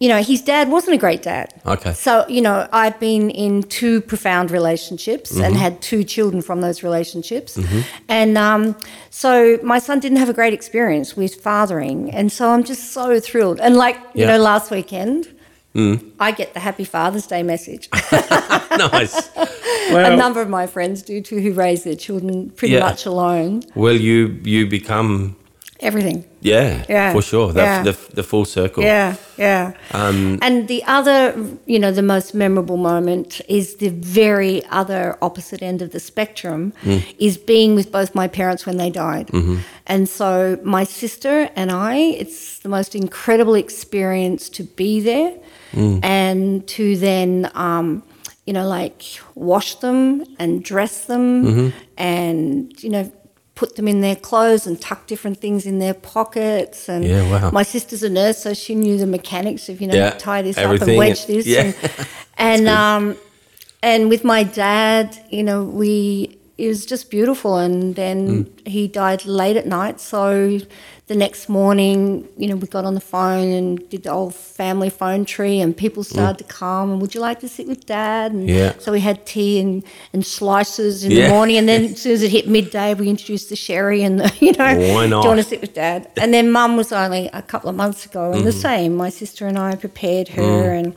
you 0.01 0.09
know, 0.09 0.22
his 0.22 0.41
dad 0.41 0.70
wasn't 0.70 0.95
a 0.95 0.99
great 0.99 1.20
dad. 1.20 1.61
Okay. 1.66 1.93
So, 1.93 2.26
you 2.26 2.41
know, 2.41 2.66
I've 2.72 2.99
been 2.99 3.28
in 3.28 3.62
two 3.64 4.01
profound 4.01 4.51
relationships 4.51 5.36
and 5.38 5.55
had 5.55 5.82
two 5.82 6.05
children 6.05 6.41
from 6.41 6.62
those 6.62 6.82
relationships. 6.82 7.59
And 8.09 8.38
um, 8.38 8.78
so 9.11 9.59
my 9.62 9.78
son 9.78 10.01
didn't 10.01 10.16
have 10.16 10.30
a 10.30 10.32
great 10.32 10.55
experience 10.55 11.18
with 11.18 11.34
fathering. 11.34 12.11
And 12.12 12.32
so 12.32 12.49
I'm 12.49 12.64
just 12.64 12.93
so 12.93 13.20
thrilled. 13.20 13.61
And 13.61 13.76
like, 13.76 13.99
you 14.14 14.24
know, 14.24 14.38
last 14.38 14.70
weekend, 14.70 15.28
I 15.75 16.33
get 16.33 16.53
the 16.55 16.61
Happy 16.61 16.85
Father's 16.85 17.27
Day 17.27 17.43
message. 17.43 17.89
nice. 18.77 19.31
a 19.91 20.16
number 20.16 20.41
of 20.41 20.49
my 20.49 20.66
friends 20.66 21.03
do 21.03 21.21
too 21.21 21.41
who 21.41 21.53
raise 21.53 21.85
their 21.85 21.95
children 21.97 22.51
pretty 22.51 22.75
Yeah. 22.75 22.81
much 22.81 23.07
alone. 23.07 23.62
well, 23.75 23.95
you 23.95 24.39
you 24.45 24.66
become 24.66 25.37
Everything. 25.83 26.25
yeah, 26.43 26.85
Yeah. 26.89 27.12
for 27.12 27.23
sure. 27.23 27.53
The, 27.53 27.61
Yeah. 27.62 27.83
the, 27.85 27.97
the 28.14 28.23
full 28.23 28.45
circle. 28.45 28.83
Yeah, 28.83 29.14
yeah. 29.39 29.73
Um, 29.93 30.39
and 30.43 30.68
the 30.68 30.83
other, 30.87 31.35
you 31.64 31.79
know, 31.79 31.91
the 31.93 32.03
most 32.03 32.35
memorable 32.35 32.77
moment 32.77 33.41
is 33.49 33.77
the 33.77 33.89
very 33.89 34.62
other 34.71 35.16
opposite 35.23 35.62
end 35.62 35.81
of 35.83 35.91
the 35.93 36.01
spectrum 36.01 36.73
Mm. 36.85 37.01
is 37.18 37.39
being 37.39 37.75
with 37.75 37.91
both 37.91 38.14
my 38.14 38.29
parents 38.29 38.66
when 38.66 38.77
they 38.77 38.91
died. 38.91 39.29
Mm-hmm. 39.29 39.57
And 39.87 40.07
so 40.09 40.59
my 40.62 40.85
sister 40.85 41.49
and 41.57 41.71
I, 41.71 41.95
it's 42.18 42.59
the 42.59 42.68
most 42.68 42.95
incredible 42.95 43.55
experience 43.55 44.51
to 44.51 44.64
be 44.64 45.01
there 45.01 45.33
Mm. 45.73 46.05
and 46.05 46.66
to 46.68 46.97
then, 46.97 47.51
um, 47.55 48.03
you 48.47 48.53
know, 48.53 48.66
like 48.66 49.03
wash 49.35 49.77
them 49.77 50.25
and 50.39 50.64
dress 50.64 51.05
them 51.05 51.45
Mm-hmm. 51.45 51.79
and, 51.97 52.83
you 52.83 52.91
know, 52.91 53.12
put 53.55 53.77
them 53.77 53.87
in 53.87 54.01
their 54.01 54.16
clothes 54.16 54.66
and 54.66 54.81
tuck 54.81 55.07
different 55.07 55.39
things 55.39 55.66
in 55.66 55.79
their 55.79 55.95
pockets. 55.95 56.89
And 56.89 57.05
Yeah, 57.05 57.31
wow. 57.31 57.51
my 57.51 57.62
sister's 57.62 58.03
a 58.03 58.09
nurse, 58.09 58.39
so 58.39 58.55
she 58.55 58.75
knew 58.75 58.97
the 58.97 59.07
mechanics 59.07 59.68
of, 59.68 59.81
you 59.81 59.87
know, 59.87 59.95
Yeah, 59.95 60.11
tie 60.11 60.43
this 60.43 60.57
up 60.59 60.81
and 60.81 60.97
wedge 60.97 61.27
this. 61.27 61.47
Yeah. 61.47 61.61
And, 61.62 61.75
and, 62.39 62.68
um, 62.68 63.16
and 63.83 64.09
with 64.09 64.25
my 64.25 64.43
dad, 64.43 65.16
you 65.31 65.43
know, 65.43 65.62
we, 65.64 66.39
it 66.65 66.69
was 66.69 66.85
just 66.93 67.11
beautiful. 67.11 67.53
And 67.57 67.95
then 68.03 68.19
Hmm. 68.29 68.43
he 68.75 68.83
died 69.03 69.25
late 69.27 69.57
at 69.63 69.67
night. 69.67 70.01
So 70.01 70.23
the 71.11 71.17
next 71.17 71.49
morning, 71.49 72.29
you 72.41 72.47
know, 72.49 72.57
we 72.63 72.67
got 72.69 72.85
on 72.85 72.95
the 72.95 73.01
phone 73.15 73.49
and 73.59 73.69
did 73.93 74.03
the 74.05 74.11
old 74.19 74.33
family 74.61 74.91
phone 74.91 75.25
tree, 75.25 75.59
and 75.63 75.77
people 75.85 76.03
started 76.05 76.39
to 76.39 76.45
come. 76.63 76.87
And 76.93 77.01
would 77.01 77.15
you 77.17 77.21
like 77.29 77.41
to 77.41 77.49
sit 77.57 77.67
with 77.67 77.83
dad? 77.87 78.33
And 78.33 78.43
Hmm. 78.49 78.57
Yeah. 78.61 78.73
so 78.79 78.93
we 78.93 79.01
had 79.01 79.19
tea 79.35 79.55
and, 79.65 79.83
and 80.13 80.23
slices 80.25 81.03
in 81.05 81.11
Yeah. 81.13 81.23
the 81.23 81.29
morning. 81.37 81.57
And 81.61 81.67
then 81.69 81.85
as 81.91 82.01
soon 82.03 82.13
as 82.13 82.23
it 82.23 82.31
hit 82.31 82.47
midday, 82.49 82.95
we 82.95 83.09
introduced 83.09 83.49
the 83.49 83.57
sherry 83.67 84.01
and 84.07 84.21
the, 84.21 84.29
you 84.47 84.53
know, 84.61 84.73
Why 84.95 85.07
not? 85.07 85.23
do 85.23 85.27
you 85.29 85.31
want 85.35 85.43
to 85.45 85.49
sit 85.53 85.61
with 85.61 85.75
dad? 85.75 86.09
And 86.23 86.33
then 86.35 86.51
mum 86.53 86.77
was 86.77 86.93
only 86.93 87.29
a 87.33 87.43
couple 87.43 87.69
of 87.71 87.77
months 87.77 88.07
ago, 88.07 88.33
and 88.33 88.43
the 88.47 88.51
Mm-hmm. 88.51 88.69
same. 88.71 88.91
My 88.97 89.11
sister 89.23 89.47
and 89.51 89.59
I 89.59 89.71
prepared 89.87 90.29
Mm. 90.29 90.35
her 90.41 90.71
and 90.81 90.89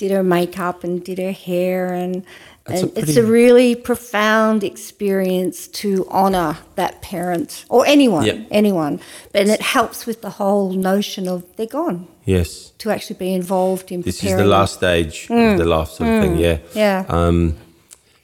did 0.00 0.10
her 0.12 0.22
makeup 0.22 0.82
and 0.84 1.04
did 1.04 1.18
her 1.18 1.32
hair, 1.48 1.92
and, 1.92 2.22
That's 2.70 2.82
a 2.82 2.86
and 2.86 2.98
it's 2.98 3.16
a 3.16 3.22
really 3.24 3.74
profound 3.74 4.64
experience 4.64 5.68
to 5.82 6.06
honour 6.08 6.58
that 6.76 7.02
parent 7.02 7.64
or 7.68 7.86
anyone, 7.86 8.24
Yep. 8.24 8.46
anyone. 8.50 9.00
And 9.34 9.48
it 9.50 9.60
helps 9.62 10.06
with 10.06 10.20
the 10.22 10.30
whole 10.30 10.72
notion 10.72 11.28
of 11.28 11.44
they're 11.56 11.66
gone 11.66 12.06
Yes. 12.24 12.72
to 12.78 12.90
actually 12.90 13.16
be 13.18 13.32
involved 13.34 13.90
in 13.92 14.02
This 14.02 14.22
is 14.24 14.36
the 14.36 14.44
last 14.44 14.74
stage 14.74 15.26
of 15.30 15.58
the 15.58 15.64
life 15.64 15.88
sort 15.90 16.08
of 16.10 16.22
thing. 16.22 16.36
Yeah. 16.38 16.58
Yeah. 16.74 17.04
Um, 17.08 17.56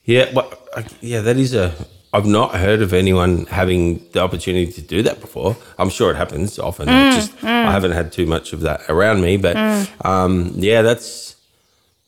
yeah. 0.05 0.32
Well, 0.32 0.51
yeah. 1.01 1.20
That 1.22 1.36
is 1.36 1.55
a. 1.55 1.72
I've 2.12 2.24
not 2.26 2.55
heard 2.55 2.80
of 2.80 2.92
anyone 2.94 3.44
having 3.51 4.01
the 4.12 4.20
opportunity 4.20 4.72
to 4.72 4.80
do 4.80 5.03
that 5.03 5.20
before. 5.20 5.55
I'm 5.78 5.90
sure 5.90 6.11
it 6.11 6.16
happens 6.16 6.59
often. 6.59 6.88
Mm, 6.88 7.12
just 7.14 7.32
I 7.44 7.70
haven't 7.70 7.92
had 7.92 8.11
too 8.12 8.24
much 8.26 8.53
of 8.55 8.61
that 8.61 8.80
around 8.88 9.20
me. 9.20 9.36
But 9.36 9.57
um, 10.05 10.53
yeah, 10.55 10.80
that's 10.82 11.36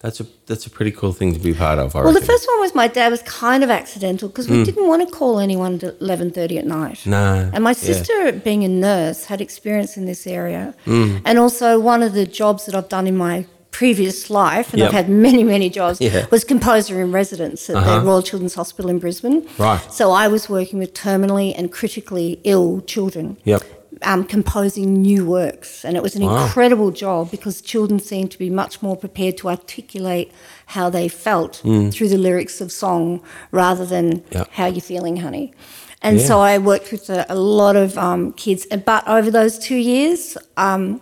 that's 0.01 0.21
a 0.21 0.27
that's 0.47 0.65
a 0.67 0.71
pretty 0.71 0.93
cool 0.93 1.13
thing 1.13 1.33
to 1.35 1.41
be 1.41 1.53
part 1.53 1.79
of. 1.79 1.97
I 1.97 2.03
Well, 2.05 2.13
the 2.13 2.21
first 2.25 2.47
one 2.47 2.61
was 2.61 2.73
my 2.75 2.87
dad 2.87 3.11
was 3.11 3.23
kind 3.23 3.65
of 3.65 3.71
accidental 3.71 4.29
because 4.29 4.49
we 4.49 4.63
didn't 4.65 4.87
want 4.87 5.07
to 5.07 5.13
call 5.13 5.41
anyone 5.41 5.75
at 5.83 6.01
eleven 6.01 6.31
thirty 6.31 6.57
at 6.59 6.67
night. 6.67 6.99
Mm. 6.99 7.07
No, 7.07 7.51
And 7.55 7.65
my 7.65 7.71
yeah. 7.71 7.75
sister, 7.91 8.33
being 8.33 8.63
a 8.65 8.69
nurse, 8.69 9.25
had 9.25 9.41
experience 9.41 9.97
in 9.97 10.07
this 10.07 10.27
area, 10.27 10.75
Mm. 10.87 11.23
and 11.25 11.39
also 11.39 11.81
one 11.81 12.03
of 12.05 12.13
the 12.13 12.27
jobs 12.27 12.67
that 12.67 12.75
I've 12.77 12.89
done 12.89 13.07
in 13.09 13.17
my 13.17 13.47
previous 13.71 14.31
life, 14.31 14.73
and 14.73 14.79
Yep. 14.81 14.89
I've 14.89 14.95
had 14.95 15.09
many, 15.09 15.43
many 15.45 15.69
jobs, 15.69 16.01
Yeah. 16.01 16.27
was 16.31 16.43
composer 16.45 17.01
in 17.01 17.13
residence 17.13 17.69
at 17.71 17.77
Uh-huh. 17.77 17.99
the 18.01 18.07
Royal 18.07 18.23
Children's 18.23 18.55
Hospital 18.55 18.91
in 18.91 18.99
Brisbane. 18.99 19.47
Right. 19.59 19.81
So 19.93 20.11
I 20.11 20.27
was 20.29 20.49
working 20.49 20.79
with 20.79 20.95
terminally 20.95 21.55
and 21.57 21.71
critically 21.71 22.41
ill 22.45 22.81
children 22.87 23.37
Yep. 23.45 23.63
Um, 24.03 24.25
composing 24.25 25.01
new 25.03 25.25
works. 25.27 25.85
And 25.85 25.97
it 25.97 26.03
was 26.03 26.15
an 26.17 26.23
Wow. 26.25 26.45
incredible 26.45 26.91
job 26.91 27.31
because 27.31 27.61
children 27.61 27.99
seemed 28.01 28.31
to 28.33 28.39
be 28.39 28.51
much 28.51 28.83
more 28.83 28.97
prepared 28.97 29.37
to 29.39 29.49
articulate 29.49 30.31
how 30.67 30.91
they 30.91 31.09
felt 31.09 31.57
through 31.57 32.09
the 32.09 32.19
lyrics 32.19 32.61
of 32.61 32.71
song 32.73 33.21
rather 33.51 33.85
than 33.87 34.21
Mm. 34.21 34.23
Yeah. 34.31 34.45
how 34.53 34.67
you're 34.67 34.81
feeling, 34.81 35.19
honey. 35.19 35.53
And 36.03 36.19
Yeah. 36.21 36.27
so 36.27 36.41
I 36.41 36.59
worked 36.59 36.93
with 36.93 37.11
a, 37.11 37.27
a 37.29 37.35
lot 37.35 37.75
of 37.77 37.97
um, 37.99 38.33
kids. 38.33 38.67
But 38.85 39.07
over 39.09 39.31
those 39.31 39.59
two 39.59 39.77
years, 39.77 40.37
um, 40.57 41.01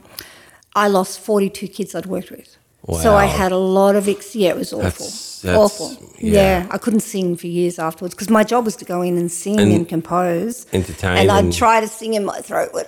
I 0.75 0.89
lost 0.89 1.21
42 1.21 1.69
kids 1.69 1.95
I'd 1.95 2.07
worked 2.07 2.31
with. 2.31 2.57
So 3.03 3.15
I 3.15 3.25
had 3.27 3.53
a 3.53 3.57
lot 3.59 3.97
of, 3.97 4.09
ex- 4.09 4.35
yeah, 4.37 4.51
it 4.51 4.57
was 4.57 4.73
awful. 4.73 4.83
That's- 5.07 5.41
that's- 5.43 5.59
awful. 5.59 5.91
yeah. 6.19 6.33
Yeah. 6.63 6.67
I 6.71 6.79
couldn't 6.79 7.01
sing 7.01 7.37
for 7.37 7.47
years 7.47 7.79
afterwards 7.79 8.15
because 8.15 8.31
my 8.31 8.45
job 8.45 8.65
was 8.65 8.77
to 8.77 8.85
go 8.85 9.03
in 9.03 9.17
and 9.19 9.31
sing 9.31 9.59
and, 9.61 9.73
And 9.73 9.89
compose. 9.89 10.67
entertain 10.73 11.19
And 11.19 11.31
I'd 11.31 11.45
and- 11.45 11.53
try 11.53 11.81
to 11.81 11.89
sing 11.89 12.15
and 12.17 12.25
my 12.25 12.41
throat 12.41 12.71
would. 12.75 12.87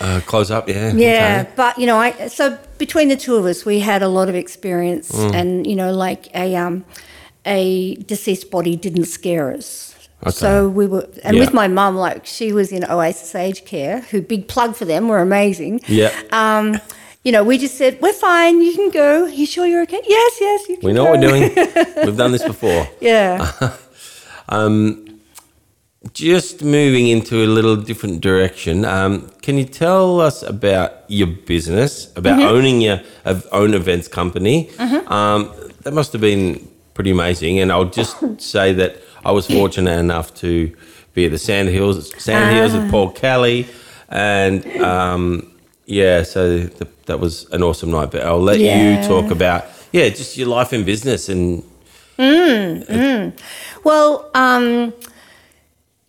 Uh, 0.00 0.20
close 0.26 0.50
up. 0.50 0.68
Yeah. 0.68 0.92
Yeah, 0.94 1.38
okay. 1.42 1.50
but 1.56 1.76
you 1.78 1.86
know, 1.86 1.96
I 1.96 2.28
so 2.28 2.56
between 2.78 3.08
the 3.08 3.16
two 3.16 3.34
of 3.36 3.44
us, 3.44 3.64
we 3.64 3.80
had 3.80 4.02
a 4.02 4.08
lot 4.08 4.28
of 4.28 4.36
experience, 4.36 5.10
Mm. 5.10 5.34
and 5.34 5.66
you 5.66 5.74
know, 5.74 5.92
like 5.92 6.28
a 6.34 6.54
um, 6.54 6.84
a 7.44 7.96
deceased 7.96 8.50
body 8.52 8.76
didn't 8.76 9.06
scare 9.06 9.52
us. 9.52 9.94
Okay. 10.22 10.30
So 10.30 10.68
we 10.68 10.86
were, 10.86 11.08
and 11.24 11.34
Yeah. 11.36 11.40
with 11.44 11.52
my 11.54 11.66
mum, 11.66 11.96
like 11.96 12.24
she 12.26 12.52
was 12.52 12.70
in 12.70 12.84
Oasis 12.84 13.34
Age 13.34 13.64
Care, 13.64 14.02
who 14.10 14.20
big 14.22 14.46
plug 14.46 14.76
for 14.76 14.84
them, 14.84 15.08
were 15.08 15.18
amazing. 15.18 15.80
Yeah. 15.88 16.12
Um, 16.30 16.78
you 17.24 17.32
know, 17.32 17.44
we 17.44 17.58
just 17.58 17.76
said 17.76 17.98
we're 18.00 18.12
fine. 18.12 18.60
You 18.62 18.74
can 18.74 18.90
go. 18.90 19.24
Are 19.24 19.28
You 19.28 19.46
sure 19.46 19.66
you're 19.66 19.82
okay? 19.82 20.00
Yes, 20.06 20.32
yes. 20.40 20.68
You 20.68 20.76
can 20.78 20.86
We 20.86 20.92
know 20.92 21.04
go. 21.04 21.10
what 21.12 21.20
we're 21.20 21.28
doing. 21.28 21.42
We've 22.06 22.16
done 22.16 22.32
this 22.32 22.42
before. 22.44 22.88
Yeah. 23.00 23.50
Just 26.14 26.64
moving 26.64 27.08
into 27.08 27.44
a 27.44 27.46
little 27.46 27.76
different 27.76 28.22
direction. 28.22 28.86
Um, 28.86 29.28
can 29.42 29.58
you 29.58 29.66
tell 29.66 30.18
us 30.18 30.42
about 30.42 30.92
your 31.08 31.26
business, 31.26 32.10
about 32.16 32.38
Mm-hmm. 32.38 32.48
owning 32.48 32.80
your 32.80 33.00
own 33.52 33.74
events 33.74 34.08
company? 34.08 34.70
Um, 34.78 35.52
that 35.82 35.92
must 35.92 36.12
have 36.12 36.22
been 36.22 36.66
pretty 36.94 37.10
amazing. 37.10 37.58
And 37.60 37.70
I'll 37.70 37.84
just 37.90 38.16
say 38.54 38.72
that 38.72 38.96
I 39.26 39.30
was 39.32 39.46
fortunate 39.46 39.98
enough 39.98 40.32
to 40.36 40.74
be 41.12 41.26
at 41.26 41.32
the 41.32 41.38
Sand 41.38 41.68
Hills, 41.68 42.10
Sand 42.22 42.56
Hills 42.56 42.72
Ah. 42.74 42.78
with 42.80 42.90
Paul 42.90 43.10
Kelly, 43.10 43.66
and 44.08 44.64
um, 44.80 45.52
yeah, 45.84 46.22
so 46.22 46.60
the, 46.60 46.86
that 47.10 47.18
was 47.20 47.46
an 47.50 47.62
awesome 47.62 47.90
night. 47.90 48.10
But 48.12 48.22
I'll 48.22 48.40
let 48.40 48.58
Yeah. 48.60 49.02
you 49.02 49.08
talk 49.08 49.30
about 49.30 49.64
yeah, 49.92 50.08
just 50.08 50.36
your 50.36 50.46
life 50.48 50.72
in 50.72 50.84
business 50.84 51.28
and 51.28 51.64
Well, 53.84 54.30
um, 54.34 54.92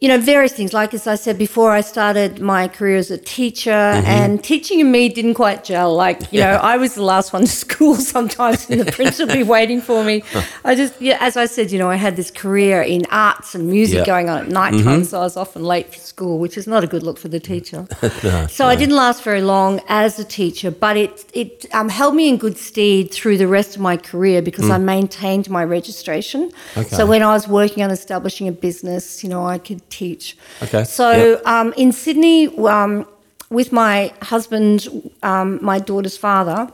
you 0.01 0.07
know, 0.07 0.17
various 0.17 0.51
things. 0.51 0.73
Like 0.73 0.95
as 0.95 1.05
I 1.05 1.13
said 1.13 1.37
before, 1.37 1.69
I 1.71 1.81
started 1.81 2.41
my 2.41 2.67
career 2.67 2.97
as 2.97 3.11
a 3.11 3.19
teacher, 3.19 3.69
mm-hmm. 3.69 4.07
and 4.07 4.43
teaching 4.43 4.81
and 4.81 4.91
me 4.91 5.09
didn't 5.09 5.35
quite 5.35 5.63
gel. 5.63 5.95
Like, 5.95 6.33
you 6.33 6.39
know, 6.39 6.53
I 6.53 6.77
was 6.77 6.95
the 6.95 7.03
last 7.03 7.33
one 7.33 7.43
to 7.43 7.47
school 7.65 7.95
sometimes, 7.95 8.67
and 8.67 8.81
the 8.81 8.91
prince 8.97 9.19
would 9.19 9.31
be 9.31 9.43
waiting 9.43 9.79
for 9.79 10.03
me. 10.03 10.23
I 10.65 10.73
just, 10.73 10.99
yeah, 10.99 11.17
as 11.19 11.37
I 11.37 11.45
said, 11.45 11.71
you 11.71 11.77
know, 11.77 11.87
I 11.87 11.97
had 11.97 12.15
this 12.15 12.31
career 12.31 12.81
in 12.81 13.05
arts 13.11 13.53
and 13.53 13.67
music 13.69 13.99
Yeah. 13.99 14.05
going 14.05 14.27
on 14.27 14.39
at 14.39 14.47
night 14.47 14.73
mm-hmm. 14.73 14.89
time, 14.89 15.03
so 15.03 15.19
I 15.19 15.23
was 15.23 15.37
often 15.37 15.63
late 15.63 15.93
for 15.93 15.99
school, 15.99 16.39
which 16.39 16.57
is 16.57 16.65
not 16.65 16.83
a 16.83 16.87
good 16.87 17.03
look 17.03 17.19
for 17.19 17.27
the 17.27 17.39
teacher. 17.39 17.85
so 18.49 18.65
I 18.65 18.75
didn't 18.75 18.95
last 18.95 19.21
very 19.21 19.43
long 19.43 19.81
as 19.87 20.17
a 20.17 20.23
teacher, 20.23 20.71
but 20.71 20.97
it 20.97 21.25
it 21.33 21.67
um, 21.73 21.89
held 21.89 22.15
me 22.15 22.27
in 22.27 22.37
good 22.37 22.57
stead 22.57 23.11
through 23.11 23.37
the 23.37 23.47
rest 23.47 23.75
of 23.75 23.81
my 23.81 23.97
career 23.97 24.41
because 24.41 24.67
I 24.67 24.79
mm. 24.79 24.83
maintained 24.95 25.47
my 25.47 25.63
registration. 25.63 26.51
Okay. 26.75 26.95
So 26.95 27.05
when 27.05 27.21
I 27.21 27.33
was 27.33 27.47
working 27.47 27.83
on 27.83 27.91
establishing 27.91 28.47
a 28.47 28.51
business, 28.51 29.23
you 29.23 29.29
know, 29.29 29.45
I 29.45 29.59
could 29.59 29.90
teach. 29.91 30.35
Okay, 30.63 30.83
So 30.85 31.11
yep. 31.11 31.45
um, 31.45 31.73
in 31.77 31.91
Sydney, 31.91 32.47
um, 32.67 33.05
with 33.49 33.71
my 33.71 34.11
husband, 34.21 34.87
um, 35.23 35.59
my 35.61 35.79
daughter's 35.79 36.17
father, 36.17 36.69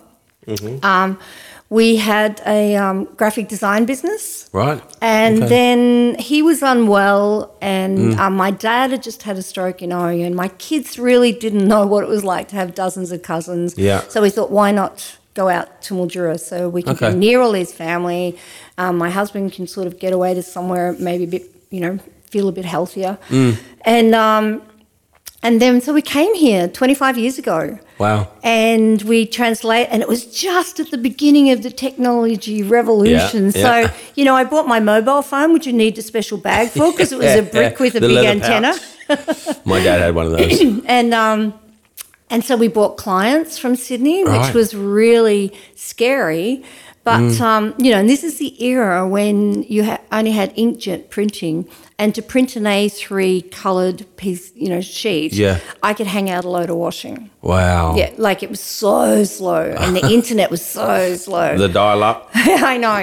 Mm-hmm. 0.48 0.86
um, 0.86 1.20
we 1.70 1.98
had 1.98 2.42
a 2.46 2.78
um, 2.78 3.04
graphic 3.18 3.50
design 3.50 3.84
business. 3.86 4.50
right. 4.54 4.82
And 5.02 5.44
Okay. 5.44 5.46
Mm. 5.46 5.50
then 5.50 6.16
he 6.20 6.42
was 6.42 6.62
unwell, 6.64 7.52
and 7.62 8.14
um, 8.18 8.34
my 8.38 8.52
dad 8.52 8.92
had 8.92 9.04
just 9.04 9.24
had 9.24 9.36
a 9.38 9.42
stroke 9.42 9.82
in 9.82 9.92
Oregon. 9.92 10.34
My 10.36 10.48
kids 10.58 10.98
really 10.98 11.34
didn't 11.34 11.68
know 11.68 11.86
what 11.86 12.02
it 12.06 12.10
was 12.10 12.24
like 12.24 12.48
to 12.52 12.56
have 12.56 12.74
dozens 12.74 13.12
of 13.12 13.22
cousins. 13.24 13.78
Yeah. 13.78 14.02
So 14.08 14.22
we 14.22 14.30
thought, 14.30 14.50
why 14.50 14.72
not 14.72 15.18
go 15.34 15.50
out 15.50 15.68
to 15.86 15.94
Mildura 15.96 16.40
so 16.40 16.70
we 16.70 16.82
can 16.82 16.94
Okay. 16.94 17.12
be 17.12 17.18
near 17.18 17.42
all 17.42 17.52
his 17.54 17.74
family? 17.74 18.38
Um, 18.78 18.98
my 18.98 19.10
husband 19.10 19.52
can 19.52 19.68
sort 19.68 19.88
of 19.88 20.00
get 20.00 20.14
away 20.14 20.34
to 20.34 20.42
somewhere 20.42 20.96
maybe 20.98 21.26
a 21.26 21.32
bit, 21.36 21.44
you 21.72 21.82
know, 21.82 22.00
feel 22.30 22.48
a 22.48 22.52
bit 22.52 22.66
healthier. 22.66 23.18
Mm. 23.30 23.58
And 23.82 24.16
um, 24.16 24.62
and 25.44 25.62
then 25.62 25.82
so 25.82 25.94
we 25.94 26.02
came 26.02 26.34
here 26.36 26.68
25 26.68 27.18
years 27.18 27.38
ago. 27.38 27.80
Wow. 28.00 28.32
And 28.44 29.02
we 29.04 29.26
translate, 29.26 29.88
and 29.90 30.02
it 30.04 30.08
was 30.08 30.26
just 30.26 30.80
at 30.80 30.92
the 30.92 30.98
beginning 30.98 31.50
of 31.50 31.64
the 31.64 31.72
technology 31.72 32.62
revolution. 32.62 33.46
Yeah, 33.46 33.52
so, 33.52 33.80
yeah. 33.80 33.94
you 34.16 34.24
know, 34.24 34.36
I 34.36 34.44
bought 34.44 34.68
my 34.68 34.80
mobile 34.80 35.24
phone, 35.24 35.52
which 35.54 35.66
you 35.66 35.74
need 35.74 35.98
a 35.98 36.04
special 36.04 36.38
bag 36.38 36.70
for 36.70 36.92
because 36.92 37.12
it 37.12 37.18
was 37.18 37.36
a 37.36 37.42
brick 37.52 37.80
with 37.80 37.96
a 37.96 38.00
The 38.00 38.08
big 38.08 38.26
antenna. 38.26 38.76
My 39.66 39.82
dad 39.82 40.00
had 40.02 40.14
one 40.16 40.28
of 40.28 40.32
those. 40.34 40.62
And 40.86 41.14
um, 41.14 41.54
and 42.30 42.44
so 42.44 42.58
we 42.58 42.68
bought 42.68 42.98
clients 42.98 43.58
from 43.58 43.76
Sydney, 43.76 44.24
Right. 44.24 44.46
which 44.46 44.54
was 44.54 44.76
really 44.76 45.54
scary. 45.76 46.64
But 47.08 47.20
Mm. 47.22 47.42
um, 47.42 47.64
you 47.84 47.90
know, 47.92 48.00
and 48.04 48.10
this 48.10 48.22
is 48.30 48.38
the 48.38 48.52
era 48.72 49.08
when 49.08 49.64
you 49.76 49.82
ha- 49.90 50.02
only 50.12 50.32
had 50.32 50.50
inkjet 50.58 51.02
printing, 51.10 51.66
and 51.98 52.14
to 52.18 52.22
print 52.22 52.50
an 52.58 52.66
A3 52.68 53.50
coloured 53.64 54.00
piece, 54.18 54.52
you 54.64 54.68
know, 54.74 54.82
sheet, 54.82 55.32
Yeah. 55.34 55.60
I 55.90 55.94
could 55.98 56.08
hang 56.16 56.30
out 56.30 56.44
a 56.44 56.50
load 56.50 56.70
of 56.70 56.76
washing. 56.76 57.30
Wow. 57.42 57.96
Yeah, 57.96 58.10
like 58.18 58.40
it 58.44 58.50
was 58.50 58.60
so 58.60 59.24
slow, 59.24 59.64
and 59.82 59.96
the 59.96 60.06
internet 60.18 60.52
was 60.52 60.62
so 60.62 61.16
slow. 61.16 61.58
The 61.58 61.70
dial 61.70 62.04
up. 62.04 62.20
I 62.74 62.76
know. 62.86 63.00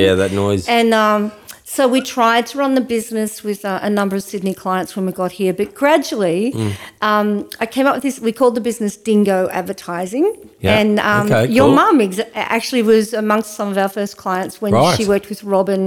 Yeah, 0.00 0.14
that 0.20 0.32
noise. 0.32 0.66
and 0.68 0.92
um, 0.92 1.30
so 1.74 1.80
we 1.96 2.00
tried 2.16 2.44
to 2.50 2.54
run 2.62 2.72
the 2.80 2.86
business 2.96 3.32
with 3.48 3.60
uh, 3.64 3.78
a 3.88 3.90
number 3.98 4.14
of 4.16 4.22
Sydney 4.22 4.54
clients 4.64 4.90
when 4.96 5.04
we 5.06 5.12
got 5.22 5.32
here, 5.40 5.52
but 5.60 5.68
gradually 5.82 6.52
Mm. 6.54 6.72
um, 7.10 7.26
I 7.64 7.66
came 7.74 7.86
up 7.88 7.94
with 7.96 8.04
this. 8.08 8.16
We 8.28 8.32
called 8.40 8.54
the 8.60 8.64
business 8.70 8.94
Dingo 9.08 9.38
Advertising. 9.60 10.26
Yeah. 10.60 10.78
And 10.78 10.92
um, 11.00 11.26
Okay, 11.26 11.46
your 11.56 11.66
cool. 11.68 11.74
mum 11.80 12.00
ex- 12.06 12.20
actually 12.56 12.82
was 12.92 13.06
amongst 13.14 13.50
some 13.58 13.68
of 13.72 13.76
our 13.82 13.88
first 13.98 14.14
clients 14.22 14.54
when 14.62 14.72
Right. 14.72 14.96
she 14.96 15.04
worked 15.14 15.28
with 15.32 15.40
Robin 15.44 15.82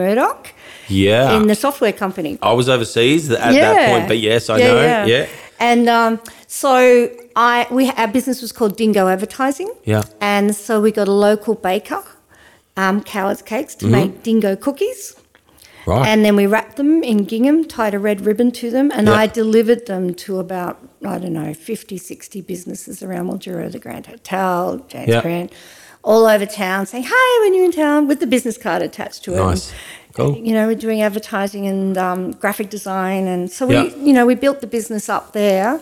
Murdoch 0.00 0.44
yeah. 0.88 1.36
in 1.36 1.46
the 1.46 1.54
software 1.54 1.92
company. 2.04 2.32
I 2.42 2.52
was 2.60 2.68
overseas 2.68 3.30
at 3.30 3.52
that 3.52 3.90
point, 3.90 4.08
but 4.08 4.18
yes, 4.18 4.48
I 4.48 4.56
know. 4.58 5.04
Yeah. 5.14 5.26
And 5.60 5.88
um, 5.88 6.20
so 6.46 6.72
I 7.36 7.66
we 7.76 7.90
our 8.02 8.08
business 8.18 8.40
was 8.40 8.52
called 8.52 8.76
Dingo 8.76 9.08
Advertising. 9.08 9.70
Yeah. 9.84 10.04
And 10.20 10.46
so 10.56 10.80
we 10.80 10.90
got 11.00 11.08
a 11.08 11.16
local 11.28 11.54
baker, 11.70 12.02
um, 12.76 13.02
Coward's 13.02 13.42
Cakes, 13.42 13.74
to 13.80 13.86
make 13.86 14.22
dingo 14.22 14.56
cookies. 14.56 15.14
Right. 15.88 16.06
And 16.06 16.24
then 16.24 16.36
we 16.36 16.46
wrapped 16.46 16.76
them 16.76 17.02
in 17.02 17.24
gingham, 17.24 17.64
tied 17.64 17.94
a 17.94 17.98
red 17.98 18.20
ribbon 18.26 18.50
to 18.52 18.70
them, 18.70 18.90
and 18.94 19.06
Yeah. 19.08 19.14
I 19.14 19.26
delivered 19.26 19.86
them 19.86 20.12
to 20.24 20.38
about, 20.38 20.78
I 21.04 21.16
don't 21.18 21.32
know, 21.32 21.54
50, 21.54 21.96
60 21.96 22.40
businesses 22.42 23.02
around 23.02 23.28
Mildura, 23.30 23.72
the 23.72 23.78
Grand 23.78 24.06
Hotel, 24.06 24.84
James 24.88 25.08
Yeah. 25.08 25.22
Grant, 25.22 25.50
all 26.04 26.26
over 26.26 26.44
town, 26.46 26.84
saying, 26.86 27.04
hi, 27.08 27.44
when 27.44 27.54
you're 27.54 27.64
in 27.64 27.72
town, 27.72 28.06
with 28.06 28.20
the 28.20 28.26
business 28.26 28.58
card 28.58 28.82
attached 28.82 29.24
to 29.24 29.34
it. 29.34 29.38
Nice. 29.38 29.72
Cool. 30.14 30.36
You 30.36 30.52
know, 30.52 30.66
we're 30.66 30.74
doing 30.74 31.00
advertising 31.00 31.66
and 31.66 31.96
um, 31.96 32.32
graphic 32.32 32.68
design. 32.70 33.26
And 33.26 33.50
so 33.50 33.66
we, 33.66 33.74
Yeah. 33.74 33.84
you 33.96 34.12
know, 34.12 34.26
we 34.26 34.34
built 34.34 34.60
the 34.60 34.66
business 34.66 35.08
up 35.08 35.32
there. 35.32 35.80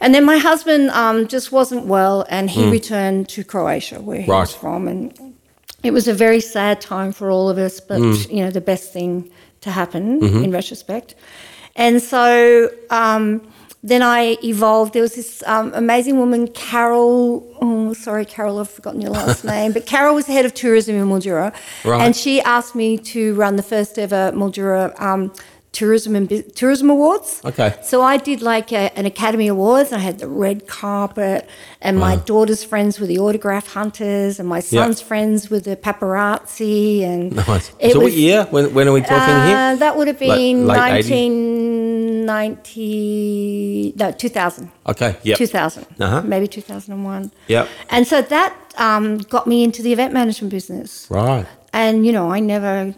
And 0.00 0.14
then 0.14 0.24
my 0.24 0.38
husband 0.38 0.90
um, 0.90 1.26
just 1.26 1.52
wasn't 1.52 1.86
well, 1.86 2.26
and 2.28 2.50
he 2.50 2.70
returned 2.70 3.28
to 3.30 3.42
Croatia, 3.44 4.00
where 4.00 4.20
he. 4.20 4.30
Right. 4.30 4.40
was 4.40 4.54
from. 4.54 4.88
And 4.88 5.25
it 5.86 5.92
was 5.92 6.06
a 6.08 6.14
very 6.14 6.40
sad 6.40 6.80
time 6.80 7.12
for 7.12 7.30
all 7.30 7.48
of 7.48 7.58
us, 7.58 7.80
but 7.80 7.98
Mm. 8.00 8.30
you 8.34 8.40
know, 8.44 8.50
the 8.50 8.60
best 8.72 8.92
thing 8.92 9.30
to 9.60 9.70
happen 9.70 10.20
Mm-hmm. 10.20 10.44
in 10.44 10.50
retrospect. 10.52 11.14
And 11.76 12.00
so 12.02 12.68
um, 12.90 13.40
then 13.82 14.02
I 14.02 14.36
evolved. 14.42 14.92
There 14.94 15.02
was 15.02 15.14
this 15.14 15.42
um, 15.46 15.72
amazing 15.74 16.16
woman, 16.18 16.48
Carol. 16.48 17.46
Oh, 17.60 17.92
sorry, 17.92 18.24
Carol, 18.24 18.58
I've 18.58 18.70
forgotten 18.70 19.00
your 19.00 19.10
last 19.12 19.44
name. 19.54 19.72
But 19.72 19.86
Carol 19.86 20.14
was 20.14 20.26
the 20.26 20.32
head 20.32 20.44
of 20.44 20.54
tourism 20.54 20.96
in 20.96 21.06
Mildura, 21.08 21.52
Right. 21.84 22.00
and 22.02 22.16
she 22.16 22.40
asked 22.42 22.74
me 22.74 22.98
to 23.12 23.34
run 23.34 23.56
the 23.56 23.62
first 23.62 23.98
ever 23.98 24.32
Mildura. 24.34 24.98
Um, 25.00 25.32
Tourism 25.80 26.16
and 26.16 26.26
Bu- 26.30 26.42
tourism 26.60 26.88
awards. 26.96 27.28
Okay. 27.50 27.70
So 27.82 27.96
I 28.14 28.16
did 28.28 28.40
like 28.40 28.68
a, 28.72 28.84
an 28.98 29.04
Academy 29.14 29.48
Awards. 29.56 29.92
I 29.92 29.98
had 30.08 30.16
the 30.18 30.28
red 30.44 30.58
carpet, 30.66 31.40
and 31.86 31.98
my 31.98 32.14
daughter's 32.32 32.62
friends 32.64 32.92
were 33.00 33.06
the 33.14 33.18
autograph 33.18 33.66
hunters, 33.78 34.40
and 34.40 34.48
my 34.48 34.60
son's 34.60 35.00
friends 35.02 35.38
were 35.50 35.60
the 35.60 35.76
paparazzi. 35.76 37.02
And 37.10 37.22
Nice. 37.48 37.66
it 37.78 37.92
so 37.92 38.00
what 38.00 38.12
year? 38.12 38.46
When, 38.54 38.64
when 38.76 38.88
are 38.88 38.92
we 38.92 39.02
talking 39.02 39.34
uh, 39.34 39.46
here? 39.50 39.76
That 39.84 39.92
would 39.96 40.08
have 40.12 40.20
Like 40.20 40.38
been 40.38 40.66
late 40.66 41.04
80s? 41.04 41.10
1990, 42.26 43.92
no, 43.96 44.12
2000. 44.12 44.70
Okay. 44.88 45.16
Yeah. 45.22 45.36
2000, 45.36 45.86
Uh-huh. 46.00 46.22
maybe 46.22 46.46
2001. 46.48 47.30
Yeah. 47.48 47.66
And 47.90 48.06
so 48.06 48.22
that 48.22 48.54
um, 48.78 49.18
got 49.18 49.46
me 49.46 49.62
into 49.64 49.82
the 49.82 49.92
event 49.92 50.12
management 50.12 50.50
business. 50.50 51.06
Right. 51.10 51.46
And, 51.72 52.06
you 52.06 52.12
know, 52.12 52.30
I 52.30 52.40
never 52.40 52.94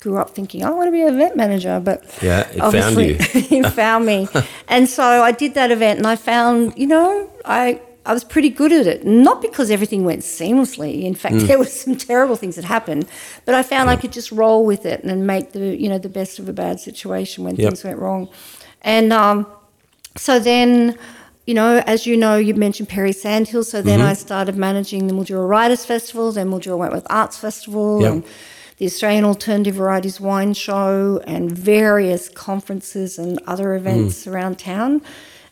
grew 0.00 0.16
up 0.16 0.30
thinking, 0.30 0.64
I 0.64 0.70
want 0.70 0.86
to 0.88 0.92
be 0.92 1.02
an 1.02 1.14
event 1.14 1.36
manager, 1.36 1.78
but 1.84 1.98
Yeah, 2.22 2.40
it 2.52 2.60
found 2.72 2.96
you. 2.96 3.16
it 3.20 3.66
found 3.72 4.06
me. 4.06 4.28
And 4.68 4.88
so 4.88 5.02
I 5.02 5.32
did 5.32 5.54
that 5.54 5.70
event 5.70 5.98
and 5.98 6.06
I 6.06 6.16
found, 6.16 6.72
you 6.76 6.86
know, 6.86 7.28
I, 7.44 7.80
I 8.06 8.14
was 8.14 8.24
pretty 8.24 8.48
good 8.48 8.72
at 8.72 8.86
it. 8.86 9.04
Not 9.04 9.42
because 9.42 9.70
everything 9.70 10.04
went 10.04 10.22
seamlessly. 10.22 11.02
In 11.02 11.14
Mm. 11.14 11.18
fact, 11.18 11.34
there 11.48 11.58
were 11.58 11.66
some 11.84 11.96
terrible 11.96 12.36
things 12.36 12.56
that 12.56 12.64
happened, 12.64 13.06
but 13.44 13.54
I 13.54 13.62
found 13.62 13.90
I 13.90 13.96
could 13.96 14.12
just 14.12 14.30
roll 14.32 14.64
with 14.64 14.86
it 14.86 15.02
and 15.04 15.26
make 15.26 15.52
the, 15.52 15.76
you 15.82 15.88
know, 15.90 15.98
the 15.98 16.08
best 16.08 16.38
of 16.38 16.48
a 16.48 16.52
bad 16.52 16.80
situation 16.80 17.44
when 17.44 17.56
Yep. 17.56 17.66
things 17.68 17.84
went 17.84 17.98
wrong. 17.98 18.28
And 18.82 19.12
um, 19.12 19.46
so 20.16 20.38
then, 20.38 20.96
you 21.46 21.54
know, 21.54 21.82
as 21.86 22.06
you 22.06 22.16
know, 22.16 22.36
you 22.36 22.54
mentioned 22.54 22.88
Perry 22.88 23.12
Sandhill. 23.12 23.64
So 23.64 23.82
then 23.82 23.98
Mm-hmm. 24.00 24.08
I 24.08 24.14
started 24.14 24.56
managing 24.56 25.08
the 25.08 25.12
Mildura 25.14 25.46
Writers 25.46 25.84
Festival, 25.84 26.32
then 26.32 26.48
Mildura 26.48 26.78
Wentworth 26.78 27.06
Arts 27.10 27.36
Festival, 27.36 28.00
Yep. 28.00 28.12
and 28.12 28.24
the 28.80 28.86
Australian 28.86 29.26
Alternative 29.26 29.74
Varieties 29.74 30.18
Wine 30.20 30.54
Show, 30.54 31.20
and 31.26 31.52
various 31.52 32.30
conferences 32.30 33.18
and 33.18 33.38
other 33.46 33.74
events 33.74 34.24
Mm. 34.24 34.32
around 34.32 34.58
town. 34.58 35.02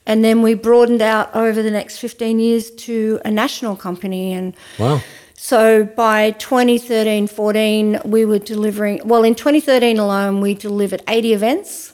And 0.06 0.24
then 0.24 0.40
we 0.40 0.54
broadened 0.54 1.02
out 1.02 1.28
over 1.36 1.62
the 1.62 1.70
next 1.70 1.98
15 1.98 2.40
years 2.40 2.70
to 2.86 3.20
a 3.26 3.30
national 3.30 3.76
company. 3.76 4.32
And 4.32 4.54
Wow. 4.78 5.02
so 5.34 5.84
by 5.84 6.30
2013 6.38 7.26
14, 7.26 8.00
we 8.06 8.24
were 8.24 8.38
delivering, 8.38 9.02
well, 9.04 9.22
in 9.24 9.34
2013 9.34 9.98
alone, 9.98 10.40
we 10.40 10.54
delivered 10.54 11.02
80 11.06 11.34
events, 11.34 11.92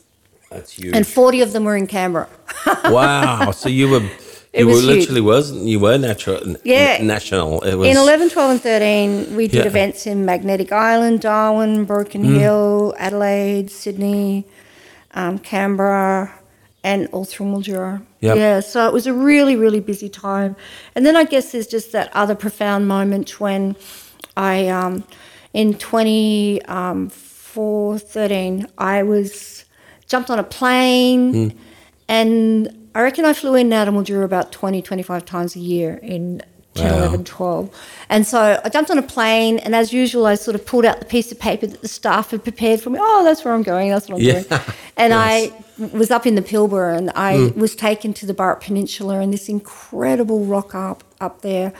That's 0.52 0.74
huge. 0.74 0.94
and 0.94 1.04
40 1.04 1.40
of 1.40 1.52
them 1.52 1.64
were 1.64 1.76
in 1.76 1.88
Canberra. 1.88 2.28
wow. 2.84 3.50
So 3.50 3.68
you 3.68 3.88
were, 3.88 4.02
It 4.54 4.60
you 4.60 4.66
was 4.68 4.84
literally 4.84 5.20
was 5.20 5.52
you 5.52 5.80
were 5.80 5.98
natural. 5.98 6.56
Yeah. 6.64 7.02
National. 7.02 7.60
It 7.62 7.74
was. 7.74 7.88
In 7.88 7.96
11, 7.96 8.30
12, 8.30 8.50
and 8.52 8.60
13, 8.60 9.36
we 9.36 9.48
did 9.48 9.56
Yeah. 9.58 9.62
Mm. 9.64 9.66
events 9.66 10.06
in 10.06 10.24
Magnetic 10.24 10.70
Island, 10.72 11.20
Darwin, 11.20 11.84
Broken 11.84 12.22
Hill, 12.38 12.94
Adelaide, 12.98 13.70
Sydney, 13.70 14.46
um, 15.14 15.38
Canberra, 15.40 16.32
and 16.84 17.08
all 17.12 17.24
through 17.24 17.46
Mildura. 17.46 18.02
Yep. 18.20 18.36
Yeah, 18.36 18.60
so 18.60 18.86
it 18.86 18.92
was 18.92 19.06
a 19.06 19.12
really, 19.12 19.56
really 19.56 19.80
busy 19.80 20.08
time. 20.08 20.54
And 20.94 21.04
then 21.04 21.16
I 21.16 21.24
guess 21.24 21.50
there's 21.52 21.66
just 21.66 21.90
that 21.92 22.10
other 22.14 22.34
profound 22.36 22.86
moment 22.86 23.40
when 23.40 23.74
I, 24.36 24.68
um, 24.68 25.02
in 25.52 25.74
24, 25.74 27.98
13, 27.98 28.66
I 28.78 29.02
was 29.02 29.64
jumped 30.06 30.30
on 30.30 30.38
a 30.38 30.44
plane 30.44 31.32
Mm. 31.34 31.52
and 32.08 32.68
I 32.94 33.02
reckon 33.02 33.24
I 33.24 33.32
flew 33.32 33.54
in 33.54 33.66
and 33.66 33.74
out 33.74 33.88
of 33.88 33.94
Mildura 33.94 34.24
about 34.24 34.52
20, 34.52 34.80
25 34.82 35.24
times 35.24 35.56
a 35.56 35.60
year 35.60 35.94
in 36.02 36.42
10, 36.74 36.92
Wow. 36.92 36.98
11, 36.98 37.24
12. 37.24 37.70
And 38.08 38.26
so 38.26 38.60
I 38.64 38.68
jumped 38.68 38.90
on 38.90 38.98
a 38.98 39.02
plane, 39.02 39.58
and 39.58 39.74
as 39.74 39.92
usual, 39.92 40.26
I 40.26 40.34
sort 40.34 40.54
of 40.54 40.66
pulled 40.66 40.84
out 40.84 40.98
the 40.98 41.04
piece 41.04 41.30
of 41.32 41.38
paper 41.38 41.66
that 41.66 41.82
the 41.82 41.88
staff 41.88 42.30
had 42.30 42.42
prepared 42.42 42.80
for 42.80 42.90
me. 42.90 42.98
Oh, 43.00 43.24
that's 43.24 43.44
where 43.44 43.54
I'm 43.54 43.62
going. 43.62 43.90
That's 43.90 44.08
what 44.08 44.16
I'm 44.16 44.22
Yeah. 44.22 44.42
doing. 44.42 44.60
And 44.96 45.10
Nice. 45.10 45.50
I 45.80 45.86
was 45.96 46.12
up 46.12 46.24
in 46.24 46.36
the 46.36 46.42
Pilbara, 46.42 46.96
and 46.96 47.10
I 47.16 47.36
hmm. 47.48 47.58
was 47.60 47.74
taken 47.74 48.12
to 48.14 48.26
the 48.26 48.34
Burrup 48.34 48.60
Peninsula 48.60 49.18
and 49.18 49.32
this 49.32 49.48
incredible 49.48 50.44
rock 50.44 50.72
up 50.74 51.02
up 51.20 51.42
there. 51.42 51.72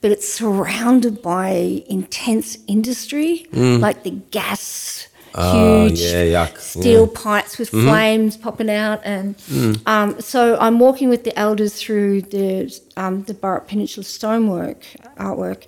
But 0.00 0.12
it's 0.12 0.26
surrounded 0.30 1.20
by 1.22 1.82
intense 1.88 2.56
industry, 2.66 3.46
hmm. 3.52 3.76
like 3.76 4.02
the 4.02 4.12
gas, 4.30 5.08
Oh, 5.36 5.86
huge 5.86 6.00
yeah, 6.00 6.46
yuck. 6.46 6.58
steel 6.58 7.06
Yeah. 7.12 7.20
pipes 7.22 7.58
with 7.58 7.68
flames 7.70 8.36
popping 8.36 8.70
out, 8.70 9.00
and 9.04 9.34
um, 9.86 10.20
so 10.20 10.56
I'm 10.60 10.78
walking 10.78 11.08
with 11.08 11.24
the 11.24 11.36
elders 11.38 11.74
through 11.74 12.22
the 12.22 12.72
um, 12.96 13.24
the 13.24 13.34
Burrup 13.34 13.66
Peninsula 13.66 14.04
stonework 14.04 14.84
artwork, 15.18 15.66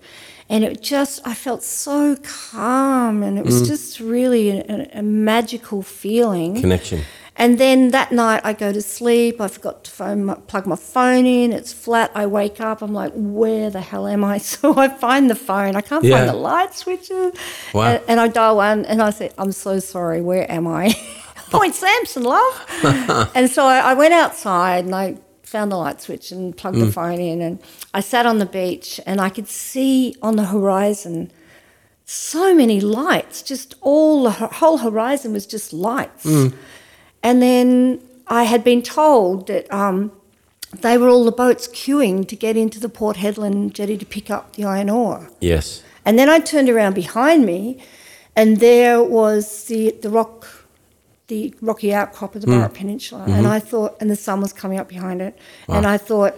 and 0.49 0.62
it 0.64 0.83
just 0.83 1.21
I 1.27 1.35
felt 1.35 1.62
so 1.64 2.17
calm, 2.23 3.23
and 3.23 3.39
it 3.39 3.45
was 3.45 3.67
just 3.69 3.99
really 3.99 4.51
a, 4.51 4.89
a 4.95 5.03
magical 5.03 5.83
feeling. 5.83 6.61
Connection. 6.61 7.01
And 7.39 7.59
then 7.59 7.91
that 7.91 8.12
night 8.12 8.41
I 8.45 8.53
go 8.55 8.72
to 8.72 8.80
sleep. 8.80 9.41
I 9.43 9.49
forgot 9.49 9.84
to 9.84 9.91
phone 9.91 10.24
my, 10.24 10.34
plug 10.34 10.66
my 10.66 10.76
phone 10.76 11.26
in. 11.26 11.53
It's 11.53 11.72
flat. 11.72 12.11
I 12.14 12.24
wake 12.26 12.61
up. 12.62 12.80
I'm 12.80 12.95
like, 12.95 13.12
where 13.14 13.68
the 13.68 13.80
hell 13.82 14.07
am 14.07 14.24
I? 14.24 14.39
So 14.53 14.76
I 14.78 14.89
find 14.89 15.28
the 15.28 15.34
phone. 15.34 15.76
I 15.76 15.82
can't 15.82 16.03
Yeah. 16.05 16.16
find 16.18 16.28
the 16.30 16.34
light 16.34 16.72
switches. 16.74 17.34
Wow. 17.74 17.82
And, 17.89 18.03
and 18.09 18.20
I 18.20 18.28
dial 18.28 18.57
one 18.57 18.87
and 18.87 19.03
I 19.03 19.11
say, 19.11 19.30
I'm 19.37 19.53
so 19.53 19.78
sorry. 19.80 20.20
Where 20.22 20.51
am 20.51 20.66
I? 20.66 20.95
Point 21.51 21.74
Samson, 21.74 22.22
love. 22.24 23.30
and 23.34 23.51
so 23.51 23.66
I, 23.66 23.78
I 23.91 23.95
went 23.95 24.14
outside 24.14 24.84
and 24.87 24.95
I 24.95 25.16
found 25.43 25.70
the 25.70 25.76
light 25.76 26.01
switch 26.01 26.32
and 26.32 26.57
plugged 26.57 26.76
Mm. 26.78 26.87
the 26.87 26.93
phone 26.93 27.20
in. 27.20 27.41
And 27.43 27.59
I 27.95 28.01
sat 28.01 28.24
on 28.26 28.39
the 28.39 28.47
beach 28.47 28.99
and 29.07 29.20
I 29.20 29.28
could 29.28 29.47
see 29.49 30.16
on 30.22 30.37
the 30.37 30.47
horizon 30.47 31.30
so 32.05 32.55
many 32.55 32.80
lights. 32.80 33.43
Just 33.43 33.74
all 33.80 34.24
the 34.24 34.30
whole 34.30 34.78
horizon 34.78 35.32
was 35.32 35.47
just 35.47 35.72
lights. 35.72 36.24
Mm. 36.24 36.55
And 37.23 37.43
then 37.43 38.01
I 38.27 38.45
had 38.45 38.64
been 38.64 38.83
told 38.83 39.47
that 39.47 39.73
um, 39.73 40.12
they 40.73 40.99
were 40.99 41.09
all 41.09 41.25
the 41.25 41.33
boats 41.33 41.69
queuing 41.69 42.27
to 42.29 42.37
get 42.37 42.57
into 42.57 42.81
the 42.81 42.89
Port 42.89 43.17
Hedland 43.19 43.73
jetty 43.73 43.97
to 43.97 44.07
pick 44.07 44.31
up 44.31 44.55
the 44.55 44.64
iron 44.64 44.91
ore. 44.91 45.31
Yes. 45.41 45.83
And 46.05 46.19
then 46.19 46.29
I 46.29 46.39
turned 46.39 46.69
around 46.69 46.95
behind 46.95 47.45
me, 47.45 47.79
and 48.35 48.59
there 48.59 49.03
was 49.03 49.64
the 49.64 49.97
the 50.03 50.11
rock, 50.11 50.47
the 51.27 51.53
rocky 51.61 51.93
outcrop 51.93 52.35
of 52.37 52.43
the 52.43 52.47
Burrup 52.47 52.75
Peninsula. 52.75 53.25
And 53.27 53.47
I 53.47 53.59
thought, 53.59 53.97
and 54.01 54.09
the 54.09 54.17
sun 54.17 54.41
was 54.41 54.53
coming 54.53 54.79
up 54.79 54.89
behind 54.89 55.21
it, 55.21 55.37
and 55.69 55.85
I 55.87 55.99
thought, 55.99 56.35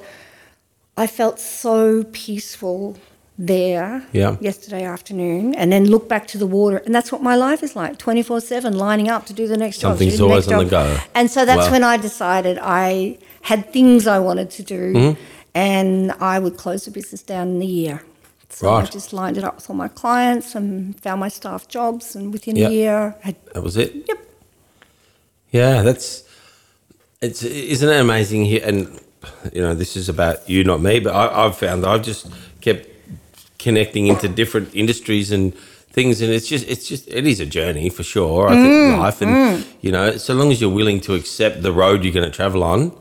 I 0.97 1.07
felt 1.07 1.39
so 1.39 2.05
peaceful 2.13 2.97
there 3.39 4.03
Yeah. 4.13 4.37
yesterday 4.41 4.83
afternoon, 4.85 5.55
and 5.55 5.71
then 5.73 5.85
look 5.87 6.09
back 6.09 6.27
to 6.29 6.39
the 6.39 6.47
water, 6.47 6.79
and 6.85 6.93
that's 6.95 7.13
what 7.13 7.23
my 7.23 7.37
life 7.37 7.63
is 7.63 7.77
like, 7.77 7.97
twenty 7.99 8.23
four 8.23 8.41
seven, 8.41 8.77
lining 8.77 9.09
up 9.09 9.27
to 9.27 9.33
do 9.33 9.47
the 9.47 9.57
next 9.57 9.79
job. 9.79 9.93
Something's 9.93 10.19
the 10.19 10.27
next 10.27 10.49
always 10.49 10.53
on 10.53 10.65
the 10.65 10.71
go. 10.71 10.99
And 11.15 11.31
so 11.31 11.45
that's 11.45 11.67
Wow. 11.67 11.73
when 11.73 11.85
I 11.85 11.97
decided 11.99 12.59
I 12.61 13.19
had 13.43 13.73
things 13.73 14.07
I 14.09 14.19
wanted 14.19 14.51
to 14.51 14.63
do, 14.65 14.93
Mm-hmm. 14.93 15.21
and 15.55 16.13
I 16.21 16.39
would 16.41 16.57
close 16.57 16.85
the 16.85 16.91
business 16.91 17.23
down 17.23 17.49
in 17.57 17.63
a 17.63 17.65
year. 17.65 18.03
So 18.51 18.71
I 18.75 18.85
just 18.87 19.13
lined 19.13 19.37
it 19.39 19.45
up 19.45 19.57
with 19.57 19.71
all 19.71 19.77
my 19.77 19.89
clients 19.89 20.55
and 20.57 20.99
found 21.01 21.21
my 21.21 21.29
staff 21.29 21.69
jobs, 21.69 22.17
and 22.17 22.33
within 22.33 22.57
Yeah. 22.57 22.69
a 22.69 22.71
year, 22.73 23.15
had 23.21 23.37
That 23.55 23.63
was 23.63 23.77
it. 23.77 23.95
Yep. 24.09 24.19
Yeah, 25.51 25.83
that's 25.83 26.25
it's 27.21 27.43
isn't 27.43 27.89
it 27.89 28.01
amazing 28.01 28.47
here? 28.47 28.63
And 28.65 28.99
you 29.53 29.61
know, 29.63 29.75
this 29.75 29.97
is 29.97 30.09
about 30.09 30.49
you, 30.49 30.65
not 30.65 30.81
me. 30.81 30.99
But 31.01 31.15
I, 31.15 31.45
I've 31.45 31.57
found 31.57 31.85
that 31.85 31.91
I've 31.91 32.03
just 32.03 32.27
kept 32.61 32.87
connecting 33.59 34.07
into 34.07 34.29
different 34.29 34.75
industries 34.75 35.33
and 35.33 35.55
things, 35.91 36.21
and 36.21 36.33
it's 36.33 36.47
just 36.47 36.67
it's 36.69 36.89
just 36.89 37.09
it 37.09 37.27
is 37.27 37.41
a 37.41 37.47
journey 37.47 37.91
for 37.91 38.03
sure. 38.03 38.49
I 38.49 38.53
think 38.53 38.67
mm, 38.67 38.99
life, 38.99 39.23
and 39.23 39.31
mm. 39.31 39.67
you 39.81 39.93
know, 39.93 40.17
so 40.17 40.35
long 40.35 40.51
as 40.53 40.61
you're 40.61 40.71
willing 40.71 41.01
to 41.03 41.15
accept 41.15 41.63
the 41.63 41.73
road 41.73 42.05
you're 42.05 42.13
going 42.13 42.31
to 42.31 42.37
travel 42.37 42.63
on. 42.63 42.93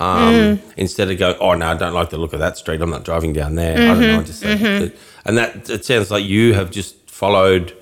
Um, 0.00 0.32
mm. 0.32 0.60
Instead 0.76 1.10
of 1.10 1.18
going, 1.18 1.36
oh 1.40 1.54
no, 1.54 1.66
I 1.66 1.76
don't 1.76 1.92
like 1.92 2.10
the 2.10 2.18
look 2.18 2.32
of 2.32 2.38
that 2.38 2.56
street. 2.56 2.80
I'm 2.80 2.90
not 2.90 3.04
driving 3.04 3.32
down 3.32 3.56
there. 3.56 3.74
I 3.74 3.94
don't 3.94 4.00
know. 4.00 4.14
I 4.14 4.16
mm-hmm, 4.18 4.26
just 4.26 4.42
mm-hmm. 4.44 4.96
and 5.24 5.38
that 5.38 5.68
it 5.68 5.84
sounds 5.84 6.10
like 6.10 6.24
you 6.24 6.54
have 6.54 6.70
just 6.70 6.94
followed 7.10 7.74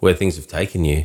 where 0.00 0.14
things 0.14 0.36
have 0.36 0.46
taken 0.46 0.84
you. 0.84 1.04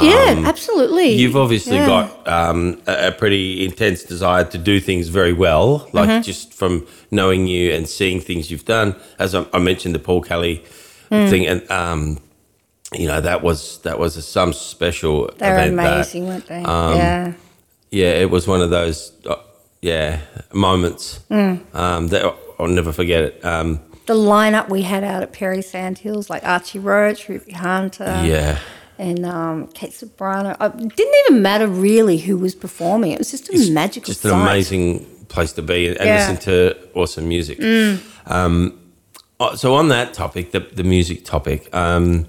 yeah, 0.00 0.34
Um, 0.36 0.46
absolutely. 0.46 1.10
You've 1.12 1.36
obviously 1.36 1.76
Yeah. 1.76 1.86
got 1.86 2.28
um, 2.28 2.80
a, 2.86 3.08
a 3.08 3.12
pretty 3.12 3.64
intense 3.64 4.02
desire 4.02 4.44
to 4.44 4.58
do 4.58 4.80
things 4.80 5.08
very 5.08 5.32
well, 5.32 5.88
like 5.92 6.08
Mm-hmm. 6.08 6.22
just 6.22 6.52
from 6.52 6.86
knowing 7.10 7.46
you 7.46 7.72
and 7.72 7.88
seeing 7.88 8.20
things 8.20 8.50
you've 8.50 8.64
done. 8.64 8.94
As 9.18 9.34
I, 9.34 9.46
I 9.52 9.58
mentioned, 9.58 9.94
the 9.94 10.00
Paul 10.00 10.20
Kelly 10.22 10.64
Mm. 11.10 11.28
thing, 11.30 11.46
and 11.46 11.70
um, 11.70 12.18
you 12.98 13.06
know 13.06 13.20
that 13.20 13.42
was 13.42 13.78
that 13.82 13.98
was 13.98 14.16
a, 14.16 14.22
some 14.22 14.52
special 14.54 15.28
They're 15.38 15.52
event. 15.54 15.76
that- 15.76 15.92
amazing, 15.94 16.26
weren't 16.26 16.46
they? 16.46 16.62
um, 16.64 16.96
yeah. 16.96 17.32
yeah, 17.90 18.22
it 18.24 18.30
was 18.30 18.48
one 18.48 18.62
of 18.62 18.70
those, 18.70 19.12
uh, 19.26 19.36
yeah, 19.82 20.20
moments 20.54 21.20
Mm. 21.30 21.60
um, 21.74 22.08
that 22.08 22.22
I'll 22.58 22.66
never 22.66 22.92
forget 22.92 23.22
it. 23.24 23.44
The 24.06 24.14
lineup 24.14 24.68
we 24.68 24.82
had 24.82 25.04
out 25.04 25.22
at 25.22 25.32
Perry 25.32 25.62
Sandhills, 25.62 26.28
like 26.28 26.44
Archie 26.44 26.78
Roach, 26.80 27.28
Ruby 27.28 27.52
Hunter, 27.52 28.22
yeah, 28.24 28.58
and 28.98 29.24
um, 29.24 29.68
Kate 29.68 29.90
Ceberano. 29.92 30.56
It 30.60 30.96
didn't 30.96 31.14
even 31.26 31.42
matter 31.42 31.68
really 31.68 32.18
who 32.18 32.36
was 32.36 32.54
performing. 32.54 33.12
It 33.12 33.18
was 33.18 33.30
just 33.30 33.48
a 33.48 33.70
magical 33.70 34.06
just 34.12 34.24
an 34.24 34.32
amazing 34.32 35.06
place 35.28 35.52
to 35.52 35.62
be 35.62 35.88
and, 35.88 35.96
Yeah. 36.00 36.16
listen 36.16 36.36
to 36.44 36.76
awesome 36.94 37.28
music. 37.28 37.60
Um, 38.26 38.78
uh, 39.40 39.56
so 39.56 39.74
on 39.74 39.88
that 39.88 40.14
topic, 40.14 40.52
the, 40.52 40.60
the 40.60 40.84
music 40.84 41.24
topic, 41.24 41.74
um, 41.74 42.26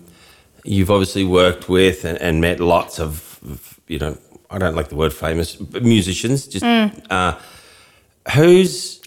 you've 0.64 0.90
obviously 0.90 1.24
worked 1.26 1.70
with 1.70 2.06
and, 2.06 2.18
and 2.20 2.40
met 2.42 2.60
lots 2.60 3.00
of, 3.00 3.40
you 3.88 4.00
know, 4.00 4.18
I 4.50 4.58
don't 4.58 4.76
like 4.76 4.90
the 4.90 4.96
word 4.96 5.14
famous, 5.14 5.56
but 5.56 5.84
musicians. 5.84 6.48
Just 6.48 6.64
uh, 6.64 7.38
who's 8.34 9.02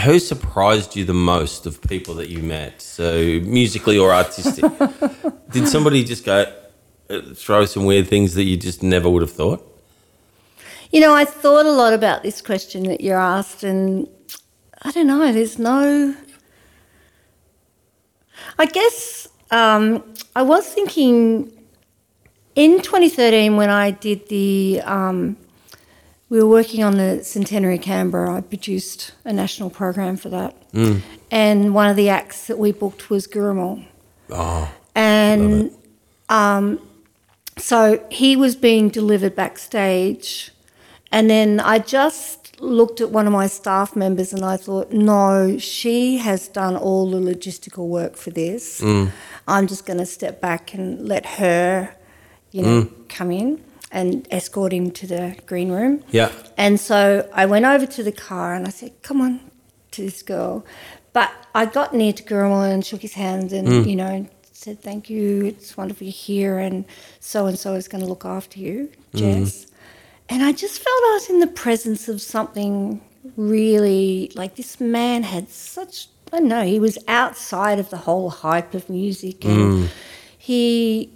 who 0.00 0.18
surprised 0.18 0.96
you 0.96 1.04
the 1.04 1.14
most 1.14 1.66
of 1.66 1.80
people 1.82 2.14
that 2.14 2.28
you 2.28 2.42
met? 2.42 2.80
So 2.80 3.40
musically 3.44 3.98
or 3.98 4.12
artistic, 4.12 4.64
did 5.50 5.68
somebody 5.68 6.02
just 6.02 6.24
go 6.24 6.50
uh, 7.10 7.20
throw 7.34 7.66
some 7.66 7.84
weird 7.84 8.08
things 8.08 8.34
that 8.34 8.44
you 8.44 8.56
just 8.56 8.82
never 8.82 9.10
would 9.10 9.22
have 9.22 9.32
thought? 9.32 9.68
You 10.90 11.00
know, 11.00 11.14
I 11.14 11.24
thought 11.24 11.66
a 11.66 11.70
lot 11.70 11.92
about 11.92 12.22
this 12.22 12.40
question 12.40 12.84
that 12.84 13.00
you're 13.00 13.18
asked, 13.18 13.64
and 13.64 14.08
I 14.82 14.90
don't 14.92 15.06
know, 15.06 15.32
there's 15.32 15.58
no. 15.58 16.14
I 18.58 18.66
guess 18.66 19.28
um, 19.50 20.02
I 20.36 20.42
was 20.42 20.66
thinking 20.68 21.50
in 22.54 22.82
2013 22.82 23.56
when 23.56 23.70
I 23.70 23.90
did 23.90 24.28
the. 24.28 24.80
Um, 24.84 25.36
we 26.32 26.42
were 26.42 26.48
working 26.48 26.82
on 26.82 26.96
the 26.96 27.22
centenary 27.22 27.76
Canberra. 27.76 28.36
I 28.36 28.40
produced 28.40 29.12
a 29.22 29.34
national 29.34 29.68
program 29.68 30.16
for 30.16 30.30
that, 30.30 30.72
mm. 30.72 31.02
and 31.30 31.74
one 31.74 31.90
of 31.90 31.96
the 31.96 32.08
acts 32.08 32.46
that 32.46 32.58
we 32.58 32.72
booked 32.72 33.10
was 33.10 33.26
Gurrumul. 33.26 33.84
Oh, 34.30 34.72
And 34.94 35.70
um, 36.30 36.80
so 37.58 38.02
he 38.10 38.34
was 38.34 38.56
being 38.56 38.88
delivered 38.88 39.36
backstage. 39.36 40.52
And 41.10 41.28
then 41.28 41.60
I 41.60 41.78
just 41.78 42.58
looked 42.62 43.02
at 43.02 43.10
one 43.10 43.26
of 43.26 43.32
my 43.34 43.46
staff 43.46 43.94
members 43.94 44.32
and 44.32 44.42
I 44.42 44.56
thought, 44.56 44.90
no, 44.90 45.58
she 45.58 46.16
has 46.16 46.48
done 46.48 46.74
all 46.74 47.10
the 47.10 47.18
logistical 47.18 47.88
work 47.88 48.16
for 48.16 48.30
this. 48.30 48.80
Mm. 48.80 49.10
I'm 49.46 49.66
just 49.66 49.84
going 49.84 49.98
to 49.98 50.06
step 50.06 50.40
back 50.40 50.72
and 50.72 51.06
let 51.06 51.26
her, 51.26 51.94
you 52.52 52.62
know, 52.62 52.82
mm. 52.84 53.08
come 53.10 53.30
in 53.30 53.62
and 53.92 54.26
escort 54.30 54.72
him 54.72 54.90
to 54.90 55.06
the 55.06 55.36
green 55.46 55.70
room. 55.70 56.02
yeah. 56.10 56.32
And 56.56 56.80
so 56.80 57.28
I 57.32 57.46
went 57.46 57.66
over 57.66 57.86
to 57.86 58.02
the 58.02 58.12
car 58.12 58.54
and 58.54 58.66
I 58.66 58.70
said, 58.70 58.92
"Come 59.02 59.20
on," 59.20 59.40
to 59.92 60.02
this 60.02 60.22
girl. 60.22 60.64
But 61.12 61.30
I 61.54 61.66
got 61.66 61.94
near 61.94 62.14
to 62.14 62.22
Gurrumul 62.22 62.72
and 62.72 62.84
shook 62.84 63.02
his 63.02 63.12
hand 63.12 63.52
and 63.52 63.68
mm. 63.68 63.86
you 63.88 63.96
know 63.96 64.26
said, 64.62 64.80
"Thank 64.80 65.10
you. 65.10 65.44
It's 65.44 65.76
wonderful 65.76 66.06
you're 66.06 66.12
here, 66.12 66.58
and 66.58 66.84
so 67.20 67.46
and 67.46 67.58
so 67.58 67.74
is 67.74 67.88
going 67.88 68.02
to 68.02 68.08
look 68.08 68.24
after 68.24 68.58
you, 68.58 68.90
mm. 69.12 69.18
Jess." 69.18 69.66
And 70.28 70.42
I 70.42 70.52
just 70.52 70.80
felt 70.80 71.02
I 71.10 71.12
was 71.14 71.28
in 71.28 71.40
the 71.40 71.46
presence 71.46 72.08
of 72.08 72.22
something 72.22 73.02
really 73.36 74.30
like 74.34 74.56
this 74.56 74.80
man 74.80 75.24
had 75.24 75.48
such. 75.50 76.08
I 76.32 76.38
don't 76.38 76.48
know. 76.48 76.64
He 76.64 76.80
was 76.80 76.96
outside 77.08 77.78
of 77.78 77.90
the 77.90 77.98
whole 77.98 78.30
hype 78.30 78.72
of 78.72 78.88
music, 78.88 79.44
and 79.44 79.84
mm. 79.84 79.88
he 80.38 81.10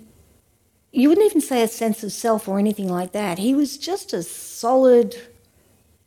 you 1.01 1.09
wouldn't 1.09 1.27
even 1.31 1.41
say 1.41 1.63
a 1.63 1.69
sense 1.69 1.99
of 2.07 2.11
self 2.13 2.49
or 2.49 2.59
anything 2.59 2.89
like 2.99 3.13
that. 3.13 3.39
He 3.39 3.55
was 3.55 3.77
just 3.91 4.13
a 4.13 4.23
solid 4.23 5.15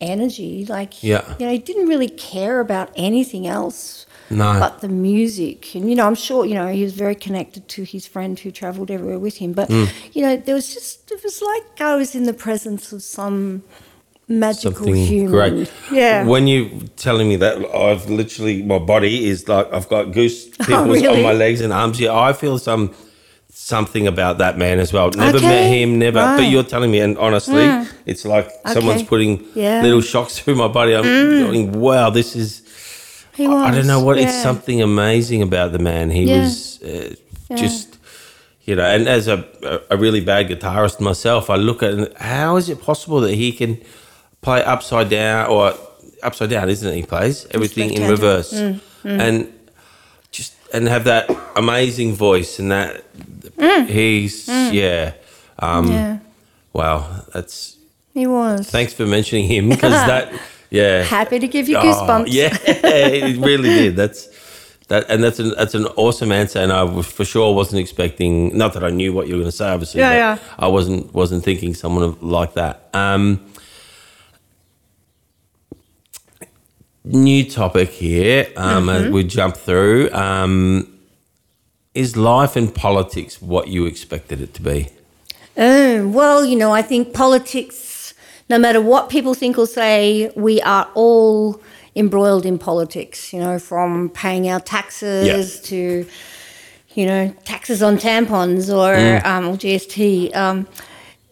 energy. 0.01 0.65
Like, 0.67 1.03
Yeah. 1.03 1.23
you 1.39 1.45
know, 1.45 1.51
he 1.51 1.59
didn't 1.59 1.87
really 1.87 2.07
care 2.09 2.59
about 2.59 2.89
anything 2.95 3.45
else 3.47 4.05
No. 4.29 4.57
but 4.59 4.81
the 4.81 4.87
music. 4.87 5.75
And, 5.75 5.89
you 5.89 5.95
know, 5.95 6.05
I'm 6.07 6.15
sure, 6.15 6.45
you 6.45 6.53
know, 6.55 6.67
he 6.67 6.83
was 6.83 6.93
very 6.93 7.15
connected 7.15 7.67
to 7.75 7.83
his 7.83 8.05
friend 8.07 8.39
who 8.39 8.49
traveled 8.51 8.89
everywhere 8.91 9.19
with 9.19 9.37
him. 9.37 9.51
But, 9.53 9.69
Mm. 9.69 9.89
you 10.13 10.21
know, 10.21 10.37
there 10.37 10.55
was 10.55 10.73
just, 10.73 11.11
it 11.11 11.21
was 11.23 11.41
like 11.41 11.81
I 11.81 11.95
was 11.95 12.15
in 12.15 12.23
the 12.23 12.33
presence 12.33 12.93
of 12.93 13.01
some 13.03 13.63
magical 14.27 14.71
something 14.85 14.95
human. 14.95 15.31
great. 15.31 15.71
Yeah. 15.91 16.23
When 16.25 16.47
you're 16.47 16.69
telling 16.95 17.27
me 17.27 17.35
that, 17.37 17.57
I've 17.75 18.09
literally 18.09 18.61
my 18.63 18.77
body 18.79 19.27
is 19.27 19.47
like 19.49 19.67
I've 19.73 19.89
got 19.89 20.11
goose 20.13 20.45
pimples 20.67 20.69
on 20.77 20.89
Oh, 20.89 20.93
really? 20.93 21.23
my 21.23 21.33
legs 21.33 21.61
and 21.61 21.73
arms. 21.73 21.99
Yeah, 21.99 22.15
I 22.15 22.31
feel 22.33 22.57
some 22.59 22.91
something 23.69 24.05
about 24.07 24.33
that 24.43 24.57
man 24.57 24.79
as 24.79 24.91
well. 24.95 25.07
Never 25.11 25.39
met 25.39 25.65
him, 25.77 25.89
never. 26.05 26.19
But 26.37 26.45
you're 26.51 26.63
telling 26.73 26.91
me, 26.91 26.99
and 27.05 27.17
honestly, 27.17 27.65
it's 28.11 28.25
like 28.25 28.47
someone's 28.75 29.03
putting 29.03 29.33
Yeah. 29.55 29.81
little 29.85 30.01
shocks 30.13 30.33
through 30.39 30.55
my 30.55 30.67
body. 30.79 30.91
I'm 30.97 31.03
going, 31.03 31.65
wow, 31.85 32.09
this 32.19 32.35
is. 32.35 32.49
he 33.37 33.45
I 33.47 33.71
don't 33.75 33.87
know 33.93 34.01
what. 34.07 34.17
It's 34.23 34.39
something 34.49 34.81
amazing 34.81 35.41
about 35.49 35.71
the 35.75 35.79
man. 35.89 36.05
He 36.19 36.23
Yeah. 36.23 36.41
was 36.41 36.81
uh, 36.83 37.13
just. 37.63 37.87
You 38.69 38.75
know, 38.75 38.85
and 38.95 39.07
as 39.07 39.27
a, 39.27 39.37
a 39.89 39.97
really 39.97 40.21
bad 40.31 40.43
guitarist 40.51 40.99
myself, 40.99 41.49
I 41.49 41.55
look 41.55 41.81
at 41.81 41.93
how 42.21 42.57
is 42.59 42.69
it 42.69 42.79
possible 42.89 43.19
that 43.25 43.33
he 43.33 43.51
can 43.51 43.71
play 44.41 44.61
upside 44.73 45.09
down 45.09 45.49
or 45.49 45.73
upside 46.21 46.51
down, 46.51 46.69
isn't 46.69 46.87
it? 46.91 46.95
He 46.95 47.01
plays 47.15 47.47
everything 47.55 47.87
in 47.97 48.01
reverse, 48.15 48.51
Mm, 48.53 48.79
and 49.25 49.35
just 50.37 50.51
and 50.75 50.87
have 50.87 51.03
that 51.05 51.25
amazing 51.55 52.13
voice 52.27 52.59
and 52.61 52.69
that 52.77 52.91
he's 53.59 54.47
yeah, 54.47 55.13
um, 55.59 55.85
Mm. 55.87 55.89
yeah, 55.91 56.17
wow, 56.73 57.23
that's 57.33 57.77
he 58.13 58.25
was. 58.27 58.69
thanks 58.69 58.93
for 58.93 59.05
mentioning 59.05 59.45
him 59.45 59.69
because 59.73 59.93
that 59.93 60.31
yeah 60.69 61.03
Happy 61.03 61.39
to 61.39 61.47
give 61.47 61.67
you 61.69 61.77
Oh, 61.77 61.81
goosebumps. 61.81 62.27
yeah, 62.29 62.49
it 62.65 63.37
really 63.37 63.69
did. 63.69 63.95
That's 63.95 64.27
that, 64.87 65.05
and 65.09 65.23
that's 65.23 65.39
an 65.39 65.53
that's 65.57 65.75
an 65.75 65.85
awesome 65.97 66.31
answer. 66.31 66.59
And 66.59 66.71
I 66.71 66.81
was, 66.83 67.05
for 67.05 67.23
sure 67.25 67.53
wasn't 67.53 67.79
expecting. 67.79 68.57
Not 68.57 68.73
that 68.73 68.83
I 68.83 68.89
knew 68.89 69.13
what 69.13 69.27
you 69.27 69.35
were 69.35 69.41
going 69.41 69.51
to 69.51 69.55
say, 69.55 69.69
obviously. 69.69 69.99
Yeah, 70.01 70.09
but 70.35 70.41
yeah. 70.41 70.55
I 70.57 70.67
wasn't 70.67 71.13
wasn't 71.13 71.43
thinking 71.43 71.73
someone 71.75 72.15
like 72.21 72.53
that. 72.55 72.89
Um, 72.93 73.39
new 77.03 77.49
topic 77.49 77.89
here. 77.89 78.47
Um, 78.57 78.89
As 78.89 79.11
we 79.11 79.23
jump 79.23 79.57
through, 79.57 80.11
um, 80.11 80.87
is 81.93 82.15
life 82.15 82.55
in 82.55 82.71
politics 82.71 83.41
what 83.41 83.67
you 83.67 83.85
expected 83.85 84.41
it 84.41 84.53
to 84.55 84.61
be? 84.61 84.89
Oh, 85.57 86.07
well, 86.07 86.45
you 86.45 86.55
know, 86.55 86.71
I 86.71 86.81
think 86.81 87.13
politics 87.13 88.13
no 88.49 88.57
matter 88.57 88.81
what 88.81 89.09
people 89.09 89.35
think 89.35 89.59
or 89.59 89.67
say, 89.67 90.31
we 90.35 90.59
are 90.61 90.89
all 90.95 91.61
embroiled 91.95 92.47
in 92.47 92.57
politics, 92.57 93.31
you 93.31 93.39
know, 93.39 93.59
from 93.59 94.09
paying 94.09 94.49
our 94.49 94.59
taxes 94.59 95.27
Yeah. 95.27 95.61
to, 95.69 96.05
you 96.95 97.05
know, 97.05 97.31
taxes 97.45 97.83
on 97.83 97.97
tampons 97.99 98.69
or, 98.75 98.95
Mm. 98.95 99.23
um, 99.25 99.47
or 99.49 99.55
GST. 99.55 100.31
Um, 100.33 100.67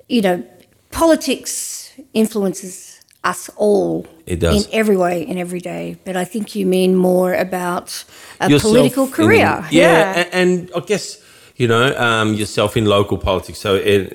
you 0.08 0.22
know, 0.22 0.44
politics 0.92 1.90
influences 2.14 2.87
us 3.32 3.50
all 3.58 4.06
It 4.26 4.40
does. 4.40 4.56
in 4.66 4.74
every 4.80 4.98
way, 4.98 5.22
in 5.32 5.38
every 5.38 5.60
day. 5.74 5.86
But 6.06 6.16
I 6.16 6.26
think 6.26 6.46
you 6.56 6.66
mean 6.66 6.96
more 6.96 7.34
about 7.48 8.06
a 8.40 8.50
Yourself 8.50 8.74
political 8.74 9.06
in- 9.06 9.12
career. 9.12 9.66
yeah, 9.72 10.14
And, 10.18 10.28
and 10.42 10.72
I 10.76 10.80
guess 10.92 11.18
you 11.62 11.68
know 11.68 11.86
um, 12.08 12.34
yourself 12.36 12.76
in 12.78 12.86
local 12.86 13.18
politics. 13.18 13.60
So 13.60 13.72
in, 13.78 14.08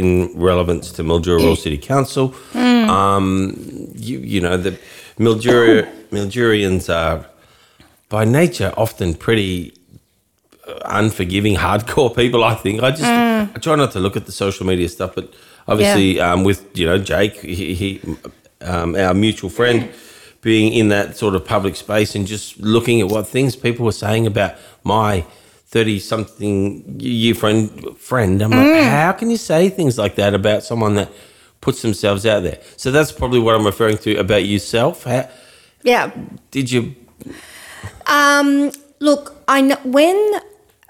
in 0.00 0.08
relevance 0.50 0.92
to 0.96 1.02
Mildura 1.02 1.38
Rural 1.40 1.56
City 1.56 1.78
Council, 1.78 2.28
Hmm. 2.52 2.90
um, 2.90 3.28
you 4.08 4.18
you 4.34 4.40
know 4.40 4.56
the 4.66 4.72
Mildura 5.18 5.86
Mildurians 6.12 6.88
are 6.88 7.26
by 8.08 8.24
nature 8.24 8.72
often 8.76 9.14
pretty 9.14 9.72
uh, 10.68 10.78
unforgiving, 11.00 11.56
hardcore 11.56 12.14
people. 12.14 12.40
I 12.44 12.54
think 12.62 12.82
I 12.82 12.90
just 12.90 13.02
I 13.56 13.58
try 13.60 13.74
not 13.76 13.90
to 13.92 14.00
look 14.00 14.16
at 14.16 14.24
the 14.26 14.32
social 14.32 14.64
media 14.66 14.88
stuff, 14.88 15.14
but 15.14 15.26
obviously 15.66 16.20
um, 16.20 16.44
with 16.44 16.60
you 16.78 16.86
know 16.86 16.98
Jake, 16.98 17.34
he, 17.58 17.74
he 17.74 18.00
um, 18.64 18.94
our 18.96 19.14
mutual 19.14 19.50
friend, 19.50 19.88
being 20.40 20.72
in 20.72 20.88
that 20.88 21.16
sort 21.16 21.34
of 21.34 21.44
public 21.44 21.76
space 21.76 22.14
and 22.14 22.26
just 22.26 22.58
looking 22.60 23.00
at 23.00 23.08
what 23.08 23.26
things 23.26 23.56
people 23.56 23.84
were 23.84 23.92
saying 23.92 24.26
about 24.26 24.54
my. 24.82 25.24
30 25.66 25.98
something 25.98 27.00
year 27.00 27.34
friend 27.34 27.98
friend 27.98 28.40
I'm 28.42 28.52
like 28.52 28.84
how 28.84 29.10
can 29.10 29.28
you 29.28 29.36
say 29.36 29.68
things 29.68 29.98
like 29.98 30.14
that 30.14 30.32
about 30.32 30.62
someone 30.62 30.94
that 30.94 31.10
puts 31.60 31.82
themselves 31.82 32.24
out 32.24 32.44
there 32.44 32.60
so 32.76 32.92
that's 32.92 33.10
probably 33.10 33.40
what 33.40 33.56
I'm 33.56 33.66
referring 33.66 33.98
to 34.06 34.14
about 34.18 34.44
yourself 34.44 35.02
how, 35.02 35.28
Yeah. 35.82 36.12
did 36.52 36.70
you 36.70 36.94
Um, 38.06 38.70
look, 39.00 39.42
I 39.48 39.62
know 39.62 39.78
when. 39.82 40.16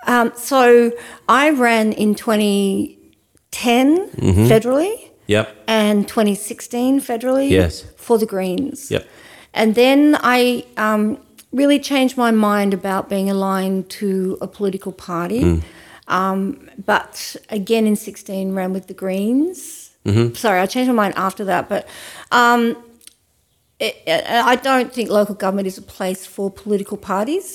Um, 0.07 0.33
so 0.37 0.93
I 1.31 1.49
ran 1.49 1.93
in 1.93 2.15
2010 2.15 4.11
Mm-hmm. 4.11 4.45
federally 4.47 5.11
yep 5.27 5.57
and 5.67 6.09
2016 6.09 7.01
federally. 7.01 7.51
Yes. 7.51 7.83
For 7.97 8.19
the 8.19 8.27
Greens. 8.27 8.91
Yep. 8.91 9.07
And 9.53 9.75
then 9.75 10.17
I 10.21 10.65
um, 10.77 11.19
really 11.53 11.79
changed 11.79 12.17
my 12.17 12.31
mind 12.31 12.75
about 12.75 13.09
being 13.09 13.31
aligned 13.31 13.89
to 13.91 14.39
a 14.41 14.47
political 14.47 14.93
party. 14.93 15.43
Mm. 15.43 15.63
Um, 16.09 16.71
but 16.85 17.37
again, 17.51 17.87
in 17.87 17.97
16, 17.97 18.55
ran 18.55 18.73
with 18.73 18.89
the 18.89 18.95
Greens. 18.95 19.93
Mm-hmm. 20.05 20.35
Sorry, 20.35 20.61
I 20.61 20.67
changed 20.67 20.89
my 20.89 20.95
mind 20.95 21.15
after 21.17 21.45
that. 21.45 21.69
But 21.69 21.89
um, 22.31 22.77
it, 23.87 24.25
I 24.53 24.57
don't 24.69 24.91
think 24.95 25.07
local 25.11 25.35
government 25.35 25.67
is 25.73 25.79
a 25.79 25.83
place 25.97 26.23
for 26.35 26.51
political 26.63 26.97
parties. 27.13 27.47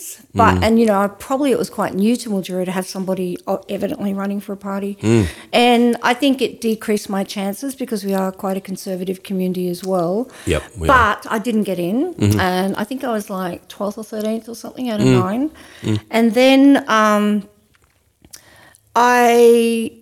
But 0.42 0.54
Mm. 0.56 0.64
and 0.66 0.72
you 0.80 0.86
know, 0.86 1.00
probably 1.28 1.52
it 1.56 1.58
was 1.64 1.70
quite 1.80 1.94
new 2.06 2.16
to 2.22 2.30
Mildura 2.30 2.64
to 2.66 2.72
have 2.80 2.88
somebody 2.96 3.30
uh, 3.48 3.58
evidently 3.76 4.14
running 4.22 4.40
for 4.46 4.54
a 4.54 4.62
party, 4.72 4.94
Mm. 5.02 5.26
and 5.54 5.84
I 6.12 6.14
think 6.22 6.42
it 6.48 6.52
decreased 6.62 7.10
my 7.18 7.24
chances 7.36 7.72
because 7.76 8.02
we 8.10 8.14
are 8.22 8.32
quite 8.44 8.58
a 8.58 8.62
conservative 8.72 9.18
community 9.24 9.66
as 9.76 9.82
well. 9.92 10.30
Yep, 10.46 10.64
we 10.78 10.88
are. 10.88 10.94
but 10.96 11.20
I 11.36 11.38
didn't 11.48 11.64
get 11.72 11.80
in, 11.80 11.98
and 12.40 12.70
I 12.82 12.84
think 12.90 13.00
I 13.04 13.12
was 13.18 13.30
like 13.42 13.60
twelfth 13.76 13.98
or 13.98 14.04
thirteenth 14.14 14.48
or 14.48 14.56
something 14.56 14.86
out 14.92 15.00
of 15.02 15.08
Mm. 15.08 15.20
nine, 15.26 15.44
and 16.18 16.34
then 16.40 16.62
um, 16.88 17.26
I 18.96 19.94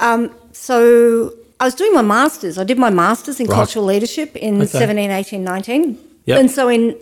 um, 0.00 0.30
so 0.52 1.32
I 1.60 1.64
was 1.64 1.74
doing 1.74 1.92
my 1.92 2.02
masters. 2.02 2.56
I 2.58 2.64
did 2.64 2.78
my 2.78 2.90
masters 2.90 3.40
in 3.40 3.46
Right. 3.46 3.54
cultural 3.56 3.84
leadership 3.84 4.36
in 4.36 4.56
Okay. 4.62 4.66
17, 4.78 5.10
18, 5.10 5.42
19. 5.44 5.98
Yep. 6.26 6.38
And 6.40 6.50
so 6.50 6.68
in 6.68 6.94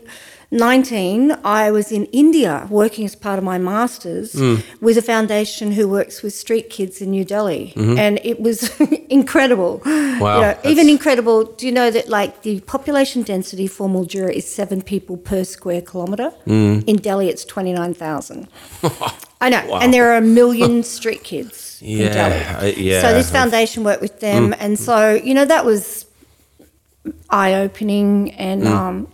19, 0.53 1.37
I 1.45 1.71
was 1.73 1.91
in 1.91 2.05
India 2.13 2.67
working 2.71 3.05
as 3.05 3.15
part 3.17 3.39
of 3.39 3.45
my 3.45 3.59
masters 3.59 4.33
Hmm. 4.33 4.57
with 4.81 4.97
a 4.97 5.03
foundation 5.03 5.73
who 5.73 5.89
works 5.89 6.23
with 6.23 6.33
street 6.35 6.71
kids 6.71 7.01
in 7.03 7.11
New 7.11 7.25
Delhi. 7.25 7.73
Mm-hmm. 7.77 7.99
And 7.99 8.21
it 8.25 8.41
was 8.41 8.71
incredible. 9.11 9.83
Wow, 9.85 10.37
You 10.37 10.41
know, 10.43 10.55
even 10.65 10.89
incredible. 10.89 11.45
Do 11.59 11.67
you 11.67 11.73
know 11.73 11.91
that 11.91 12.09
like 12.09 12.43
the 12.43 12.61
population 12.61 13.23
density 13.23 13.67
for 13.67 13.89
Mildura 13.89 14.33
is 14.33 14.47
seven 14.61 14.81
people 14.83 15.17
per 15.17 15.43
square 15.45 15.81
kilometre? 15.83 16.31
Hmm. 16.47 16.81
In 16.87 16.97
Delhi, 16.97 17.29
it's 17.29 17.45
29,000. 17.45 18.47
I 19.41 19.49
know. 19.51 19.63
Wow. 19.69 19.81
And 19.81 19.93
there 19.93 20.11
are 20.13 20.17
a 20.17 20.27
million 20.41 20.83
street 20.83 21.23
kids 21.25 21.66
Yeah, 21.83 22.13
Delhi. 22.13 22.83
Yeah, 22.83 23.01
So 23.03 23.13
this 23.15 23.31
foundation 23.31 23.85
worked 23.85 24.03
with 24.03 24.21
them, 24.21 24.51
Mm. 24.53 24.57
and 24.61 24.79
so 24.79 25.15
you 25.15 25.35
know 25.35 25.45
that 25.45 25.65
was 25.65 26.07
eye 27.31 27.55
opening, 27.55 28.33
and 28.33 28.63
Mm. 28.65 28.71
um, 28.77 29.07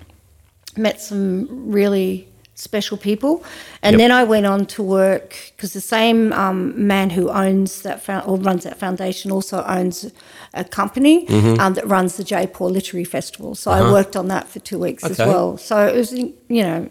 met 0.76 1.00
some 1.00 1.46
really 1.72 2.26
special 2.54 2.96
people. 2.96 3.42
And 3.82 3.94
Yep. 3.94 3.98
then 3.98 4.12
I 4.12 4.24
went 4.24 4.46
on 4.46 4.66
to 4.66 4.82
work 4.82 5.34
because 5.56 5.72
the 5.72 5.80
same 5.80 6.32
um, 6.32 6.86
man 6.86 7.10
who 7.10 7.28
owns 7.28 7.82
that 7.82 8.02
fo- 8.04 8.20
or 8.20 8.36
runs 8.38 8.62
that 8.64 8.78
foundation 8.78 9.32
also 9.32 9.64
owns 9.66 10.06
a 10.54 10.62
company 10.64 11.26
Mm-hmm. 11.26 11.60
um, 11.60 11.74
that 11.74 11.86
runs 11.88 12.16
the 12.16 12.24
Jaipur 12.24 12.66
Literary 12.70 13.04
Festival. 13.04 13.54
So 13.54 13.70
I 13.72 13.80
Uh-huh. 13.80 13.92
worked 13.92 14.16
on 14.16 14.28
that 14.28 14.48
for 14.48 14.60
two 14.60 14.78
weeks 14.78 15.02
as 15.02 15.18
well. 15.18 15.58
So 15.58 15.86
it 15.88 15.96
was 15.96 16.12
you 16.12 16.34
know 16.48 16.88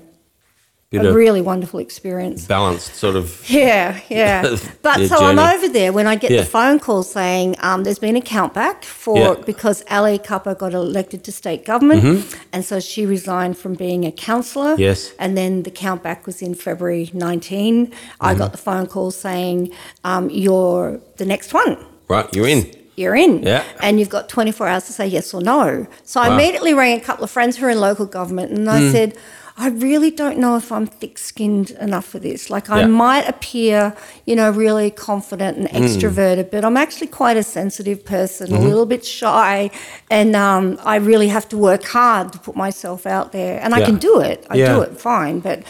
Bit 0.92 1.06
a 1.06 1.14
really 1.14 1.40
wonderful 1.40 1.80
experience. 1.80 2.46
balanced 2.46 2.96
sort 2.96 3.16
of 3.16 3.50
Yeah, 3.50 3.98
yeah. 4.10 4.42
But 4.82 5.08
so 5.08 5.16
I'm 5.24 5.40
over 5.40 5.70
there 5.70 5.94
when 5.94 6.06
I 6.06 6.16
get 6.18 6.32
Yeah. 6.32 6.42
the 6.42 6.46
phone 6.46 6.80
call 6.80 7.04
saying 7.04 7.56
um, 7.62 7.84
there's 7.86 7.98
been 8.00 8.18
a 8.18 8.22
countback 8.22 8.84
for 8.84 9.18
Yeah. 9.18 9.36
because 9.46 9.86
Ali 9.90 10.20
Cupper 10.20 10.54
got 10.58 10.74
elected 10.74 11.24
to 11.24 11.32
state 11.32 11.64
government, 11.64 12.04
and 12.52 12.66
so 12.66 12.82
she 12.82 13.06
resigned 13.06 13.58
from 13.58 13.76
being 13.76 14.04
a 14.06 14.12
councillor. 14.12 14.74
Mm-hmm. 14.74 14.82
Yes. 14.82 15.14
And 15.18 15.38
then 15.38 15.64
the 15.64 15.72
countback 15.72 16.26
was 16.26 16.42
in 16.42 16.56
February 16.56 17.10
19. 17.14 17.88
Mm-hmm. 17.88 17.94
I 18.20 18.34
got 18.36 18.52
the 18.52 18.58
phone 18.58 18.86
call 18.88 19.12
saying 19.12 19.72
um, 20.04 20.30
you're 20.30 21.00
the 21.18 21.26
next 21.26 21.54
one 21.54 21.78
right. 22.10 22.28
You're 22.36 22.50
in. 22.50 22.70
you're 22.98 23.16
in. 23.16 23.44
Yeah. 23.44 23.64
And 23.82 23.98
you've 23.98 24.10
got 24.18 24.28
24 24.28 24.68
hours 24.68 24.86
to 24.88 24.92
say 24.92 25.08
yes 25.08 25.34
or 25.34 25.42
no. 25.42 25.88
So 26.04 26.20
I 26.20 26.34
immediately 26.34 26.74
rang 26.74 26.98
a 27.00 27.04
couple 27.10 27.24
of 27.24 27.32
friends 27.32 27.56
who 27.56 27.66
are 27.66 27.70
in 27.70 27.80
local 27.80 28.06
government 28.06 28.52
and 28.52 28.70
I 28.70 28.80
Hmm. 28.82 28.92
said, 28.92 29.18
I 29.58 29.68
really 29.70 30.12
don't 30.12 30.38
know 30.38 30.56
if 30.56 30.72
I'm 30.72 30.88
thick 30.88 31.18
skinned 31.18 31.72
enough 31.72 32.06
for 32.06 32.20
this. 32.20 32.50
Like, 32.50 32.70
I 32.70 32.80
Yeah. 32.80 32.86
might 32.88 33.28
appear, 33.28 33.94
you 34.26 34.36
know, 34.36 34.50
really 34.50 34.90
confident 34.92 35.58
and 35.58 35.68
Hmm. 35.70 35.76
extroverted, 35.78 36.50
but 36.52 36.64
I'm 36.64 36.78
actually 36.78 37.08
quite 37.08 37.38
a 37.38 37.44
sensitive 37.44 38.04
person, 38.06 38.48
Mm-hmm. 38.48 38.56
a 38.66 38.68
little 38.70 38.86
bit 38.86 39.06
shy, 39.06 39.70
and 40.10 40.36
um, 40.36 40.80
I 40.84 40.96
really 40.96 41.28
have 41.28 41.48
to 41.50 41.58
work 41.58 41.84
hard 41.86 42.32
to 42.34 42.40
put 42.40 42.56
myself 42.56 43.06
out 43.06 43.32
there. 43.32 43.60
And 43.62 43.74
I 43.76 43.82
can 43.82 43.98
do 43.98 44.20
it, 44.22 44.46
I 44.50 44.56
Yeah. 44.58 44.74
do 44.76 44.82
it 44.82 45.00
fine, 45.00 45.40
but 45.42 45.64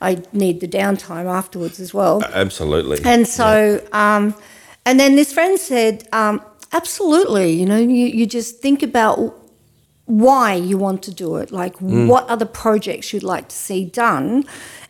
I 0.00 0.18
need 0.32 0.60
the 0.60 0.68
downtime 0.68 1.26
afterwards 1.26 1.80
as 1.80 1.94
well. 1.94 2.22
Absolutely. 2.34 2.98
And 3.04 3.26
so, 3.26 3.80
um, 3.92 4.34
and 4.84 4.98
then 4.98 5.16
this 5.16 5.32
friend 5.32 5.58
said, 5.58 6.06
um, 6.12 6.40
absolutely, 6.72 7.52
you 7.52 7.66
know, 7.66 7.78
you, 7.78 8.06
you 8.06 8.26
just 8.26 8.60
think 8.60 8.82
about 8.82 9.34
why 10.08 10.54
you 10.54 10.78
want 10.78 11.02
to 11.02 11.12
do 11.12 11.36
it, 11.36 11.52
like 11.52 11.76
what 12.08 12.26
other 12.28 12.46
projects 12.46 13.12
you'd 13.12 13.22
like 13.22 13.48
to 13.48 13.54
see 13.54 13.84
done, 13.84 14.44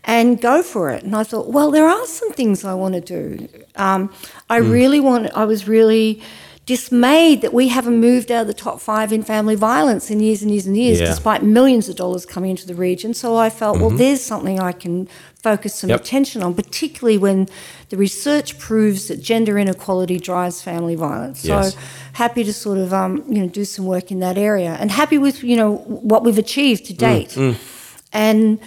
and 0.04 0.40
go 0.40 0.62
for 0.62 0.90
it. 0.90 1.02
And 1.02 1.14
I 1.16 1.24
thought, 1.24 1.48
well, 1.48 1.72
there 1.72 1.88
are 1.88 2.06
some 2.06 2.32
things 2.32 2.64
I 2.64 2.74
want 2.74 2.94
to 2.94 3.00
do. 3.00 3.48
Um, 3.74 4.12
I 4.48 4.58
really 4.58 5.00
want, 5.00 5.30
I 5.36 5.44
was 5.44 5.66
really 5.66 6.22
dismayed 6.68 7.40
that 7.40 7.54
we 7.54 7.68
haven't 7.68 7.98
moved 7.98 8.30
out 8.30 8.42
of 8.42 8.46
the 8.46 8.52
top 8.52 8.78
five 8.78 9.10
in 9.10 9.22
family 9.22 9.54
violence 9.54 10.10
in 10.10 10.20
years 10.20 10.42
and 10.42 10.50
years 10.50 10.66
and 10.66 10.76
years, 10.76 11.00
Yeah. 11.00 11.06
despite 11.06 11.42
millions 11.42 11.88
of 11.88 11.96
dollars 11.96 12.26
coming 12.26 12.50
into 12.50 12.66
the 12.66 12.74
region. 12.74 13.14
So 13.14 13.36
I 13.36 13.48
felt, 13.48 13.78
well, 13.78 13.88
mm-hmm. 13.88 13.96
there's 13.96 14.20
something 14.20 14.60
I 14.60 14.72
can 14.72 15.08
focus 15.42 15.74
some 15.74 15.88
Yep. 15.88 16.00
attention 16.00 16.42
on, 16.42 16.52
particularly 16.52 17.16
when 17.16 17.48
the 17.88 17.96
research 17.96 18.58
proves 18.58 19.08
that 19.08 19.22
gender 19.22 19.58
inequality 19.58 20.18
drives 20.18 20.60
family 20.60 20.94
violence. 20.94 21.42
Yes. 21.42 21.72
So 21.72 21.78
happy 22.12 22.44
to 22.44 22.52
sort 22.52 22.76
of 22.76 22.92
um, 22.92 23.24
you 23.26 23.40
know 23.40 23.48
do 23.48 23.64
some 23.64 23.86
work 23.86 24.10
in 24.10 24.20
that 24.20 24.36
area, 24.36 24.76
and 24.78 24.90
happy 24.90 25.16
with 25.16 25.42
you 25.42 25.56
know 25.56 25.76
what 26.10 26.22
we've 26.22 26.42
achieved 26.46 26.84
to 26.88 26.92
mm. 26.92 26.98
date, 26.98 27.30
mm. 27.30 27.56
and. 28.12 28.58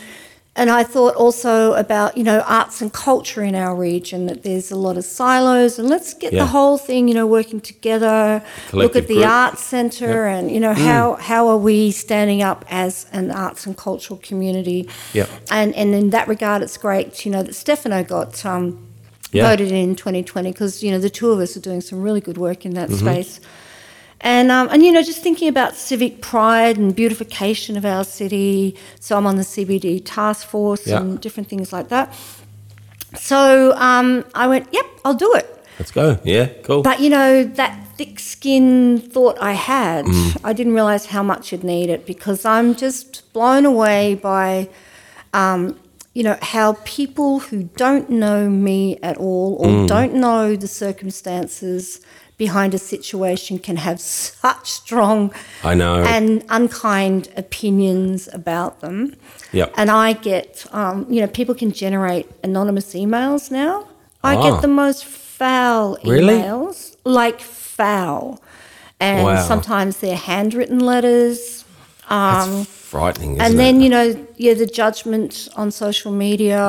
And 0.61 0.69
I 0.69 0.83
thought 0.83 1.15
also 1.15 1.73
about, 1.73 2.15
you 2.15 2.23
know, 2.23 2.41
arts 2.41 2.81
and 2.83 2.93
culture 2.93 3.41
in 3.41 3.55
our 3.55 3.75
region, 3.75 4.27
that 4.27 4.43
there's 4.43 4.69
a 4.69 4.75
lot 4.75 4.95
of 4.95 5.03
silos, 5.03 5.79
and 5.79 5.89
let's 5.89 6.13
get 6.13 6.33
Yeah. 6.33 6.41
the 6.43 6.49
whole 6.51 6.77
thing, 6.77 7.07
you 7.07 7.15
know, 7.15 7.25
working 7.25 7.59
together. 7.59 8.43
look 8.71 8.95
at 8.95 9.07
the 9.07 9.15
group. 9.15 9.27
arts 9.27 9.63
centre, 9.63 10.27
and 10.27 10.51
you 10.51 10.59
know, 10.59 10.75
how 10.75 11.15
how 11.15 11.47
are 11.47 11.57
we 11.57 11.89
standing 11.89 12.43
up 12.43 12.63
as 12.69 13.07
an 13.11 13.31
arts 13.31 13.65
and 13.65 13.75
cultural 13.75 14.19
community? 14.21 14.87
Yep. 15.13 15.29
And 15.49 15.73
and 15.75 15.95
in 15.95 16.11
that 16.11 16.27
regard, 16.27 16.61
it's 16.61 16.77
great, 16.77 17.25
you 17.25 17.31
know, 17.31 17.41
that 17.41 17.55
Stefano 17.55 18.03
got 18.03 18.45
um, 18.45 18.77
Yeah. 19.31 19.49
voted 19.49 19.71
in 19.71 19.95
2020 19.95 20.51
because 20.51 20.83
you 20.83 20.91
know 20.91 20.99
the 20.99 21.09
two 21.09 21.31
of 21.31 21.39
us 21.39 21.57
are 21.57 21.61
doing 21.69 21.81
some 21.81 22.03
really 22.03 22.21
good 22.21 22.37
work 22.37 22.65
in 22.67 22.73
that 22.75 22.89
Mm-hmm. 22.89 23.07
space. 23.07 23.39
And, 24.23 24.51
um, 24.51 24.69
and 24.71 24.83
you 24.83 24.91
know, 24.91 25.01
just 25.01 25.21
thinking 25.23 25.47
about 25.47 25.75
civic 25.75 26.21
pride 26.21 26.77
and 26.77 26.95
beautification 26.95 27.75
of 27.75 27.85
our 27.85 28.03
city. 28.03 28.75
So 28.99 29.17
I'm 29.17 29.25
on 29.25 29.35
the 29.35 29.43
CBD 29.43 30.01
task 30.05 30.47
force 30.47 30.85
Yeah. 30.87 30.99
and 31.01 31.19
different 31.19 31.49
things 31.49 31.73
like 31.73 31.89
that. 31.89 32.13
So 33.17 33.73
um, 33.77 34.23
I 34.35 34.47
went, 34.47 34.67
yep, 34.71 34.85
I'll 35.03 35.15
do 35.15 35.33
it. 35.33 35.47
Let's 35.79 35.91
go. 35.91 36.19
Yeah. 36.23 36.47
Cool. 36.63 36.83
But 36.83 36.99
you 36.99 37.09
know 37.09 37.43
that 37.43 37.87
thick 37.97 38.19
skin 38.19 38.99
thought 38.99 39.37
I 39.41 39.53
had. 39.53 40.05
Mm. 40.05 40.37
I 40.43 40.53
didn't 40.53 40.73
realize 40.73 41.07
how 41.07 41.23
much 41.23 41.51
you'd 41.51 41.63
need 41.63 41.89
it 41.89 42.05
because 42.05 42.45
I'm 42.45 42.75
just 42.75 43.31
blown 43.33 43.65
away 43.65 44.15
by, 44.15 44.69
um, 45.33 45.79
you 46.13 46.23
know, 46.23 46.37
how 46.41 46.73
people 46.85 47.39
who 47.39 47.63
don't 47.75 48.09
know 48.09 48.49
me 48.49 48.97
at 49.01 49.17
all 49.17 49.55
or 49.59 49.67
Mm. 49.67 49.87
don't 49.87 50.13
know 50.13 50.55
the 50.55 50.67
circumstances 50.67 51.99
behind 52.45 52.73
a 52.73 52.77
situation 52.95 53.53
can 53.67 53.77
have 53.87 53.99
such 54.01 54.65
strong 54.81 55.17
I 55.71 55.73
know. 55.81 55.95
and 56.15 56.43
unkind 56.49 57.21
opinions 57.45 58.19
about 58.39 58.73
them. 58.83 58.97
Yep. 59.59 59.67
And 59.79 59.87
I 59.91 60.13
get, 60.13 60.65
um, 60.79 60.95
you 61.13 61.19
know, 61.21 61.27
people 61.39 61.53
can 61.61 61.71
generate 61.83 62.25
anonymous 62.43 62.89
emails 63.03 63.43
now. 63.63 63.73
I 64.23 64.33
Ah. 64.35 64.41
get 64.47 64.55
the 64.67 64.73
most 64.83 65.01
foul 65.39 65.87
Really? 66.03 66.33
emails, 66.39 66.77
like 67.21 67.39
foul. 67.77 68.23
And 68.99 69.23
Wow. 69.27 69.47
sometimes 69.51 69.91
they're 70.01 70.23
handwritten 70.33 70.79
letters. 70.93 71.63
That's 72.09 72.67
frightening, 72.93 73.31
isn't 73.33 73.41
And 73.45 73.53
it? 73.53 73.57
then, 73.63 73.73
you 73.83 73.89
know, 73.95 74.07
yeah, 74.45 74.55
the 74.63 74.69
judgment 74.81 75.31
on 75.55 75.67
social 75.85 76.11
media. 76.25 76.61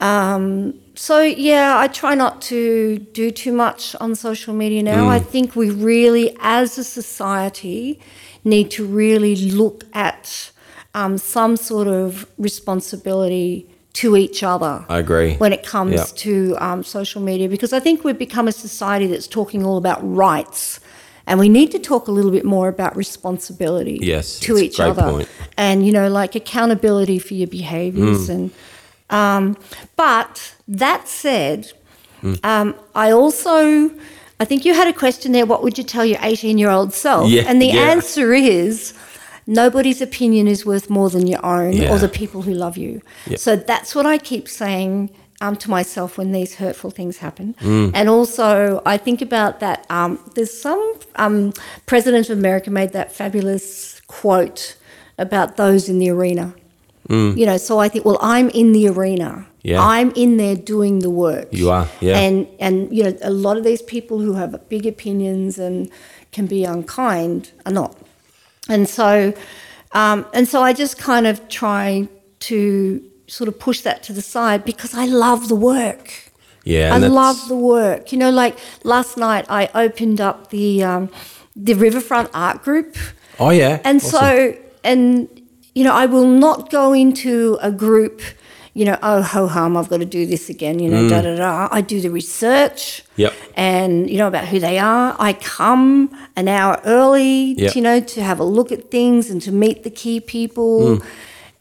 Um, 0.00 0.74
so, 0.98 1.20
yeah, 1.22 1.78
I 1.78 1.86
try 1.86 2.14
not 2.16 2.42
to 2.50 2.98
do 3.20 3.30
too 3.30 3.52
much 3.52 3.94
on 4.00 4.16
social 4.16 4.52
media 4.52 4.82
now. 4.82 5.08
I 5.08 5.20
think 5.20 5.54
we 5.54 5.70
really, 5.70 6.36
as 6.40 6.76
a 6.76 6.82
society, 6.82 8.00
need 8.42 8.70
to 8.72 8.84
really 8.84 9.36
look 9.36 9.84
at 9.92 10.50
um, 10.94 11.16
some 11.16 11.56
sort 11.56 11.86
of 11.86 12.26
responsibility 12.36 13.68
to 13.92 14.16
each 14.16 14.42
other 14.42 14.84
I 14.88 14.98
agree. 14.98 15.34
when 15.36 15.52
it 15.52 15.62
comes 15.64 15.92
Yeah. 15.94 16.04
to 16.16 16.56
um, 16.58 16.82
social 16.82 17.20
media 17.22 17.48
because 17.48 17.72
I 17.72 17.80
think 17.80 18.02
we've 18.04 18.18
become 18.18 18.48
a 18.48 18.52
society 18.52 19.06
that's 19.06 19.28
talking 19.28 19.64
all 19.64 19.76
about 19.76 20.00
rights. 20.02 20.80
And 21.28 21.38
we 21.38 21.48
need 21.48 21.70
to 21.72 21.78
talk 21.78 22.08
a 22.08 22.10
little 22.10 22.30
bit 22.30 22.44
more 22.44 22.68
about 22.68 22.96
responsibility 22.96 23.98
Yes, 24.02 24.40
to 24.40 24.58
each 24.58 24.76
great 24.78 24.88
other. 24.90 25.02
point. 25.12 25.28
And, 25.56 25.84
you 25.86 25.92
know, 25.92 26.08
like 26.08 26.34
accountability 26.34 27.18
for 27.20 27.34
your 27.34 27.48
Mm. 27.48 27.60
behaviors. 27.60 28.28
And, 28.28 28.50
um, 29.10 29.56
but 29.96 30.54
that 30.68 31.08
said, 31.08 31.72
Mm. 32.22 32.44
um, 32.44 32.74
I 32.96 33.12
also, 33.12 33.90
I 34.40 34.44
think 34.44 34.64
you 34.64 34.74
had 34.74 34.88
a 34.88 34.92
question 34.92 35.30
there 35.32 35.46
what 35.46 35.62
would 35.62 35.78
you 35.78 35.84
tell 35.84 36.04
your 36.04 36.18
18 36.20 36.58
year 36.58 36.68
old 36.70 36.92
self? 36.92 37.30
Yeah, 37.30 37.44
and 37.46 37.62
the 37.62 37.66
yeah. 37.68 37.90
answer 37.92 38.34
is 38.34 38.92
nobody's 39.46 40.00
opinion 40.02 40.48
is 40.48 40.66
worth 40.66 40.90
more 40.90 41.10
than 41.10 41.26
your 41.28 41.44
own 41.46 41.74
Yeah. 41.74 41.92
or 41.92 41.98
the 41.98 42.08
people 42.08 42.42
who 42.42 42.52
love 42.52 42.76
you. 42.76 43.02
So 43.36 43.54
that's 43.54 43.94
what 43.94 44.04
I 44.04 44.18
keep 44.18 44.48
saying 44.48 45.10
um, 45.40 45.54
to 45.56 45.70
myself 45.70 46.18
when 46.18 46.32
these 46.32 46.56
hurtful 46.56 46.90
things 46.90 47.18
happen. 47.18 47.54
Mm. 47.60 47.92
And 47.94 48.08
also, 48.08 48.82
I 48.84 48.96
think 48.96 49.22
about 49.22 49.60
that. 49.60 49.86
Um, 49.88 50.18
there's 50.34 50.52
some 50.52 50.82
um, 51.14 51.52
president 51.86 52.28
of 52.30 52.36
America 52.36 52.70
made 52.70 52.92
that 52.92 53.12
fabulous 53.12 54.00
quote 54.08 54.76
about 55.18 55.56
those 55.56 55.88
in 55.88 56.00
the 56.00 56.10
arena. 56.10 56.52
You 57.10 57.46
know, 57.46 57.56
so 57.56 57.78
I 57.78 57.88
think, 57.88 58.04
well, 58.04 58.18
I'm 58.20 58.50
in 58.50 58.72
the 58.72 58.86
arena. 58.88 59.46
Yeah. 59.68 59.80
I'm 59.96 60.10
in 60.24 60.36
there 60.42 60.56
doing 60.74 60.94
the 61.06 61.10
work. 61.10 61.48
You 61.52 61.70
are, 61.70 61.86
yeah. 62.00 62.18
And 62.24 62.46
and 62.66 62.74
you 62.96 63.02
know, 63.04 63.14
a 63.22 63.30
lot 63.46 63.56
of 63.58 63.64
these 63.64 63.82
people 63.94 64.16
who 64.24 64.32
have 64.40 64.50
big 64.68 64.84
opinions 64.94 65.58
and 65.58 65.90
can 66.32 66.46
be 66.46 66.60
unkind 66.64 67.40
are 67.66 67.72
not. 67.72 67.92
And 68.68 68.88
so, 68.88 69.32
um, 70.00 70.18
and 70.36 70.46
so 70.52 70.62
I 70.68 70.72
just 70.82 70.94
kind 70.98 71.26
of 71.26 71.36
try 71.48 72.08
to 72.40 72.56
sort 73.26 73.48
of 73.48 73.58
push 73.58 73.80
that 73.82 74.02
to 74.06 74.12
the 74.12 74.22
side 74.22 74.60
because 74.64 74.92
I 74.94 75.06
love 75.06 75.48
the 75.48 75.56
work. 75.74 76.04
yeah, 76.64 76.94
I 76.94 76.98
love 76.98 77.38
the 77.48 77.56
work. 77.56 78.12
You 78.12 78.18
know, 78.18 78.30
like 78.42 78.54
last 78.84 79.16
night 79.16 79.44
I 79.48 79.62
opened 79.84 80.20
up 80.20 80.38
the 80.50 80.82
um, 80.90 81.08
the 81.66 81.74
Riverfront 81.74 82.28
Art 82.34 82.62
Group, 82.62 82.96
Oh 83.38 83.50
yeah. 83.50 83.80
and 83.84 83.96
Awesome. 83.98 84.10
so 84.20 84.54
and 84.84 85.28
you 85.74 85.84
know 85.84 85.92
I 86.02 86.06
will 86.06 86.26
not 86.46 86.70
go 86.70 86.92
into 86.94 87.58
a 87.60 87.70
group. 87.70 88.20
You 88.74 88.84
know, 88.84 88.98
oh 89.02 89.22
ho 89.22 89.46
hum, 89.48 89.76
I've 89.76 89.88
got 89.88 89.98
to 89.98 90.04
do 90.04 90.26
this 90.26 90.48
again. 90.48 90.78
You 90.78 90.90
know, 90.90 91.08
da 91.08 91.22
da 91.22 91.36
da. 91.36 91.68
I 91.72 91.80
do 91.80 92.00
the 92.00 92.10
research. 92.10 93.02
Mm. 93.02 93.06
Yep. 93.16 93.34
And 93.56 94.10
you 94.10 94.18
know 94.18 94.28
about 94.28 94.46
who 94.46 94.58
they 94.60 94.78
are. 94.78 95.16
I 95.18 95.32
come 95.32 96.10
an 96.36 96.48
hour 96.48 96.80
early. 96.84 97.54
Yep. 97.54 97.74
You 97.76 97.82
know, 97.82 98.00
to 98.00 98.22
have 98.22 98.38
a 98.40 98.44
look 98.44 98.70
at 98.70 98.90
things 98.90 99.30
and 99.30 99.42
to 99.42 99.52
meet 99.52 99.82
the 99.82 99.90
key 99.90 100.20
people. 100.20 100.98
Mm. 100.98 101.04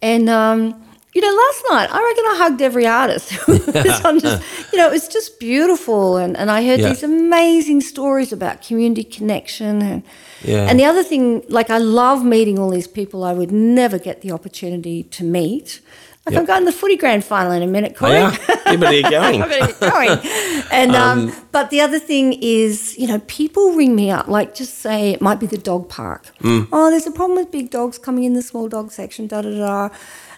And 0.01 0.29
um, 0.29 0.83
you 1.13 1.21
know, 1.21 1.33
last 1.35 1.63
night 1.71 1.89
I 1.91 2.03
reckon 2.03 2.25
I 2.27 2.35
hugged 2.37 2.61
every 2.61 2.85
artist. 2.85 3.29
Just, 3.47 4.43
you 4.71 4.77
know, 4.77 4.87
it 4.87 4.91
was 4.91 5.07
just 5.07 5.39
beautiful, 5.39 6.17
and, 6.17 6.37
and 6.37 6.51
I 6.51 6.63
heard 6.63 6.79
Yeah. 6.79 6.89
these 6.89 7.01
amazing 7.01 7.81
stories 7.81 8.31
about 8.31 8.61
community 8.61 9.03
connection 9.03 9.81
and 9.81 10.03
Yeah. 10.43 10.67
and 10.69 10.79
the 10.79 10.85
other 10.85 11.03
thing, 11.03 11.43
like 11.49 11.71
I 11.71 11.79
love 11.79 12.23
meeting 12.23 12.59
all 12.59 12.69
these 12.69 12.87
people 12.87 13.23
I 13.23 13.33
would 13.33 13.51
never 13.51 13.97
get 13.97 14.21
the 14.21 14.31
opportunity 14.31 15.03
to 15.03 15.23
meet. 15.23 15.79
Yep. 16.29 16.39
I'm 16.39 16.45
going 16.45 16.61
to 16.65 16.71
the 16.71 16.77
footy 16.77 16.97
grand 16.97 17.23
final 17.23 17.51
in 17.51 17.61
a 17.63 17.67
minute, 17.67 17.93
Oh, 17.95 17.99
Corey. 17.99 18.13
yeah. 18.13 18.37
yeah, 18.71 18.89
you 18.91 19.01
going? 19.09 19.41
I 19.41 19.47
better 19.47 19.67
get 19.73 19.79
going. 19.79 20.19
And 20.71 20.95
um, 20.95 21.31
but 21.51 21.69
the 21.69 21.81
other 21.81 21.99
thing 21.99 22.33
is, 22.41 22.97
you 22.97 23.07
know, 23.07 23.19
people 23.27 23.71
ring 23.73 23.95
me 23.95 24.11
up, 24.11 24.27
like 24.27 24.53
just 24.55 24.79
say 24.79 25.11
it 25.11 25.21
might 25.21 25.39
be 25.39 25.45
the 25.47 25.57
dog 25.57 25.87
park. 25.89 26.31
Mm. 26.41 26.67
Oh, 26.71 26.89
there's 26.89 27.07
a 27.07 27.11
problem 27.11 27.37
with 27.37 27.51
big 27.51 27.69
dogs 27.69 27.97
coming 27.97 28.23
in 28.25 28.33
the 28.33 28.41
small 28.41 28.67
dog 28.67 28.91
section, 28.91 29.27
da 29.27 29.41
da 29.41 29.49
da. 29.57 29.89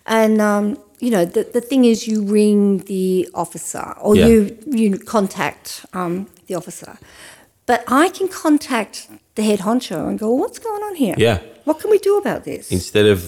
And 0.06 0.40
um, 0.42 0.78
you 1.00 1.12
know, 1.12 1.26
the 1.26 1.44
the 1.44 1.62
thing 1.62 1.86
is, 1.86 2.08
you 2.08 2.24
ring 2.24 2.80
the 2.86 3.28
officer 3.34 3.94
or 4.00 4.16
Yeah. 4.16 4.28
you 4.28 4.58
you 4.68 4.98
contact 5.00 5.86
um, 5.94 6.28
the 6.48 6.56
officer. 6.56 6.98
But 7.66 7.84
I 7.88 8.10
can 8.10 8.28
contact 8.28 9.08
the 9.36 9.44
head 9.44 9.60
honcho 9.60 10.08
and 10.08 10.18
go, 10.18 10.28
well, 10.30 10.40
what's 10.40 10.58
going 10.58 10.82
on 10.82 10.96
here? 10.96 11.14
Yeah. 11.18 11.40
What 11.66 11.80
can 11.80 11.92
we 11.92 12.00
do 12.00 12.18
about 12.18 12.44
this? 12.44 12.72
Instead 12.72 13.06
of 13.06 13.20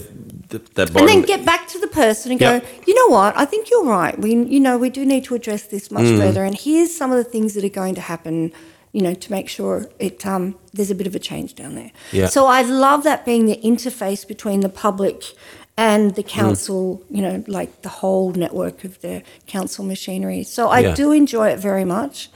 th- 0.52 0.70
that 0.76 0.86
and 0.96 1.08
then 1.08 1.22
get 1.22 1.44
back 1.52 1.62
to 1.74 1.78
the 1.84 1.86
person 2.02 2.32
and 2.32 2.40
Yep. 2.40 2.50
go, 2.62 2.68
you 2.86 2.94
know 3.00 3.08
what? 3.16 3.30
I 3.36 3.44
think 3.44 3.62
you're 3.70 3.84
right. 4.00 4.16
We, 4.18 4.30
you 4.54 4.60
know, 4.66 4.74
we 4.78 4.90
do 4.98 5.02
need 5.04 5.24
to 5.24 5.34
address 5.34 5.62
this 5.74 5.90
much 5.90 6.04
Mm. 6.06 6.18
further. 6.20 6.42
And 6.44 6.54
here's 6.66 6.92
some 7.00 7.10
of 7.14 7.18
the 7.22 7.28
things 7.34 7.54
that 7.54 7.64
are 7.64 7.76
going 7.82 7.94
to 7.96 8.00
happen. 8.12 8.52
You 8.94 9.00
know, 9.06 9.14
to 9.14 9.28
make 9.32 9.48
sure 9.48 9.86
it 9.98 10.26
um, 10.26 10.44
there's 10.74 10.90
a 10.90 10.94
bit 10.94 11.06
of 11.06 11.14
a 11.14 11.18
change 11.30 11.50
down 11.54 11.72
there. 11.76 11.92
Yeah. 12.12 12.26
So 12.28 12.40
I 12.58 12.60
love 12.60 13.04
that 13.04 13.24
being 13.24 13.46
the 13.46 13.58
interface 13.64 14.22
between 14.34 14.60
the 14.60 14.68
public 14.68 15.18
and 15.78 16.14
the 16.14 16.22
council. 16.22 17.02
You 17.16 17.22
know, 17.22 17.36
like 17.46 17.70
the 17.80 17.88
whole 18.00 18.32
network 18.44 18.84
of 18.84 19.00
the 19.00 19.22
council 19.46 19.82
machinery. 19.84 20.42
So 20.44 20.68
I 20.68 20.80
Yeah. 20.80 20.94
do 20.94 21.10
enjoy 21.12 21.48
it 21.54 21.58
very 21.58 21.86
much. 21.86 22.28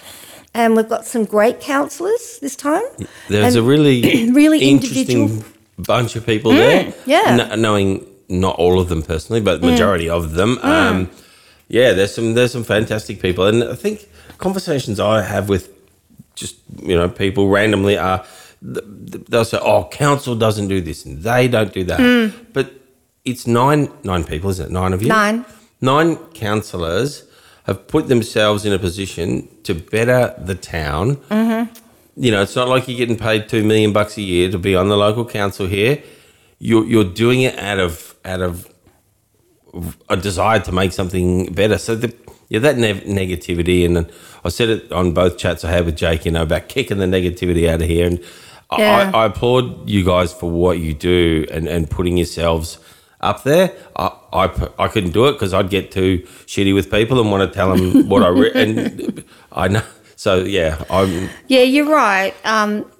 And 0.55 0.75
we've 0.77 0.89
got 0.89 1.05
some 1.05 1.27
great 1.27 1.61
councillors 1.61 2.39
this 2.41 2.57
time. 2.57 2.85
There's 3.29 3.57
a 3.57 3.62
really, 3.62 4.31
really 4.43 4.61
interesting 4.61 5.21
individual- 5.25 5.53
bunch 5.79 6.16
of 6.16 6.24
people 6.24 6.53
there. 6.53 6.85
Mm, 6.85 6.95
yeah. 7.07 7.37
Kn- 7.37 7.61
knowing 7.61 8.07
not 8.29 8.57
all 8.57 8.81
of 8.81 8.89
them 8.89 9.03
personally, 9.03 9.41
but 9.41 9.61
the 9.61 9.68
majority 9.68 10.09
of 10.09 10.33
them. 10.33 10.57
Mm. 10.57 10.64
Um, 10.64 11.11
yeah, 11.68 11.93
there's 11.93 12.14
some 12.14 12.35
there's 12.35 12.53
some 12.53 12.64
fantastic 12.64 13.20
people, 13.20 13.47
and 13.47 13.64
I 13.64 13.74
think 13.74 14.09
conversations 14.39 15.01
I 15.01 15.22
have 15.22 15.49
with 15.49 15.68
just 16.35 16.57
you 16.83 16.97
know 16.97 17.09
people 17.09 17.49
randomly 17.49 17.99
are 17.99 18.24
th- 18.62 18.85
th- 19.11 19.24
they'll 19.27 19.45
say, 19.45 19.59
"Oh, 19.61 19.89
council 19.91 20.35
doesn't 20.37 20.68
do 20.68 20.81
this, 20.81 21.05
and 21.05 21.22
they 21.22 21.49
don't 21.49 21.72
do 21.72 21.85
that," 21.85 22.53
but 22.53 22.72
it's 23.24 23.47
nine 23.47 23.91
nine 24.05 24.24
people, 24.24 24.51
isn't 24.51 24.66
it? 24.66 24.72
Nine 24.72 24.93
of 24.93 25.03
you. 25.03 25.09
Nine. 25.09 25.45
Nine 25.81 26.16
councillors 26.35 27.24
have 27.64 27.89
put 27.89 28.09
themselves 28.09 28.64
in 28.64 28.72
a 28.72 28.79
position 28.79 29.49
to 29.64 29.74
better 29.74 30.35
the 30.39 30.55
town 30.55 31.16
mm-hmm. 31.16 31.72
You 32.17 32.31
know, 32.31 32.43
it's 32.43 32.57
not 32.57 32.69
like 32.69 32.89
you're 32.89 32.97
getting 32.97 33.17
paid 33.19 33.49
two 33.49 33.62
million 33.64 33.93
bucks 33.93 34.17
a 34.17 34.23
year 34.23 34.51
to 34.51 34.59
be 34.59 34.75
on 34.75 34.89
the 34.89 34.97
local 34.97 35.25
council 35.25 35.67
here. 35.67 36.03
You're 36.59 36.85
you're 36.87 37.05
doing 37.05 37.43
it 37.43 37.59
out 37.59 37.79
of 37.79 38.14
out 38.25 38.41
of 38.41 38.67
a 40.09 40.17
desire 40.17 40.61
to 40.61 40.73
make 40.73 40.93
something 40.93 41.53
better. 41.53 41.79
So 41.79 41.95
the 41.95 42.14
yeah, 42.49 42.61
that 42.61 42.79
ne- 42.79 43.01
negativity, 43.01 43.85
and 43.85 44.11
I 44.45 44.49
said 44.49 44.69
it 44.69 44.93
on 44.93 45.12
both 45.12 45.37
chats 45.37 45.64
I 45.64 45.71
had 45.73 45.85
with 45.85 45.97
Jake, 45.97 46.25
you 46.25 46.31
know, 46.31 46.43
about 46.43 46.69
kicking 46.69 46.99
the 46.99 47.07
negativity 47.07 47.69
out 47.69 47.83
of 47.83 47.89
here. 47.89 48.07
And 48.07 48.21
I- 48.71 48.81
Yeah. 48.81 49.11
I, 49.14 49.23
I 49.25 49.27
applaud 49.27 49.89
you 49.89 50.05
guys 50.05 50.33
for 50.33 50.51
what 50.51 50.79
you 50.79 50.95
do 50.95 51.45
and, 51.51 51.67
and 51.69 51.91
putting 51.91 52.17
yourselves 52.17 52.79
up 53.21 53.43
there. 53.43 53.73
I 53.97 54.12
I 54.79 54.89
couldn't 54.89 55.11
do 55.12 55.27
it 55.27 55.33
because 55.33 55.53
I'd 55.53 55.71
get 55.71 55.91
too 55.91 56.19
shitty 56.47 56.73
with 56.75 56.91
people 56.91 57.21
and 57.21 57.31
want 57.31 57.51
to 57.51 57.55
tell 57.55 57.75
them 57.77 58.09
what 58.09 58.23
I 58.23 58.29
re- 58.29 58.53
and 58.55 59.25
I 59.53 59.69
know. 59.69 59.83
So 60.17 60.43
yeah, 60.45 60.83
I'm 60.91 61.31
Yeah, 61.47 61.61
you're 61.62 61.89
right. 61.89 62.35
Um, 62.45 62.91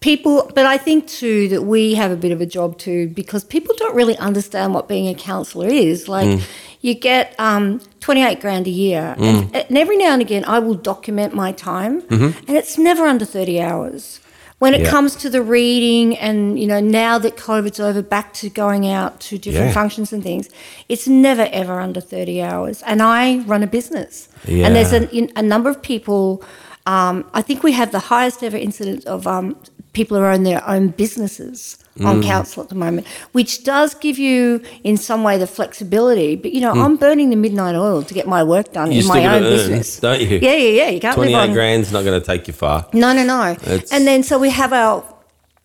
people, 0.00 0.50
but 0.54 0.64
I 0.64 0.78
think 0.78 1.08
too 1.08 1.48
that 1.48 1.62
we 1.62 1.94
have 1.94 2.10
a 2.10 2.16
bit 2.16 2.32
of 2.32 2.40
a 2.40 2.46
job 2.46 2.78
too 2.78 3.08
because 3.08 3.44
people 3.44 3.74
don't 3.78 3.94
really 3.94 4.16
understand 4.18 4.74
what 4.74 4.88
being 4.88 5.08
a 5.08 5.14
counsellor 5.14 5.66
is. 5.68 6.08
Like, 6.08 6.40
you 6.80 6.94
get 6.94 7.34
um, 7.40 7.80
28 8.00 8.40
grand 8.40 8.66
a 8.68 8.70
year, 8.70 9.16
and, 9.18 9.54
and 9.56 9.76
every 9.76 9.96
now 9.96 10.12
and 10.12 10.22
again 10.22 10.44
I 10.46 10.60
will 10.60 10.74
document 10.74 11.34
my 11.34 11.50
time, 11.52 12.02
and 12.46 12.56
it's 12.56 12.78
never 12.78 13.04
under 13.06 13.24
30 13.24 13.60
hours. 13.60 14.20
When 14.58 14.74
it 14.74 14.80
Yeah. 14.80 14.90
comes 14.90 15.14
to 15.16 15.30
the 15.30 15.40
reading, 15.40 16.16
and 16.18 16.58
you 16.58 16.66
know, 16.66 16.80
now 16.80 17.16
that 17.20 17.36
COVID's 17.36 17.78
over, 17.78 18.02
back 18.02 18.32
to 18.34 18.50
going 18.50 18.88
out 18.90 19.20
to 19.20 19.38
different 19.38 19.68
Yeah. 19.68 19.72
functions 19.80 20.12
and 20.12 20.20
things, 20.22 20.48
it's 20.88 21.06
never 21.06 21.48
ever 21.52 21.78
under 21.80 22.00
30 22.00 22.42
hours. 22.42 22.82
And 22.84 23.00
I 23.00 23.38
run 23.46 23.62
a 23.62 23.68
business, 23.68 24.28
and 24.48 24.74
there's 24.74 24.92
a, 24.92 25.08
a 25.36 25.42
number 25.42 25.70
of 25.70 25.80
people 25.82 26.42
Um, 26.86 27.26
I 27.34 27.42
think 27.42 27.62
we 27.62 27.72
have 27.72 27.90
the 27.92 28.04
highest 28.14 28.42
ever 28.42 28.56
incidence 28.56 29.04
of 29.04 29.26
um, 29.26 29.56
people 29.92 30.16
who 30.18 30.24
own 30.24 30.42
their 30.44 30.66
own 30.68 30.88
businesses 30.88 31.78
on 32.04 32.22
council 32.22 32.62
at 32.62 32.68
the 32.68 32.76
moment, 32.76 33.04
which 33.32 33.64
does 33.64 33.92
give 33.94 34.18
you, 34.20 34.62
in 34.84 34.96
some 34.96 35.24
way, 35.24 35.36
the 35.36 35.48
flexibility. 35.48 36.36
But 36.36 36.52
you 36.52 36.60
know, 36.60 36.70
I'm 36.70 36.96
burning 36.96 37.30
the 37.30 37.36
midnight 37.36 37.74
oil 37.74 38.04
to 38.04 38.14
get 38.14 38.28
my 38.28 38.44
work 38.44 38.72
done 38.72 38.92
You 38.92 39.00
in 39.00 39.06
my 39.08 39.24
own 39.26 39.42
earn, 39.42 39.50
business, 39.50 39.98
don't 39.98 40.20
you? 40.20 40.38
Yeah, 40.40 40.54
yeah, 40.54 40.82
yeah. 40.84 40.88
You 40.90 41.00
can't 41.00 41.18
live 41.18 41.30
28 41.30 41.48
on 41.48 41.52
grand's 41.54 41.90
not 41.90 42.04
going 42.04 42.20
to 42.20 42.24
take 42.24 42.46
you 42.46 42.54
far. 42.54 42.86
no, 42.92 43.12
no, 43.12 43.24
no. 43.24 43.50
It's- 43.50 43.90
and 43.90 44.06
then 44.06 44.22
so 44.22 44.38
we 44.38 44.50
have 44.50 44.72
our 44.72 45.02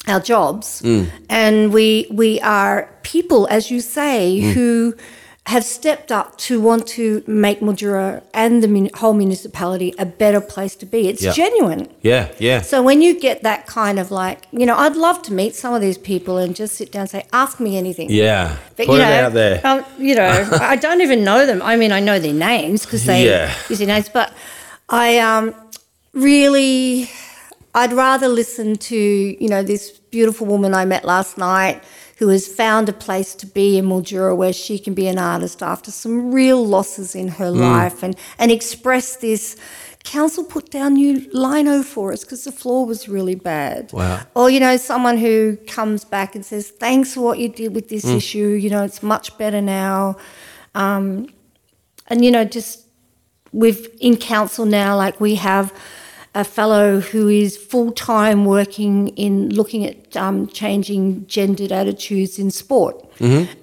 our 0.08 0.20
jobs, 0.20 0.82
Mm. 0.82 1.08
and 1.30 1.72
we 1.72 2.08
we 2.10 2.40
are 2.42 2.90
people, 3.04 3.48
as 3.52 3.70
you 3.70 3.80
say, 3.80 4.40
Mm. 4.42 4.54
who 4.54 4.96
have 5.48 5.66
stepped 5.66 6.10
up 6.10 6.38
to 6.38 6.62
want 6.62 6.88
to 6.88 7.22
make 7.28 7.60
Mildura 7.60 8.22
and 8.34 8.64
the 8.64 8.68
mun- 8.68 8.90
whole 8.96 9.14
municipality 9.14 9.94
a 10.00 10.06
better 10.06 10.40
place 10.40 10.74
to 10.78 10.86
be. 10.86 11.10
It's 11.10 11.22
Yeah. 11.22 11.34
genuine. 11.34 11.90
Yeah, 12.02 12.30
yeah. 12.40 12.62
So 12.62 12.82
when 12.82 13.02
you 13.02 13.20
get 13.20 13.44
that 13.44 13.68
kind 13.68 14.00
of 14.00 14.10
like, 14.10 14.40
you 14.54 14.66
know, 14.66 14.78
I'd 14.78 14.96
love 14.96 15.22
to 15.24 15.34
meet 15.34 15.54
some 15.54 15.74
of 15.74 15.82
these 15.82 15.98
people 15.98 16.38
and 16.38 16.56
just 16.56 16.76
sit 16.76 16.94
down 16.94 17.02
and 17.02 17.10
say, 17.10 17.26
ask 17.34 17.60
me 17.60 17.78
anything. 17.78 18.10
yeah. 18.10 18.56
But 18.78 18.88
Put 18.88 18.96
you 18.96 19.02
it 19.02 19.12
out 19.24 19.34
there. 19.34 19.60
Um, 19.68 19.84
you 20.00 20.16
know, 20.16 20.48
I 20.62 20.78
don't 20.78 21.02
even 21.02 21.26
know 21.26 21.46
them. 21.46 21.62
I 21.62 21.76
mean, 21.76 21.92
I 21.92 22.00
know 22.00 22.20
their 22.20 22.34
names 22.34 22.84
because 22.86 23.04
they 23.06 23.26
Yeah. 23.26 23.52
use 23.68 23.80
their 23.80 23.88
names, 23.88 24.08
but 24.08 24.32
I 24.88 25.18
um, 25.20 25.54
really, 26.14 27.10
I'd 27.76 27.92
rather 27.94 28.28
listen 28.28 28.76
to 28.78 28.96
you 28.96 29.50
know 29.50 29.64
this 29.64 29.92
beautiful 30.12 30.48
woman 30.48 30.74
I 30.74 30.86
met 30.86 31.04
last 31.06 31.38
night 31.38 31.84
who 32.20 32.28
has 32.30 32.48
found 32.48 32.88
a 32.90 32.94
place 32.94 33.34
to 33.36 33.46
be 33.48 33.78
in 33.78 33.86
Mildura 33.86 34.36
where 34.36 34.54
she 34.54 34.78
can 34.80 34.94
be 34.94 35.08
an 35.08 35.18
artist 35.18 35.62
after 35.64 35.92
some 35.92 36.32
real 36.32 36.66
losses 36.66 37.16
in 37.16 37.28
her 37.40 37.52
Mm. 37.52 37.60
life 37.60 38.04
and 38.04 38.16
and 38.38 38.52
express 38.52 39.16
this. 39.18 39.56
Council 40.04 40.44
put 40.44 40.70
down 40.70 40.96
new 40.96 41.26
lino 41.32 41.82
for 41.82 42.12
us 42.12 42.26
because 42.26 42.44
the 42.44 42.52
floor 42.52 42.86
was 42.86 43.08
really 43.08 43.36
bad. 43.36 43.90
Wow. 43.94 44.20
Or, 44.36 44.50
you 44.50 44.60
know, 44.60 44.76
someone 44.76 45.18
who 45.18 45.56
comes 45.66 46.04
back 46.04 46.36
and 46.36 46.46
says, 46.46 46.68
thanks 46.78 47.14
for 47.14 47.22
what 47.22 47.40
you 47.40 47.48
did 47.48 47.74
with 47.74 47.86
Mm. 47.86 47.90
this 47.90 48.06
issue. 48.06 48.50
You 48.64 48.70
know, 48.70 48.84
it's 48.84 49.02
much 49.02 49.38
better 49.38 49.62
now. 49.62 50.18
Um, 50.76 51.28
and, 52.10 52.24
you 52.26 52.32
know, 52.32 52.44
just 52.44 52.82
we've 53.54 53.88
in 54.02 54.18
council 54.18 54.66
now, 54.66 54.98
like 54.98 55.22
we 55.22 55.36
have 55.36 55.72
a 56.36 56.44
fellow 56.44 57.00
who 57.00 57.28
is 57.28 57.58
full 57.58 57.92
time 57.92 58.46
working 58.46 59.10
in 59.10 59.54
looking 59.54 59.86
at 59.86 60.18
um, 60.18 60.48
changing 60.48 61.28
gendered 61.28 61.72
attitudes 61.72 62.40
in 62.40 62.50
sport. 62.52 62.96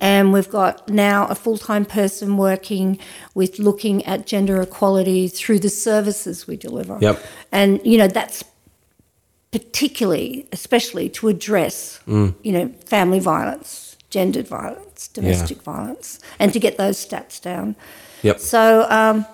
And 0.01 0.33
we've 0.33 0.49
got 0.49 0.89
now 0.89 1.27
a 1.27 1.35
full 1.35 1.59
time 1.59 1.85
person 1.85 2.37
working 2.37 2.99
with 3.35 3.59
looking 3.59 4.05
at 4.07 4.27
gender 4.27 4.63
equality 4.63 5.29
through 5.29 5.59
the 5.59 5.69
services 5.69 6.47
we 6.47 6.57
deliver. 6.57 6.97
Yep. 7.01 7.23
And, 7.53 7.81
you 7.85 7.99
know, 7.99 8.07
that's 8.09 8.45
particularly, 9.51 10.47
especially 10.53 11.09
to 11.11 11.29
address, 11.29 12.01
Mm. 12.07 12.35
you 12.43 12.53
know, 12.53 12.69
family 12.87 13.19
violence, 13.19 13.97
gendered 14.09 14.47
violence, 14.47 15.09
domestic 15.09 15.61
violence, 15.63 16.21
and 16.39 16.53
to 16.53 16.59
get 16.61 16.79
those 16.79 17.05
stats 17.05 17.41
down. 17.43 17.75
Yep. 18.23 18.39
So 18.39 18.87
um, 18.91 19.27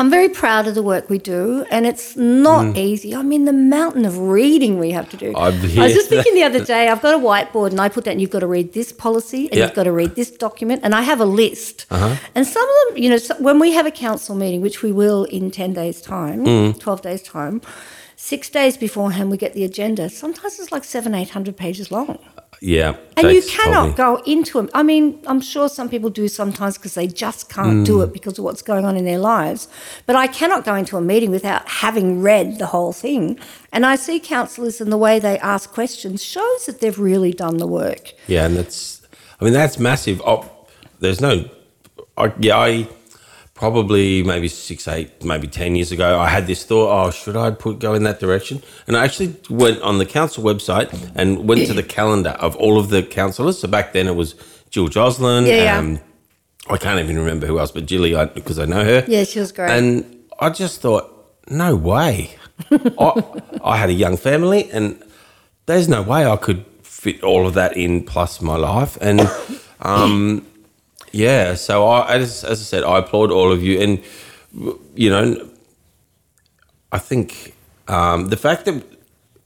I'm 0.00 0.08
very 0.08 0.30
proud 0.30 0.66
of 0.66 0.74
the 0.74 0.82
work 0.82 1.10
we 1.10 1.18
do, 1.18 1.66
and 1.70 1.84
it's 1.86 2.16
not 2.16 2.74
easy. 2.74 3.14
I 3.14 3.20
mean, 3.20 3.44
the 3.44 3.52
mountain 3.52 4.06
of 4.06 4.16
reading 4.16 4.78
we 4.78 4.92
have 4.92 5.10
to 5.10 5.16
do. 5.18 5.34
Mm. 5.34 5.78
I 5.78 5.82
was 5.84 5.92
just 5.92 6.08
thinking 6.08 6.34
the 6.34 6.42
other 6.42 6.64
day, 6.64 6.88
I've 6.88 7.02
got 7.02 7.12
a 7.14 7.18
whiteboard, 7.18 7.72
and 7.72 7.80
I 7.82 7.90
put 7.90 8.04
down, 8.04 8.18
you've 8.18 8.30
got 8.30 8.38
to 8.38 8.46
read 8.46 8.72
this 8.72 8.92
policy, 8.92 9.50
and 9.50 9.58
Yeah. 9.58 9.66
you've 9.66 9.74
got 9.74 9.82
to 9.84 9.92
read 9.92 10.14
this 10.14 10.30
document, 10.30 10.80
and 10.84 10.94
I 10.94 11.02
have 11.02 11.20
a 11.20 11.26
list. 11.26 11.84
Uh-huh. 11.90 12.16
And 12.34 12.46
some 12.46 12.66
of 12.66 12.94
them, 12.94 13.02
you 13.02 13.10
know, 13.10 13.18
when 13.40 13.58
we 13.58 13.72
have 13.72 13.84
a 13.84 13.90
council 13.90 14.34
meeting, 14.34 14.62
which 14.62 14.82
we 14.82 14.90
will 14.90 15.24
in 15.24 15.50
10 15.50 15.74
days' 15.74 16.00
time, 16.00 16.46
Mm. 16.46 16.78
12 16.80 17.02
days' 17.02 17.20
time, 17.20 17.60
six 18.22 18.50
days 18.50 18.76
beforehand, 18.76 19.30
we 19.30 19.36
get 19.38 19.54
the 19.54 19.64
agenda. 19.64 20.10
Sometimes 20.10 20.60
it's 20.60 20.70
like 20.70 20.84
seven, 20.84 21.14
800 21.14 21.56
pages 21.56 21.90
long. 21.90 22.18
Yeah. 22.60 22.96
And 23.16 23.30
you 23.32 23.40
cannot 23.42 23.94
probably- 23.96 24.24
go 24.26 24.30
into 24.30 24.58
them. 24.58 24.68
I 24.74 24.82
mean, 24.82 25.18
I'm 25.26 25.40
sure 25.40 25.70
some 25.70 25.88
people 25.88 26.10
do 26.10 26.28
sometimes 26.28 26.76
because 26.76 26.92
they 26.92 27.06
just 27.06 27.48
can't 27.48 27.78
Mm. 27.78 27.86
do 27.86 28.02
it 28.02 28.12
because 28.12 28.38
of 28.38 28.44
what's 28.44 28.60
going 28.60 28.84
on 28.84 28.94
in 28.98 29.06
their 29.06 29.18
lives. 29.18 29.68
But 30.04 30.16
I 30.16 30.26
cannot 30.26 30.66
go 30.66 30.74
into 30.74 30.98
a 30.98 31.00
meeting 31.00 31.30
without 31.30 31.66
having 31.66 32.20
read 32.20 32.58
the 32.58 32.66
whole 32.66 32.92
thing. 32.92 33.38
And 33.72 33.86
I 33.86 33.96
see 33.96 34.20
councillors 34.20 34.80
and 34.82 34.92
the 34.92 34.98
way 34.98 35.18
they 35.18 35.38
ask 35.38 35.72
questions 35.72 36.22
shows 36.22 36.66
that 36.66 36.80
they've 36.80 36.98
really 36.98 37.32
done 37.32 37.56
the 37.56 37.66
work. 37.66 38.12
Yeah, 38.26 38.44
and 38.44 38.54
that's, 38.58 39.00
I 39.40 39.44
mean, 39.44 39.54
that's 39.54 39.78
massive. 39.78 40.20
Oh, 40.26 40.44
there's 41.00 41.22
no, 41.22 41.46
I, 42.18 42.32
yeah, 42.38 42.58
I 42.58 42.86
probably 43.60 44.22
maybe 44.22 44.48
six, 44.48 44.88
eight, 44.88 45.22
maybe 45.22 45.46
10 45.46 45.76
years 45.76 45.92
ago, 45.92 46.18
I 46.18 46.28
had 46.30 46.46
this 46.46 46.64
thought, 46.64 46.88
oh, 46.90 47.10
should 47.10 47.36
I 47.36 47.50
put 47.50 47.78
go 47.78 47.92
in 47.92 48.04
that 48.04 48.18
direction? 48.18 48.62
And 48.86 48.96
I 48.96 49.04
actually 49.04 49.36
went 49.50 49.82
on 49.82 49.98
the 49.98 50.06
council 50.06 50.42
website 50.42 50.88
and 51.14 51.46
went 51.46 51.66
to 51.66 51.74
the 51.74 51.82
calendar 51.98 52.30
of 52.30 52.56
all 52.56 52.78
of 52.78 52.88
the 52.88 53.02
councillors. 53.02 53.58
So 53.58 53.68
back 53.68 53.92
then 53.92 54.06
it 54.06 54.16
was 54.16 54.34
Jill 54.70 54.88
Joslin. 54.88 55.44
Yeah, 55.44 55.62
yeah. 55.62 55.78
Um, 55.78 56.00
I 56.70 56.78
can't 56.78 57.00
even 57.00 57.18
remember 57.18 57.46
who 57.46 57.58
else, 57.58 57.70
but 57.70 57.84
Jilly, 57.84 58.16
I, 58.16 58.24
because 58.24 58.58
I 58.58 58.64
know 58.64 58.82
her. 58.82 59.04
Yeah, 59.06 59.24
she 59.24 59.40
was 59.40 59.52
great. 59.52 59.70
And 59.70 60.24
I 60.40 60.48
just 60.48 60.80
thought, 60.80 61.30
no 61.50 61.76
way. 61.76 62.30
I, 62.70 63.22
I 63.62 63.76
had 63.76 63.90
a 63.90 63.98
young 64.04 64.16
family, 64.16 64.70
and 64.70 65.02
there's 65.66 65.86
no 65.86 66.00
way 66.00 66.24
I 66.24 66.36
could 66.36 66.64
fit 66.82 67.22
all 67.22 67.46
of 67.46 67.52
that 67.54 67.76
in 67.76 68.04
plus 68.04 68.40
my 68.40 68.56
life. 68.56 68.96
And 69.02 69.28
um, 69.82 70.46
yeah, 71.12 71.54
so 71.54 71.86
I, 71.86 72.16
as, 72.16 72.44
as 72.44 72.60
I 72.60 72.64
said, 72.64 72.82
I 72.84 72.98
applaud 72.98 73.30
all 73.30 73.52
of 73.52 73.62
you. 73.62 73.80
And, 73.80 74.02
you 74.94 75.10
know, 75.10 75.48
I 76.92 76.98
think 76.98 77.54
um, 77.88 78.28
the 78.28 78.36
fact 78.36 78.64
that 78.66 78.84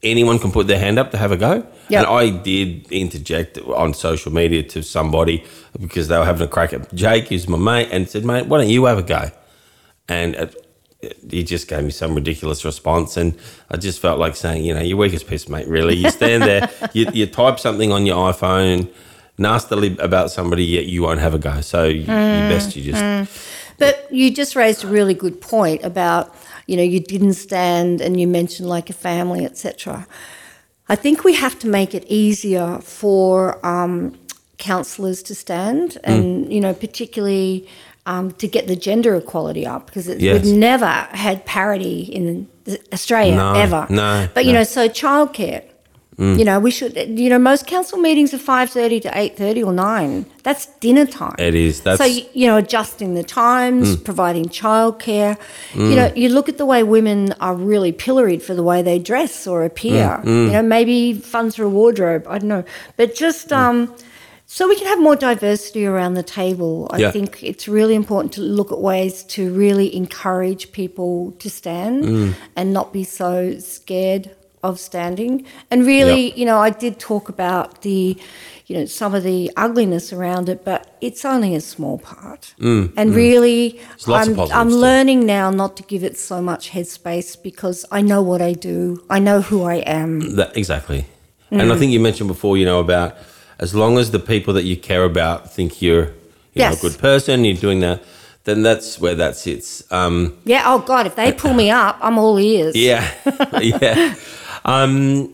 anyone 0.05 0.39
can 0.39 0.51
put 0.51 0.67
their 0.67 0.79
hand 0.79 0.99
up 0.99 1.11
to 1.11 1.17
have 1.17 1.31
a 1.31 1.37
go. 1.37 1.65
Yep. 1.89 1.99
And 1.99 2.07
I 2.07 2.29
did 2.29 2.91
interject 2.91 3.57
on 3.57 3.93
social 3.93 4.31
media 4.31 4.63
to 4.63 4.81
somebody 4.81 5.43
because 5.79 6.07
they 6.07 6.17
were 6.17 6.25
having 6.25 6.43
a 6.43 6.47
crack 6.47 6.73
at 6.73 6.93
Jake, 6.93 7.27
who's 7.27 7.47
my 7.47 7.57
mate, 7.57 7.89
and 7.91 8.09
said, 8.09 8.23
mate, 8.23 8.47
why 8.47 8.59
don't 8.59 8.69
you 8.69 8.85
have 8.85 8.97
a 8.97 9.03
go? 9.03 9.29
And 10.07 10.35
it, 10.35 10.61
he 11.29 11.43
just 11.43 11.67
gave 11.67 11.83
me 11.83 11.91
some 11.91 12.15
ridiculous 12.15 12.65
response. 12.65 13.17
And 13.17 13.37
I 13.69 13.77
just 13.77 13.99
felt 13.99 14.19
like 14.19 14.35
saying, 14.35 14.63
you 14.63 14.73
know, 14.73 14.81
your 14.81 14.97
weakest 14.97 15.27
piece, 15.27 15.49
mate, 15.49 15.67
really. 15.67 15.95
You 15.95 16.09
stand 16.09 16.43
there, 16.43 16.69
you, 16.93 17.07
you 17.13 17.25
type 17.27 17.59
something 17.59 17.91
on 17.91 18.05
your 18.05 18.31
iPhone 18.31 18.91
nastily 19.37 19.97
about 19.99 20.31
somebody, 20.31 20.63
yet 20.63 20.85
you 20.85 21.01
won't 21.01 21.19
have 21.19 21.33
a 21.33 21.39
go. 21.39 21.61
So 21.61 21.85
you, 21.85 22.01
you 22.01 22.05
best 22.05 22.75
you 22.75 22.91
just. 22.91 23.31
But 23.77 24.07
you 24.11 24.31
just 24.33 24.55
raised 24.55 24.83
a 24.85 24.87
really 24.87 25.13
good 25.13 25.41
point 25.41 25.83
about, 25.83 26.33
you 26.65 26.77
know, 26.77 26.83
you 26.83 27.01
didn't 27.01 27.33
stand 27.33 27.99
and 27.99 28.19
you 28.19 28.27
mentioned 28.27 28.69
like 28.69 28.89
a 28.89 28.93
family, 28.93 29.43
etc. 29.45 30.07
I 30.87 30.95
think 30.95 31.23
we 31.25 31.33
have 31.35 31.59
to 31.59 31.67
make 31.67 31.93
it 31.93 32.05
easier 32.07 32.79
for 32.79 33.59
um, 33.65 34.17
councillors 34.57 35.21
to 35.23 35.35
stand 35.35 35.91
Mm. 35.91 35.99
and, 36.05 36.53
you 36.53 36.61
know, 36.61 36.73
particularly 36.73 37.67
um, 38.05 38.31
to 38.33 38.47
get 38.47 38.67
the 38.67 38.75
gender 38.77 39.15
equality 39.15 39.65
up 39.65 39.87
because 39.87 40.07
it, 40.07 40.21
Yes. 40.21 40.45
we've 40.45 40.55
never 40.55 40.85
had 41.11 41.43
parity 41.45 42.01
in 42.03 42.47
Australia, 42.93 43.35
No, 43.35 43.53
ever. 43.55 43.87
no, 43.89 44.29
But, 44.33 44.45
you 44.45 44.53
no. 44.53 44.59
Mm. 44.59 44.61
know, 44.61 44.63
so 44.63 44.87
childcare. 44.87 45.63
Mm. 46.17 46.39
You 46.39 46.45
know, 46.45 46.59
we 46.59 46.71
should. 46.71 46.95
You 46.95 47.29
know, 47.29 47.39
most 47.39 47.67
council 47.67 47.97
meetings 47.97 48.33
are 48.33 48.37
five 48.37 48.69
thirty 48.69 48.99
to 49.01 49.17
eight 49.17 49.35
thirty 49.35 49.61
or 49.61 49.73
nine. 49.73 50.25
That's 50.43 50.67
dinner 50.79 51.05
time. 51.05 51.35
It 51.39 51.55
is. 51.55 51.81
That's 51.81 51.97
So 51.97 52.05
you 52.05 52.47
know, 52.47 52.57
adjusting 52.57 53.15
the 53.15 53.23
times, 53.23 53.97
mm. 53.97 54.03
providing 54.03 54.45
childcare. 54.45 55.37
Mm. 55.73 55.89
You 55.89 55.95
know, 55.95 56.11
you 56.15 56.29
look 56.29 56.47
at 56.47 56.57
the 56.57 56.65
way 56.65 56.83
women 56.83 57.33
are 57.41 57.55
really 57.55 57.91
pilloried 57.91 58.41
for 58.41 58.53
the 58.53 58.63
way 58.63 58.81
they 58.81 58.99
dress 58.99 59.45
or 59.45 59.63
appear. 59.65 60.21
You 60.23 60.51
know, 60.51 60.61
maybe 60.61 61.13
funds 61.13 61.55
for 61.55 61.63
a 61.63 61.69
wardrobe. 61.69 62.25
I 62.27 62.37
don't 62.39 62.47
know, 62.47 62.63
but 62.95 63.15
just 63.15 63.51
um, 63.51 63.93
so 64.45 64.67
we 64.69 64.75
can 64.75 64.87
have 64.87 65.01
more 65.01 65.15
diversity 65.15 65.85
around 65.85 66.13
the 66.13 66.23
table. 66.23 66.87
I 66.91 66.99
Yeah. 66.99 67.11
think 67.11 67.43
it's 67.43 67.67
really 67.67 67.95
important 67.95 68.31
to 68.33 68.41
look 68.41 68.71
at 68.71 68.79
ways 68.79 69.23
to 69.35 69.51
really 69.53 69.93
encourage 69.95 70.71
people 70.71 71.33
to 71.39 71.49
stand 71.49 72.35
and 72.55 72.71
not 72.71 72.93
be 72.93 73.03
so 73.03 73.57
scared 73.59 74.29
of 74.69 74.79
standing. 74.79 75.45
And 75.71 75.85
really, 75.85 76.27
Yep. 76.29 76.37
you 76.37 76.45
know, 76.45 76.57
I 76.59 76.69
did 76.69 76.99
talk 76.99 77.29
about 77.29 77.81
the, 77.81 78.17
you 78.67 78.77
know, 78.77 78.85
some 78.85 79.13
of 79.13 79.23
the 79.23 79.51
ugliness 79.57 80.11
around 80.13 80.49
it, 80.49 80.65
but 80.65 80.95
it's 81.01 81.23
only 81.25 81.55
a 81.55 81.61
small 81.61 81.97
part. 81.99 82.53
Mm, 82.59 82.91
and 82.97 83.11
mm. 83.11 83.15
really, 83.15 83.79
There's 83.89 84.07
lots 84.07 84.27
of 84.27 84.39
I'm, 84.39 84.51
I'm 84.51 84.69
learning 84.69 85.25
now 85.25 85.51
not 85.51 85.77
to 85.77 85.83
give 85.83 86.03
it 86.03 86.17
so 86.17 86.41
much 86.41 86.71
headspace 86.71 87.41
because 87.41 87.85
I 87.91 88.01
know 88.01 88.21
what 88.21 88.41
I 88.41 88.53
do. 88.53 89.03
I 89.09 89.19
know 89.19 89.41
who 89.41 89.63
I 89.63 89.75
am. 89.85 90.35
That, 90.35 90.55
exactly. 90.57 91.05
Mm. 91.51 91.61
And 91.61 91.73
I 91.73 91.77
think 91.77 91.91
you 91.91 91.99
mentioned 91.99 92.27
before, 92.27 92.57
you 92.57 92.65
know, 92.65 92.79
about 92.79 93.15
as 93.59 93.73
long 93.73 93.97
as 93.97 94.11
the 94.11 94.19
people 94.19 94.53
that 94.55 94.63
you 94.63 94.75
care 94.77 95.03
about 95.03 95.53
think 95.53 95.81
you're 95.81 96.05
you 96.53 96.61
know, 96.63 96.69
Yes. 96.71 96.79
a 96.79 96.81
good 96.89 96.97
person, 96.99 97.43
you're 97.45 97.55
doing 97.57 97.81
that, 97.81 98.01
then 98.45 98.61
that's 98.63 98.99
where 98.99 99.15
that 99.15 99.35
sits. 99.35 99.83
Um, 99.91 100.37
Yeah. 100.45 100.63
Oh 100.65 100.79
God, 100.79 101.05
if 101.07 101.15
they 101.15 101.31
pull 101.31 101.53
me 101.53 101.69
up, 101.69 101.97
I'm 102.01 102.17
all 102.17 102.39
ears. 102.39 102.75
yeah, 102.75 103.03
yeah. 103.61 104.15
Um, 104.65 105.33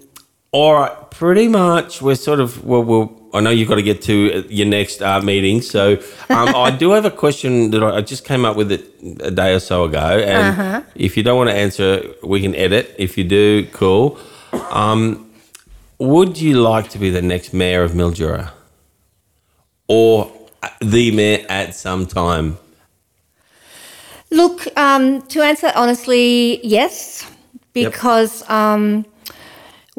all 0.52 0.74
right, 0.74 1.12
pretty 1.12 1.48
much. 1.48 2.02
We're 2.02 2.16
sort 2.16 2.40
of 2.40 2.64
well, 2.66 2.84
we're 2.84 3.08
I 3.34 3.40
know 3.40 3.50
you've 3.50 3.70
got 3.70 3.76
to 3.76 3.82
get 3.82 4.02
to 4.04 4.46
your 4.50 4.68
next 4.68 5.02
uh, 5.02 5.22
meeting, 5.22 5.62
so 5.62 5.94
um, 6.30 6.50
I 6.56 6.70
do 6.72 6.92
have 6.92 7.06
a 7.06 7.12
question 7.12 7.72
that 7.72 7.82
I, 7.82 7.98
I 7.98 8.02
just 8.02 8.26
came 8.26 8.44
up 8.44 8.58
with 8.58 8.72
it 8.74 8.84
a 9.22 9.32
day 9.32 9.54
or 9.54 9.60
so 9.60 9.86
ago, 9.86 10.00
and 10.20 10.48
Uh-huh. 10.60 10.82
if 10.96 11.16
you 11.16 11.24
don't 11.24 11.38
want 11.38 11.50
to 11.50 11.56
answer, 11.56 12.04
we 12.24 12.42
can 12.42 12.54
edit. 12.56 12.94
If 13.00 13.18
you 13.18 13.24
do, 13.24 13.66
cool. 13.72 14.20
Um, 14.70 15.30
would 15.98 16.38
you 16.42 16.60
like 16.62 16.90
to 16.90 16.98
be 17.00 17.10
the 17.10 17.22
next 17.22 17.54
mayor 17.54 17.84
of 17.84 17.92
Mildura, 17.94 18.52
or 19.88 20.30
the 20.82 21.12
mayor 21.12 21.46
at 21.48 21.74
some 21.74 22.06
time? 22.06 22.58
Look, 24.30 24.68
um, 24.78 25.22
to 25.28 25.42
answer 25.42 25.72
honestly, 25.76 26.66
yes, 26.66 27.30
because 27.74 28.44
um, 28.50 29.06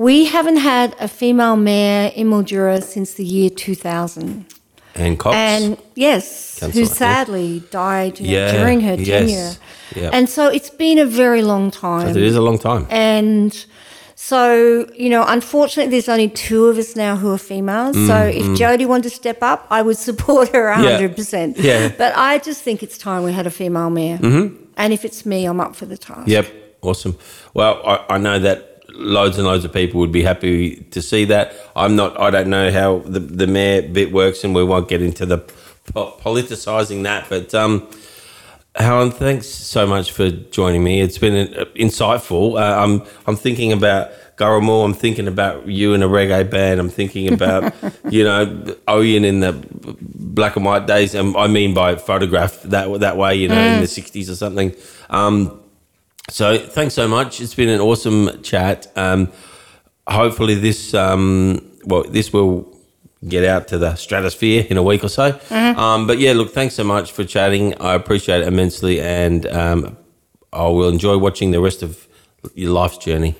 we 0.07 0.17
haven't 0.35 0.59
had 0.73 0.89
a 1.01 1.09
female 1.09 1.57
mayor 1.57 2.11
in 2.19 2.27
Mildura 2.31 2.83
since 2.83 3.11
the 3.15 3.25
year 3.25 3.51
2000. 3.51 4.45
And 4.95 5.19
Cox, 5.19 5.35
And 5.37 5.79
yes, 5.95 6.59
who 6.61 6.81
yeah. 6.81 6.85
sadly 6.87 7.63
died 7.71 8.21
you 8.21 8.27
know, 8.27 8.33
Yeah, 8.33 8.53
during 8.59 8.81
her 8.83 8.95
yes, 8.95 9.07
tenure. 9.09 9.53
yeah. 10.03 10.11
And 10.17 10.29
so 10.29 10.43
it's 10.57 10.71
been 10.71 10.99
a 10.99 11.07
very 11.07 11.43
long 11.43 11.71
time. 11.71 12.09
it 12.09 12.17
is 12.17 12.37
a 12.37 12.43
long 12.43 12.59
time. 12.59 12.87
And 12.91 13.53
so, 14.15 14.87
you 14.95 15.09
know, 15.09 15.25
unfortunately, 15.27 15.91
there's 15.91 16.09
only 16.11 16.29
two 16.29 16.67
of 16.67 16.77
us 16.79 16.95
now 16.95 17.17
who 17.17 17.33
are 17.33 17.39
females. 17.39 17.97
so 18.07 18.17
if 18.41 18.45
Jodie 18.59 18.87
wanted 18.87 19.05
to 19.11 19.15
step 19.23 19.39
up, 19.43 19.67
I 19.71 19.81
would 19.83 19.97
support 20.09 20.49
her 20.55 20.67
100%. 20.75 21.55
Mm, 21.57 21.63
Yeah. 21.63 21.89
But 21.97 22.13
I 22.17 22.39
just 22.39 22.63
think 22.63 22.83
it's 22.83 22.99
time 22.99 23.23
we 23.23 23.33
had 23.33 23.47
a 23.47 23.51
female 23.51 23.91
mayor. 23.91 24.19
Mm-hmm. 24.19 24.57
And 24.77 24.93
if 24.93 25.05
it's 25.05 25.25
me, 25.25 25.45
I'm 25.47 25.61
up 25.61 25.75
for 25.75 25.87
the 25.87 25.97
task. 25.97 26.27
Yep, 26.29 26.47
awesome. 26.83 27.17
Well, 27.55 27.81
I, 27.87 28.15
I 28.15 28.19
know 28.19 28.39
that 28.39 28.72
loads 28.95 29.39
and 29.39 29.47
loads 29.47 29.65
of 29.65 29.73
people 29.73 30.01
would 30.01 30.13
be 30.13 30.23
happy 30.23 30.77
to 30.91 31.03
see 31.03 31.25
that. 31.27 31.55
I'm 31.75 31.97
not. 31.97 32.19
I 32.21 32.31
don't 32.31 32.51
know 32.51 32.71
how 32.71 32.99
the 33.01 33.21
the 33.21 33.47
mayor 33.47 33.83
bit 33.83 34.13
works, 34.13 34.45
and 34.45 34.55
we 34.55 34.65
won't 34.65 34.89
get 34.89 35.03
into 35.03 35.27
the 35.27 35.39
politicizing 35.87 37.03
that. 37.05 37.29
But 37.29 37.55
um, 37.55 37.89
Helen, 38.75 39.11
thanks 39.11 39.47
so 39.47 39.87
much 39.87 40.13
for 40.13 40.31
joining 40.31 40.83
me. 40.83 41.01
It's 41.01 41.19
been 41.19 41.55
uh, 41.55 41.65
insightful. 41.75 42.61
Uh, 42.61 42.83
I'm 42.83 43.03
I'm 43.27 43.37
thinking 43.37 43.73
about. 43.73 44.11
Gurrumul, 44.39 44.85
I'm 44.85 44.95
thinking 44.95 45.29
about 45.29 45.69
you 45.69 45.93
in 45.93 46.03
a 46.03 46.09
reggae 46.09 46.51
band. 46.51 46.81
I'm 46.81 46.89
thinking 46.89 47.33
about, 47.33 47.73
you 48.11 48.25
know, 48.25 48.47
Oyen 48.89 49.25
in 49.25 49.41
the 49.41 49.53
black 50.01 50.57
and 50.57 50.65
white 50.65 50.87
days. 50.87 51.15
And 51.15 51.37
I 51.37 51.47
mean 51.49 51.75
by 51.75 51.97
photograph 51.97 52.63
that 52.63 53.01
that 53.01 53.19
way, 53.19 53.37
you 53.37 53.49
know, 53.49 53.61
in 53.61 53.81
the 53.81 53.87
60s 53.87 54.31
or 54.31 54.35
something. 54.35 54.75
Um, 55.11 55.62
so 56.31 56.59
thanks 56.59 56.95
so 56.95 57.09
much. 57.09 57.41
It's 57.41 57.55
been 57.55 57.69
an 57.69 57.81
awesome 57.81 58.43
chat. 58.43 58.91
Um, 58.97 59.31
hopefully 60.09 60.55
this 60.55 60.95
um, 60.95 61.61
well 61.85 62.05
this 62.05 62.33
will 62.33 62.69
get 63.29 63.45
out 63.45 63.69
to 63.69 63.79
the 63.79 63.95
stratosphere 63.95 64.67
in 64.69 64.77
a 64.77 64.83
week 64.83 65.05
or 65.05 65.09
so. 65.09 65.39
Um, 65.79 66.07
but 66.07 66.19
yeah, 66.19 66.33
look, 66.33 66.51
thanks 66.53 66.75
so 66.75 66.85
much 66.85 67.13
for 67.13 67.25
chatting. 67.25 67.81
I 67.81 67.95
appreciate 67.95 68.41
it 68.43 68.49
immensely, 68.49 69.01
and 69.01 69.47
um, 69.47 69.97
I 70.53 70.65
will 70.69 70.89
enjoy 70.89 71.19
watching 71.19 71.53
the 71.53 71.61
rest 71.61 71.83
of 71.83 72.09
your 72.55 72.73
life's 72.73 72.99
journey. 72.99 73.37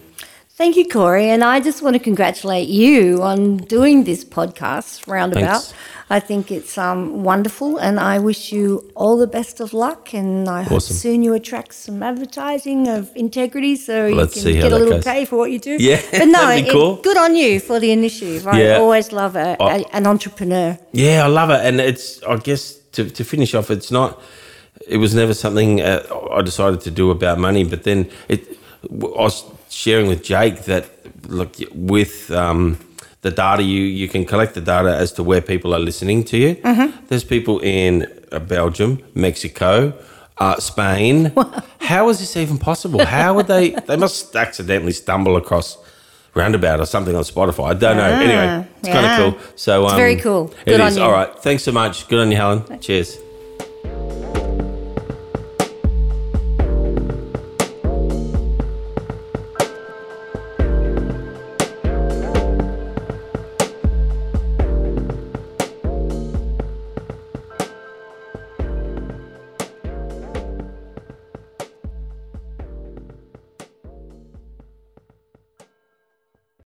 Thank 0.51 0.77
you, 0.77 0.87
Corey. 0.87 1.29
And 1.31 1.43
I 1.43 1.61
just 1.61 1.83
want 1.83 1.95
to 1.95 1.99
congratulate 1.99 2.69
you 2.69 3.23
on 3.23 3.57
doing 3.57 4.05
this 4.05 4.25
podcast 4.25 5.09
roundabout. 5.09 5.63
Thanks. 5.63 5.75
I 6.17 6.21
think 6.21 6.51
it's 6.59 6.77
um, 6.77 6.99
wonderful, 7.31 7.79
and 7.87 7.99
I 7.99 8.19
wish 8.19 8.53
you 8.53 8.65
all 8.95 9.17
the 9.17 9.27
best 9.39 9.61
of 9.65 9.73
luck. 9.73 10.13
And 10.21 10.47
I 10.59 10.63
hope 10.63 10.83
soon 10.83 11.23
you 11.27 11.33
attract 11.41 11.73
some 11.87 12.03
advertising 12.03 12.87
of 12.97 13.11
integrity, 13.17 13.77
so 13.77 13.95
Let's 14.09 14.37
you 14.37 14.53
can 14.53 14.61
get 14.63 14.73
a 14.73 14.79
little 14.79 14.97
goes. 15.01 15.05
pay 15.05 15.25
for 15.25 15.37
what 15.43 15.51
you 15.55 15.59
do. 15.59 15.75
Yeah, 15.81 16.01
but 16.21 16.27
no, 16.27 16.41
that'd 16.41 16.65
be 16.65 16.69
it- 16.71 16.73
cool. 16.73 16.97
good 17.09 17.17
on 17.17 17.35
you 17.35 17.61
for 17.61 17.81
the 17.81 17.91
initiative. 17.93 18.47
I 18.47 18.61
Yeah. 18.61 18.77
always 18.83 19.11
love 19.13 19.35
a, 19.37 19.57
an 19.99 20.07
entrepreneur. 20.07 20.79
Yeah, 20.93 21.25
I 21.25 21.29
love 21.29 21.51
it, 21.57 21.61
and 21.67 21.81
it's. 21.81 22.23
I 22.25 22.37
guess 22.37 22.75
to 22.95 23.03
to 23.19 23.25
finish 23.25 23.55
off, 23.55 23.71
it's 23.71 23.91
not. 23.91 24.21
It 24.89 24.99
was 24.99 25.13
never 25.15 25.35
something 25.35 25.81
uh, 25.81 26.03
I 26.39 26.43
decided 26.43 26.81
to 26.83 26.91
do 26.91 27.11
about 27.11 27.39
money, 27.39 27.65
but 27.65 27.83
then 27.85 28.07
it. 28.29 28.41
I 29.19 29.23
was 29.25 29.45
sharing 29.71 30.09
with 30.09 30.23
Jake 30.31 30.57
that 30.65 30.85
look 31.29 31.55
with 31.95 32.31
um, 32.31 32.77
the 33.23 33.31
data 33.31 33.63
you 33.63 33.81
you 33.83 34.09
can 34.09 34.25
collect 34.25 34.55
the 34.55 34.61
data 34.61 34.95
as 34.95 35.13
to 35.13 35.23
where 35.23 35.41
people 35.41 35.75
are 35.75 35.79
listening 35.81 36.25
to 36.25 36.37
you. 36.37 36.55
There's 37.09 37.25
people 37.25 37.59
in 37.61 38.07
uh, 38.31 38.39
Belgium, 38.41 38.99
Mexico. 39.15 39.93
Uh, 40.39 40.59
Spain. 40.59 41.31
How 41.81 42.09
is 42.09 42.19
this 42.19 42.37
even 42.37 42.59
possible? 42.59 43.05
How 43.05 43.35
would 43.35 43.47
they? 43.47 43.71
They 43.87 43.97
must 43.97 44.35
accidentally 44.35 44.93
stumble 44.93 45.37
across 45.37 45.77
Roundabout 46.35 46.81
or 46.81 46.87
something 46.87 47.15
on 47.15 47.23
Spotify. 47.23 47.67
I 47.71 47.75
don't 47.75 47.97
know. 47.97 48.11
Anyway, 48.11 48.67
it's 48.81 48.89
kind 48.89 49.07
of 49.07 49.17
cool. 49.19 49.53
So 49.57 49.85
It's 49.85 49.93
um, 49.93 49.99
very 49.99 50.17
cool. 50.17 50.51
it 50.67 50.71
Good 50.73 50.81
on 50.81 50.89
is. 50.89 50.97
you. 50.97 51.03
All 51.05 51.13
right. 51.13 51.33
Thanks 51.43 51.63
so 51.63 51.71
much. 51.71 52.09
Good 52.09 52.19
on 52.19 52.31
you, 52.31 52.37
Helen. 52.39 52.81
Cheers. 52.81 53.19